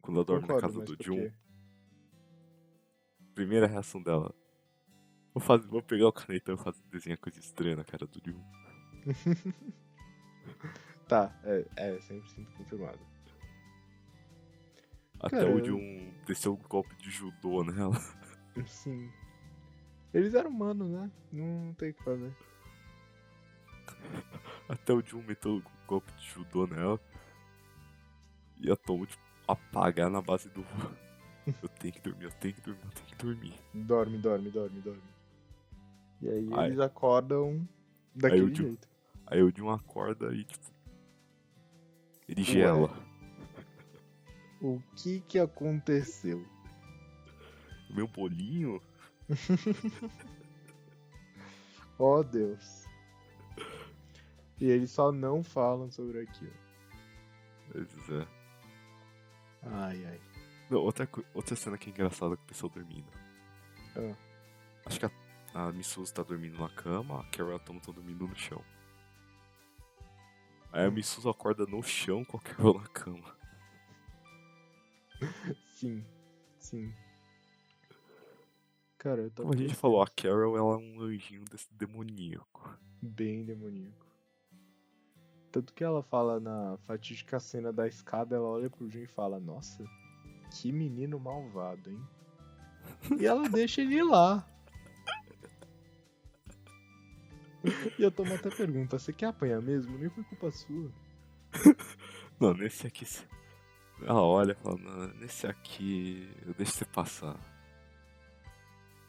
[0.00, 1.32] Quando ela dorme Concordo, na casa do quê?
[3.34, 4.34] Primeira reação dela.
[5.32, 8.42] Vou, fazer, vou pegar o canetão e fazer desenhar coisa estranha na cara do Jun.
[11.06, 13.00] Tá, é, é 100% confirmado.
[15.18, 17.96] Até o Jun desceu um golpe de judô nela.
[18.64, 19.10] Sim.
[20.14, 21.10] Eles eram humanos, né?
[21.32, 22.32] Não tem o que fazer.
[24.68, 27.00] Até o Jun meteu um golpe de judô nela.
[28.60, 30.64] E a Tom, tipo, apagar na base do.
[31.46, 33.54] Eu tenho que dormir, eu tenho que dormir, eu tenho que dormir.
[33.74, 35.02] Dorme, dorme, dorme, dorme.
[36.22, 36.66] E aí Ai.
[36.68, 37.66] eles acordam
[38.14, 38.88] daquele Ju- jeito.
[39.26, 40.70] Aí o Jun acorda e, tipo.
[42.28, 42.90] Ele gela.
[44.60, 46.44] O que que aconteceu?
[47.94, 48.80] Meu bolinho.
[52.02, 52.86] Oh, Deus.
[54.58, 56.52] E eles só não falam sobre aquilo.
[57.70, 58.26] Pois é.
[59.64, 60.20] Ai, ai.
[60.70, 63.10] Não, outra, outra cena que é engraçada com o pessoal dormindo.
[63.96, 64.16] Ah.
[64.86, 65.10] Acho que a,
[65.54, 68.62] a Missus tá dormindo na cama, a Carol e a Tom estão dormindo no chão.
[70.72, 70.92] Aí a Hum.
[70.92, 73.36] Missus acorda no chão com a Carol na cama.
[75.66, 76.04] Sim,
[76.58, 76.94] sim.
[78.98, 82.78] Cara, eu tô Como a gente falou, a Carol ela é um anjinho desse demoníaco.
[83.02, 84.06] bem demoníaco.
[85.50, 89.40] Tanto que ela fala na fatídica cena da escada, ela olha pro Jun e fala,
[89.40, 89.84] nossa,
[90.50, 92.00] que menino malvado, hein?
[93.18, 94.46] E ela deixa ele ir lá.
[97.98, 99.96] E eu tomo até pergunta, você quer apanhar mesmo?
[99.98, 100.90] Nem foi culpa sua.
[102.40, 103.06] Não, nesse aqui.
[104.02, 107.38] Ela olha e fala, "Não, nesse aqui eu deixo você passar.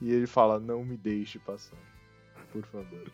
[0.01, 1.77] E ele fala, não me deixe passar.
[2.51, 3.09] Por favor.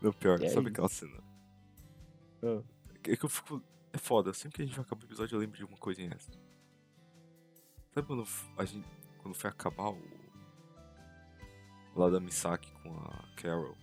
[0.00, 1.22] Não, pior, é sabe aquela cena?
[2.42, 2.62] Ah,
[3.04, 3.62] É que eu fico.
[3.92, 6.10] É foda, sempre que a gente vai acabar o episódio eu lembro de uma coisinha
[6.14, 6.38] extra.
[7.92, 8.24] Sabe quando
[8.56, 8.86] a gente.
[9.18, 10.20] Quando foi acabar o.
[11.96, 13.76] Lá da Misaki com a Carol.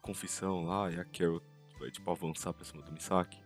[0.00, 1.42] Confissão lá, e a Carol
[1.78, 3.42] vai tipo avançar pra cima do Misaki.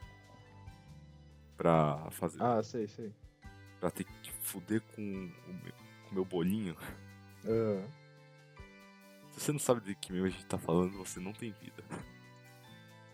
[1.57, 2.43] Pra fazer.
[2.43, 3.15] ah, sei, sei.
[3.81, 5.73] Pra ter que fuder com o meu,
[6.05, 6.77] com o meu bolinho.
[7.47, 7.87] Ah,
[9.33, 11.83] Se você não sabe de que meme a gente tá falando, você não tem vida.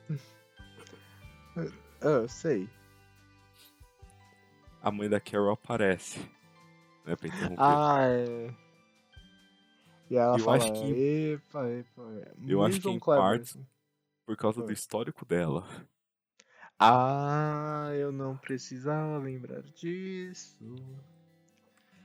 [2.03, 2.69] ah, sei.
[4.83, 6.19] A mãe da Carol aparece.
[7.05, 7.57] Né, pra interromper.
[7.59, 8.55] Ah, é.
[10.11, 12.03] E ela Eu fala, acho que- epa, epa.
[12.03, 13.59] é Eu acho que em partes-.
[14.27, 15.67] Por causa do histórico dela.
[16.79, 20.57] Ah, eu não precisava lembrar disso.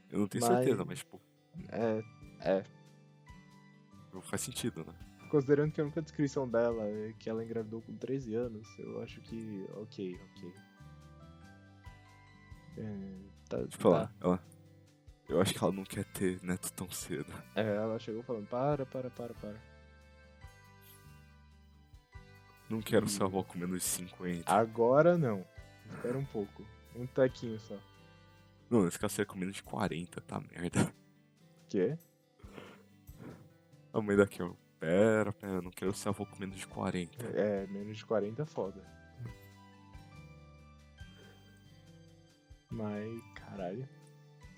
[0.09, 1.21] Eu não tenho Mas- certeza, mas tipo,
[1.69, 2.03] É,
[2.41, 2.63] é.
[4.23, 4.93] faz sentido, né?
[5.29, 9.19] Considerando que a única descrição dela é que ela engravidou com 13 anos, eu acho
[9.21, 9.65] que.
[9.75, 10.53] Ok, ok.
[12.77, 13.15] É,
[13.49, 14.11] tá, Tipo, tá.
[14.21, 14.43] ela,
[15.27, 17.31] Eu acho que ela não quer ter neto tão cedo.
[17.55, 19.55] É, ela chegou falando: para, para, para, para.
[22.69, 23.09] Não quero Ih.
[23.09, 24.51] ser avó com menos de 50.
[24.51, 25.45] Agora não.
[25.91, 26.65] Espera um pouco.
[26.95, 27.77] Um tequinho só.
[28.69, 30.91] Não, nesse caso seria com menos de 40, tá merda.
[31.69, 31.97] Quê?
[33.93, 34.51] A mãe daqui, ó.
[34.79, 37.23] Pera, pera, não quero ser avó com menos de 40.
[37.27, 38.81] É, menos de 40 é foda.
[42.69, 43.87] Mas, caralho.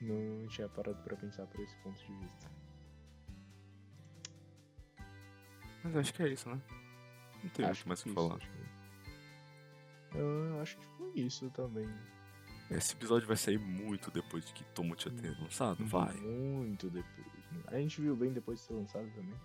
[0.02, 2.48] Não tinha parado pra pensar por esse ponto de vista.
[5.84, 6.60] Mas acho que é isso, né?
[7.44, 8.36] Não tem muito mais o que isso, falar.
[8.36, 11.88] acho que- Eu acho que foi isso também.
[12.70, 16.14] Esse episódio vai sair muito depois de que Tomo tinha ter lançado, vai.
[16.18, 17.28] Muito depois.
[17.52, 17.64] né?
[17.68, 19.36] A gente viu bem depois de ser lançado também.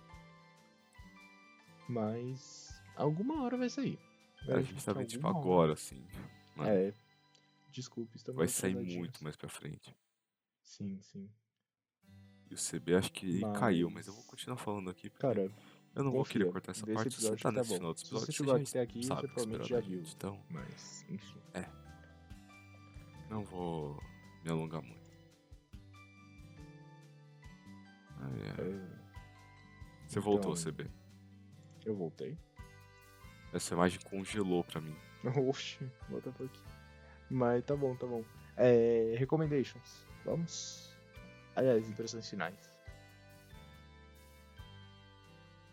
[1.89, 2.69] Mas.
[2.95, 3.99] Alguma hora vai sair.
[4.47, 5.37] A gente tá vendo tipo hora.
[5.37, 6.05] agora, assim.
[6.55, 6.93] Mas É.
[7.71, 9.95] Desculpe, estamos vai sair muito mais pra frente.
[10.61, 11.29] Sim, sim.
[12.49, 15.09] E o CB acho que Mas- caiu, mas eu vou continuar falando aqui.
[15.09, 15.51] porque Cara,
[15.95, 17.15] eu não vou confia, querer cortar essa parte.
[17.15, 17.75] Se você tá tá nesse bom.
[17.77, 20.01] final do Se episódio, você você chegou até aqui, sabe você provavelmente já viu.
[20.01, 21.39] Então, mas, enfim.
[23.29, 23.99] não vou
[24.43, 25.11] me alongar muito.
[28.19, 28.71] Ai, ai.
[28.71, 30.89] é, Você voltou, então- CB.
[31.85, 32.37] Eu voltei.
[33.53, 34.95] Essa imagem congelou pra mim.
[35.47, 36.59] Oxi, what the fuck.
[37.29, 38.23] Mas tá bom, tá bom.
[38.57, 40.05] É, recommendations.
[40.25, 40.95] Vamos?
[41.55, 42.71] Aliás, impressões finais.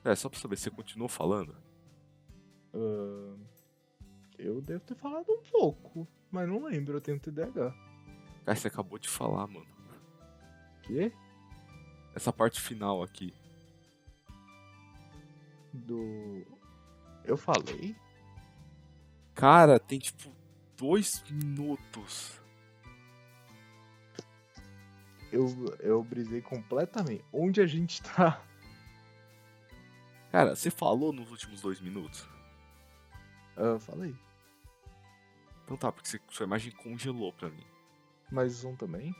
[0.04, 1.56] É, só pra saber, você continuou falando?
[2.72, 3.38] Ahn,
[4.38, 7.74] eu devo ter falado um pouco, mas não lembro, eu tenho TDAH.
[8.44, 9.66] Cara, você acabou de falar, mano.
[10.82, 11.12] Quê?
[12.14, 13.34] Essa parte final aqui.
[15.72, 16.44] Do.
[17.24, 17.94] Eu falei?
[19.34, 20.30] Cara, tem tipo
[20.76, 22.38] dois minutos.
[25.32, 25.46] Eu,
[25.78, 27.24] eu brisei completamente.
[27.32, 28.42] Onde a gente tá?
[30.32, 32.28] Cara, você falou nos últimos dois minutos?
[33.56, 34.14] Ah, eu falei.
[35.64, 37.64] Então tá, porque você- sua imagem congelou pra mim.
[38.30, 39.14] Mas o som também?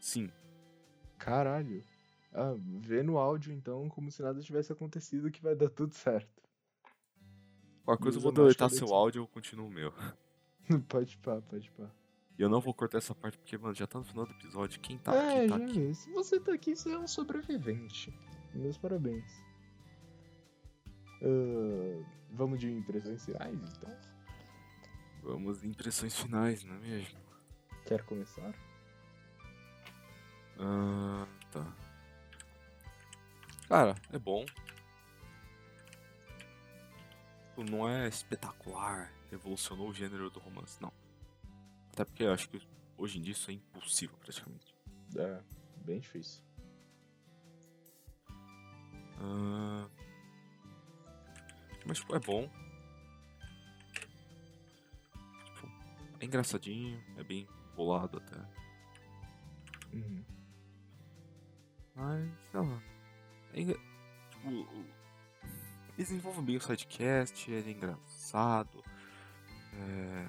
[0.00, 0.30] Sim.
[1.18, 1.82] Caralho.
[2.34, 6.42] Ah, vê no áudio então como se nada tivesse acontecido que vai dar tudo certo.
[7.84, 9.92] Qualquer coisa eu vou deletar da seu áudio e eu continuo o meu.
[10.88, 11.88] pode pá, pode pá.
[12.36, 14.80] E eu não vou cortar essa parte porque, mano, já tá no final do episódio.
[14.80, 15.86] Quem tá é, aqui, tá já aqui.
[15.86, 15.94] vi.
[15.94, 18.12] Se você tá aqui, você é um sobrevivente.
[18.52, 19.30] Meus parabéns.
[21.22, 23.96] Ah, vamos de impressões finais, então?
[25.22, 27.18] Vamos de impressões finais, não é mesmo?
[27.86, 28.54] Quer começar?
[30.58, 31.83] Ah, tá.
[33.74, 34.44] Cara, é bom.
[37.48, 40.92] Tipo, Não é espetacular, revolucionou o gênero do romance, não.
[41.92, 42.62] Até porque eu acho que
[42.96, 44.72] hoje em dia isso é impossível, praticamente.
[45.16, 45.42] É,
[45.84, 46.44] bem difícil.
[49.18, 49.88] Ah,
[51.84, 52.48] Mas, tipo, é bom.
[55.46, 55.66] Tipo,
[56.20, 58.36] é engraçadinho, é bem bolado até.
[59.92, 60.24] Uhum.
[61.96, 62.93] Mas, sei lá.
[63.54, 63.74] É.
[64.30, 64.48] Tipo,
[65.96, 68.82] eles desenvolvem bem o sidecast, ele é engraçado.
[69.74, 70.28] É...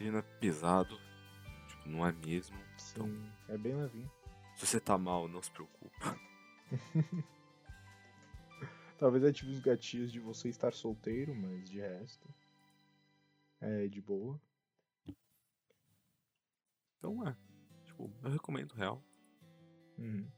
[0.00, 0.98] Ele não é pesado.
[1.68, 2.56] Tipo, não é mesmo.
[2.92, 4.10] Então, Sim, é bem levinho.
[4.56, 6.18] se você tá mal, não se preocupa.
[8.98, 12.28] Talvez ative os gatilhos de você estar solteiro, mas de resto.
[13.60, 14.40] É de boa.
[16.98, 17.36] Então é.
[17.84, 19.02] Tipo, eu recomendo real.
[19.98, 20.28] Uhum.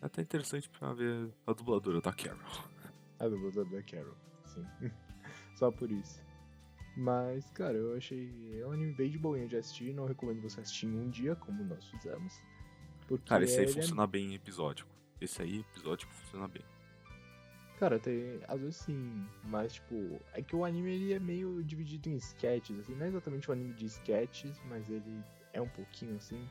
[0.00, 2.38] É até interessante pra ver a dubladora da Carol.
[3.18, 4.14] A dubladora da Carol,
[4.44, 4.64] sim.
[5.56, 6.22] Só por isso.
[6.96, 8.60] Mas, cara, eu achei.
[8.60, 9.92] É um anime bem de boinha de assistir.
[9.92, 12.34] Não recomendo você assistir em um dia, como nós fizemos.
[13.26, 14.90] Cara, esse aí é- funciona bem em episódico.
[15.20, 16.62] Esse aí, episódico, funciona bem.
[17.78, 18.40] Cara, tem.
[18.48, 20.20] Às vezes sim, mas tipo.
[20.32, 22.94] É que o anime ele é meio dividido em sketches, assim.
[22.94, 25.22] Não é exatamente um anime de sketches, mas ele
[25.52, 26.44] é um pouquinho assim.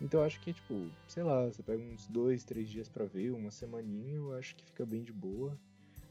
[0.00, 3.32] Então eu acho que tipo, sei lá, você pega uns dois, três dias pra ver,
[3.32, 5.58] uma semaninha, eu acho que fica bem de boa.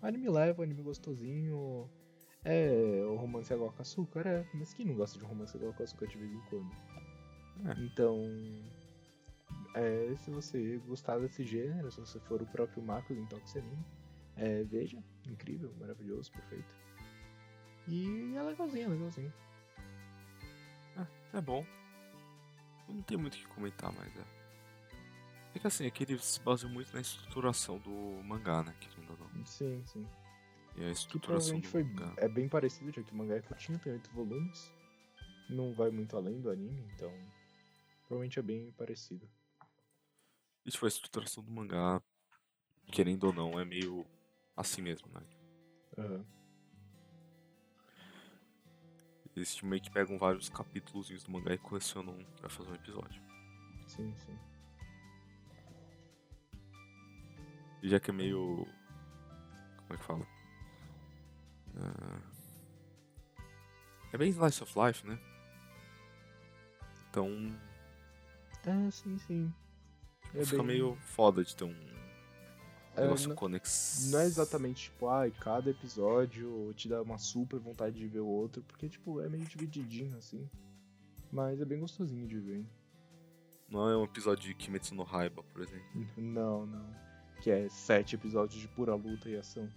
[0.02, 1.90] Anime leve, anime gostosinho.
[2.44, 4.46] É, o romance água com açúcar, é.
[4.54, 6.72] Mas quem não gosta de romance água com açúcar de vez em quando?
[7.66, 7.84] É.
[7.84, 8.20] Então.
[9.74, 13.86] É, se você gostar desse gênero, se você for o próprio Marcos em Toxic Anime,
[14.36, 16.76] é, veja, incrível, maravilhoso, perfeito.
[17.88, 19.34] E é legalzinho, é legalzinho.
[21.34, 21.66] É bom.
[22.88, 24.38] Não tem muito o que comentar, mas é.
[25.56, 27.90] É que assim, é que ele se baseia muito na estruturação do
[28.24, 28.76] mangá, né?
[28.80, 29.46] Querendo ou não.
[29.46, 30.08] Sim, sim.
[30.76, 32.14] E a estruturação provavelmente do foi, mangá.
[32.18, 34.72] é bem parecido, já que o mangá é curtinho, tem oito volumes.
[35.50, 37.12] Não vai muito além do anime, então
[38.02, 39.28] provavelmente é bem parecido.
[40.66, 42.02] E tipo, a estruturação do mangá,
[42.92, 44.06] querendo ou não, é meio
[44.56, 45.22] assim mesmo, né?
[45.98, 46.37] Aham.
[49.38, 53.22] Eles tipo, meio que pegam vários capítulos do mangá e colecionam pra fazer um episódio.
[53.86, 54.36] Sim, sim.
[57.84, 58.66] E já que é meio.
[59.78, 60.28] Como é que fala?
[61.78, 62.20] Ah,
[64.12, 65.20] É bem Slice of Life, né?
[67.10, 67.30] Então
[68.66, 69.54] É, sim, sim.
[70.34, 71.87] É fica bem- meio foda de ter um
[72.98, 73.36] É, negócio não-
[74.20, 78.62] é exatamente tipo, ai, cada episódio te dá uma super vontade de ver o outro,
[78.64, 80.50] porque, tipo, é meio divididinho assim.
[81.32, 82.66] Mas é bem gostosinho de ver.
[83.70, 85.86] Não é um episódio de Kimetsu no Haiba, por exemplo.
[86.18, 86.86] Não, não.
[87.42, 89.70] Que é sete episódios de pura luta e ação.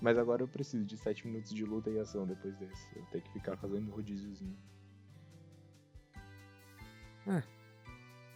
[0.00, 2.96] Mas agora eu preciso de sete minutos de luta e ação depois desse.
[2.96, 4.56] Eu tenho que ficar fazendo rodíziozinho.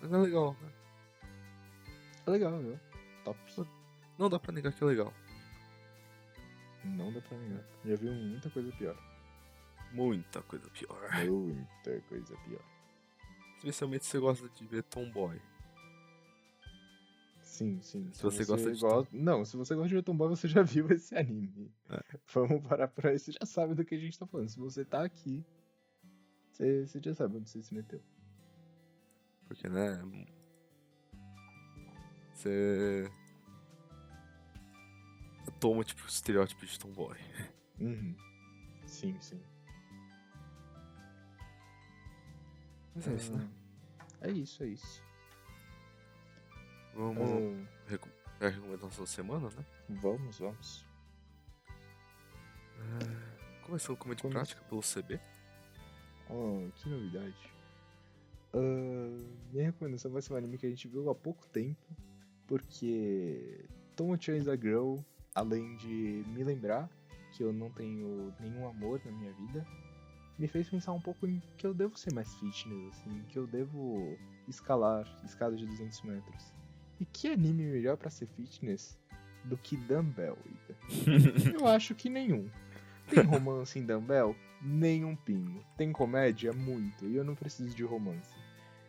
[0.01, 0.73] Mas é legal, né?
[2.27, 2.78] É legal, viu?
[3.25, 3.39] Top.
[4.19, 5.13] Não dá pra negar que é legal.
[6.85, 7.65] Não dá pra negar.
[7.85, 8.97] Já viu muita coisa pior.
[9.93, 11.11] Muita coisa pior.
[11.27, 12.65] Muita coisa pior.
[13.59, 15.41] Especialmente se você gosta de ver Tomboy.
[17.43, 18.11] Sim, sim.
[18.13, 19.15] Se você gosta de gosta...
[19.15, 21.71] Não, se você gosta de Tomboy, você já viu esse anime.
[21.91, 22.03] É.
[22.33, 24.49] Vamos parar por aí, você já sabe do que a gente tá falando.
[24.49, 25.45] Se você tá aqui,
[26.51, 28.01] você, você já sabe onde você se meteu.
[29.47, 30.03] Porque, né?
[32.45, 33.11] Você.
[35.61, 37.19] Toma, tipo, o estereótipo de Tomboy.
[37.79, 38.17] Uhum.
[38.87, 39.43] Sim, sim.
[42.95, 43.51] Mas é isso, né?
[43.99, 45.03] Ah, É isso, é isso.
[46.95, 47.21] Vamos.
[47.21, 47.97] Ah.
[48.41, 49.65] É a recomendação da semana, né?
[49.91, 50.87] vamos, vamos.
[53.67, 55.21] Começando com uma de Come- prática pelo CB.
[56.31, 57.53] Oh, que novidade.
[58.55, 61.79] Ah, minha recomendação vai ser um anime que a gente viu há pouco tempo,
[62.51, 63.65] porque
[64.51, 64.97] a Girl,
[65.33, 66.91] além de me lembrar
[67.33, 69.65] que eu não tenho nenhum amor na minha vida,
[70.37, 73.47] me fez pensar um pouco em que eu devo ser mais fitness, assim, que eu
[73.47, 74.19] devo
[74.49, 76.53] escalar escada de 200 metros.
[76.99, 78.99] E que anime melhor pra ser fitness
[79.45, 81.55] do que Dumbbell, Ida?
[81.57, 82.51] Eu acho que nenhum.
[83.09, 84.35] Tem romance em Dumbbell?
[84.61, 85.65] Nenhum pingo.
[85.77, 86.53] Tem comédia?
[86.53, 87.07] Muito.
[87.07, 88.35] E eu não preciso de romance.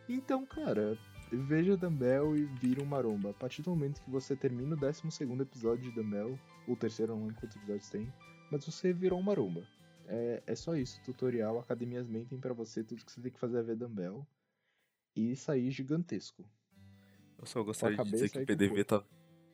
[0.08, 0.98] Então, cara,
[1.36, 3.30] veja Dumbbell e vira um maromba.
[3.30, 5.02] A partir do momento que você termina o 12
[5.40, 8.12] episódio de Dumbbell, ou o terceiro, não lembro quantos episódios tem,
[8.50, 9.66] mas você virou um maromba.
[10.06, 11.00] É, é só isso.
[11.04, 14.26] Tutorial, academias mentem pra você tudo que você tem que fazer é ver Dumbbell.
[15.14, 16.44] E sair gigantesco.
[17.38, 19.04] Eu só gostaria de dizer que o PDV tá,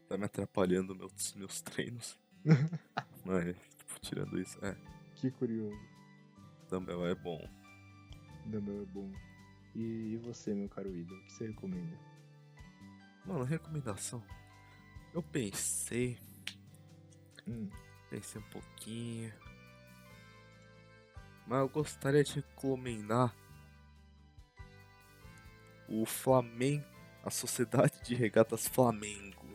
[0.09, 2.19] tá me atrapalhando meus, meus treinos.
[3.25, 4.77] Mas, tipo, tirando isso, é.
[5.17, 5.79] Que curioso.
[6.69, 7.41] Dumbbell é bom.
[8.47, 9.28] Dumbbell é bom.
[9.79, 11.97] E, e você, meu caro Ida, o que você recomenda?
[13.25, 14.21] Mano, recomendação.
[15.15, 16.19] Eu pensei,
[17.47, 17.71] Hum,
[18.11, 19.33] pensei um pouquinho.
[21.47, 23.33] Mas eu gostaria de recomendar
[25.89, 26.85] o Flamengo,
[27.25, 29.47] a Sociedade de Regatas Flamengo.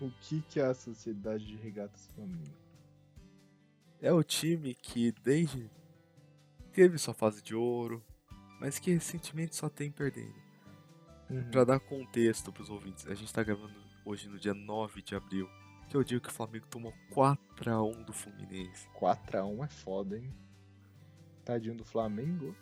[0.00, 2.52] o que, que é a Sociedade de Regatas Flamengo?
[4.00, 5.70] É o time que desde
[6.72, 8.04] teve sua fase de ouro,
[8.60, 10.34] mas que recentemente só tem perdendo.
[11.30, 11.50] Uhum.
[11.50, 13.74] Pra dar contexto pros ouvintes, a gente tá gravando
[14.04, 15.48] hoje no dia 9 de abril,
[15.88, 18.88] que é o dia que o Flamengo tomou 4x1 do Fluminense.
[18.98, 20.34] 4x1 é foda, hein?
[21.44, 22.54] Tadinho do Flamengo.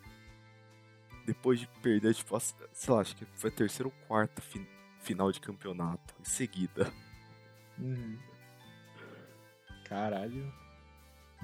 [1.25, 4.65] Depois de perder, tipo, a- sei lá, acho que foi a terceira ou quarta fi-
[5.01, 6.91] final de campeonato em seguida.
[7.77, 8.17] Uhum.
[9.85, 10.51] Caralho.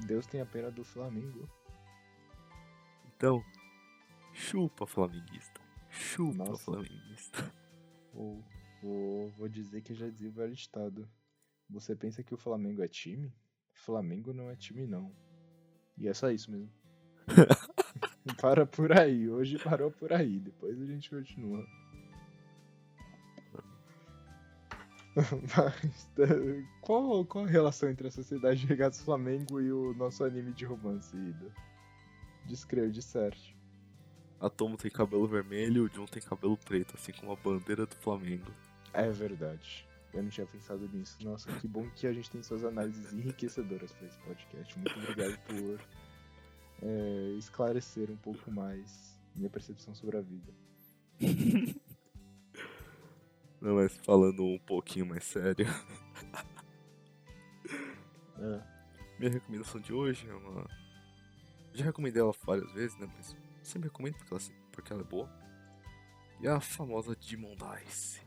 [0.05, 1.47] Deus tem a pena do Flamengo.
[3.15, 3.43] Então,
[4.33, 5.61] chupa flamenguista.
[5.89, 6.63] Chupa Nossa.
[6.63, 7.53] flamenguista.
[8.13, 8.43] Vou,
[8.81, 11.09] vou, vou dizer que já dizia o velho ditado.
[11.69, 13.33] Você pensa que o Flamengo é time?
[13.73, 15.11] Flamengo não é time, não.
[15.97, 16.71] E é só isso mesmo.
[18.41, 19.29] Para por aí.
[19.29, 20.39] Hoje parou por aí.
[20.39, 21.65] Depois a gente continua.
[25.15, 26.09] Mas,
[26.81, 30.65] qual, qual a relação entre a Sociedade de Regatas Flamengo e o nosso anime de
[30.65, 31.53] romance, Ida?
[32.45, 33.55] Descreve, disserte.
[33.55, 33.62] A
[34.49, 38.51] Tomo tem cabelo vermelho, o John tem cabelo preto, assim como a bandeira do Flamengo.
[38.93, 39.87] É verdade.
[40.13, 41.17] Eu não tinha pensado nisso.
[41.23, 44.77] Nossa, que bom que a gente tem suas análises enriquecedoras para esse podcast.
[44.77, 45.79] Muito obrigado por
[46.83, 50.53] é, esclarecer um pouco mais minha percepção sobre a vida.
[53.59, 55.65] Não, mas falando um pouquinho mais sério.
[58.35, 58.61] É.
[59.17, 60.67] Minha recomendação de hoje é uma.
[61.73, 63.09] Já recomendei ela várias vezes, né?
[63.15, 63.33] Mas
[63.63, 64.41] sempre recomendo porque ela,
[64.71, 65.29] porque ela é boa.
[66.41, 68.21] E a famosa Demon Dice.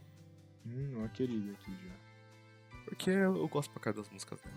[0.65, 1.95] Hum, uma querida aqui já.
[2.87, 4.57] Porque eu gosto pra cara das músicas dela.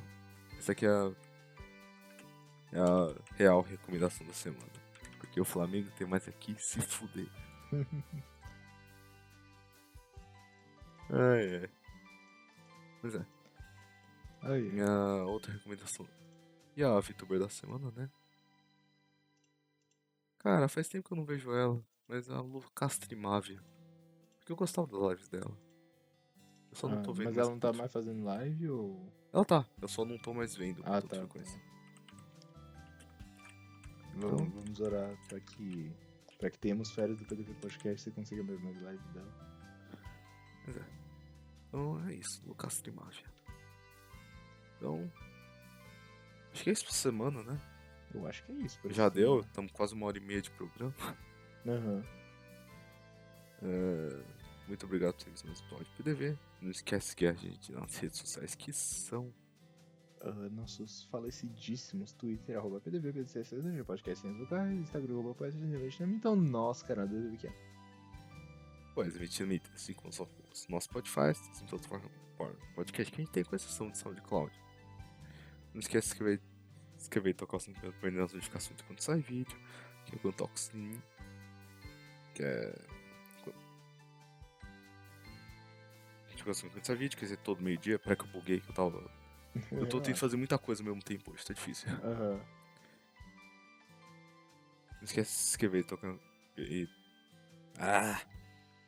[0.57, 1.11] Essa aqui é a.
[2.71, 4.71] É a real recomendação da semana.
[5.17, 7.27] Porque o Flamengo tem mais aqui se fuder.
[11.11, 11.69] Ai, ai.
[13.01, 13.25] Pois é.
[14.43, 14.71] Aí.
[14.71, 16.07] Minha outra recomendação.
[16.77, 18.09] E a VTuber da semana, né?
[20.39, 23.61] Cara, faz tempo que eu não vejo ela, mas a Lu Castrimávia.
[24.39, 25.57] Porque eu gostava das lives dela.
[26.71, 29.11] Eu só não Ah, tô vendo mas ela não tá mais fazendo live ou.
[29.33, 31.17] Ela tá, eu só não tô mais vendo Ah, tá.
[31.17, 31.59] frequência.
[34.15, 35.91] Vamos, Então- vamos orar pra que.
[36.37, 39.49] Pra que tenhamos férias do PDP Podcast e você consiga ver mais live dela.
[41.67, 43.25] Então é isso, Lu Castrimávia.
[44.77, 45.11] Então.
[46.53, 47.59] Acho que é isso pra semana, né?
[48.13, 48.79] Eu acho que é isso.
[48.89, 50.93] Já deu, estamos quase uma hora e meia de programa.
[51.67, 52.03] Aham.
[53.61, 54.23] É,
[54.67, 56.37] muito obrigado por terem mais episódio PDV.
[56.61, 59.33] Não esquece seguir a gente nas redes sociais que são
[60.21, 66.85] Ah, nossos falecidíssimos Twitter, arroba PDV, PDC, podcast sem locais, Instagram, arroba podcast, então nosso
[66.85, 67.53] canal do PDV que é.
[68.93, 72.11] Pois, emitindo assim como só os nossos Spotify, assim, formas-
[72.75, 74.51] podcast que a gente tem com exceção de SoundCloud.
[75.73, 76.41] Não esquece de inscrever,
[77.01, 79.57] inscrever e tocar o sininho para perder as notificações quando sai vídeo.
[80.05, 81.01] Que quando toca o sininho.
[82.33, 82.75] Que é.
[86.29, 89.11] Notificação quando sai vídeo, quer dizer, todo meio-dia, para que eu buguei que eu tava.
[89.71, 91.89] Eu tô tentando fazer muita coisa ao mesmo tempo hoje, tá difícil.
[92.03, 92.39] Aham.
[94.95, 96.15] Não esquece de se inscrever e tocar.
[96.57, 96.87] E...
[97.77, 98.21] Ah!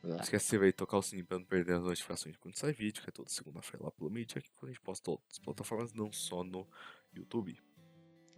[0.02, 0.22] Não Lá.
[0.22, 2.56] esquece de se inscrever e tocar o sininho pra não perder as notificações de quando
[2.56, 5.24] sai vídeo, que é toda segunda-feira lá pelo meio-dia, que quando a gente posta todas
[5.30, 6.66] as plataformas, não só no
[7.14, 7.58] YouTube.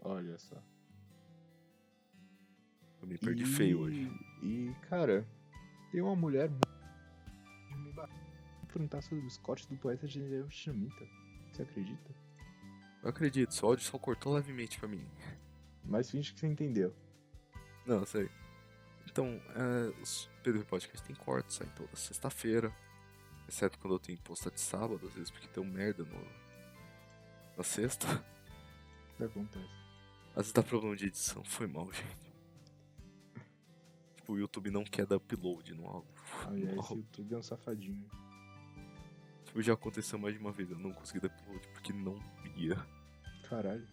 [0.04, 0.62] Olha só.
[3.02, 4.10] Eu me perdi feio hoje.
[4.42, 5.26] E, cara,
[5.90, 6.58] tem uma mulher mu-
[7.70, 11.06] me perguntar sobre os cortes do poeta general Shamita.
[11.52, 12.14] Você acredita?
[13.02, 15.06] Eu acredito, seu áudio só cortou levemente pra mim.
[15.84, 16.94] Mas finge que você entendeu.
[17.86, 18.30] Não, sei.
[19.06, 22.74] Então, é, os PDV Podcast tem cortes, sai toda sexta-feira.
[23.46, 26.26] Exceto quando eu tenho que postar de sábado, às vezes porque deu merda no...
[27.58, 28.06] na sexta.
[29.12, 29.83] O que acontece?
[30.34, 32.34] Às vezes dá problema de edição, foi mal, gente.
[34.16, 36.10] Tipo, o YouTube não quer dar upload no áudio.
[36.46, 36.96] Aliás, áudio.
[36.96, 38.08] YouTube é um safadinho.
[39.44, 42.18] Tipo, já aconteceu mais de uma vez, eu não consegui dar upload porque não
[42.56, 42.74] ia.
[43.48, 43.86] Caralho.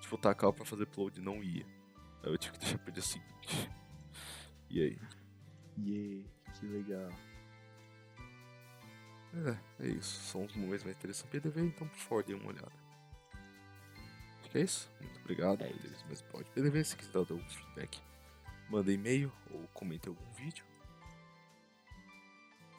[0.00, 1.64] Tipo, eu tacava pra fazer upload e não ia.
[2.24, 3.70] Aí eu tive que deixar pro dia seguinte.
[4.68, 4.98] E aí?
[5.78, 7.12] Yeah, que legal.
[9.78, 10.20] É, é isso.
[10.24, 12.87] São os momentos mais interessantes PDV, então por favor, dê uma olhada.
[14.54, 14.90] É isso.
[15.00, 15.94] Muito obrigado É por ter isso.
[15.96, 16.84] esse mais pode PDV.
[16.84, 18.00] Se quiser dar algum feedback,
[18.70, 20.64] manda e-mail ou comente algum vídeo.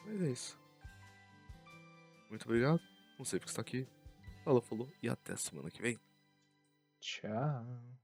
[0.06, 0.58] Mas é isso.
[2.28, 2.80] Muito obrigado.
[3.18, 3.86] Não sei porque está aqui.
[4.44, 5.98] Falou, falou e até semana que vem.
[7.00, 7.99] Tchau.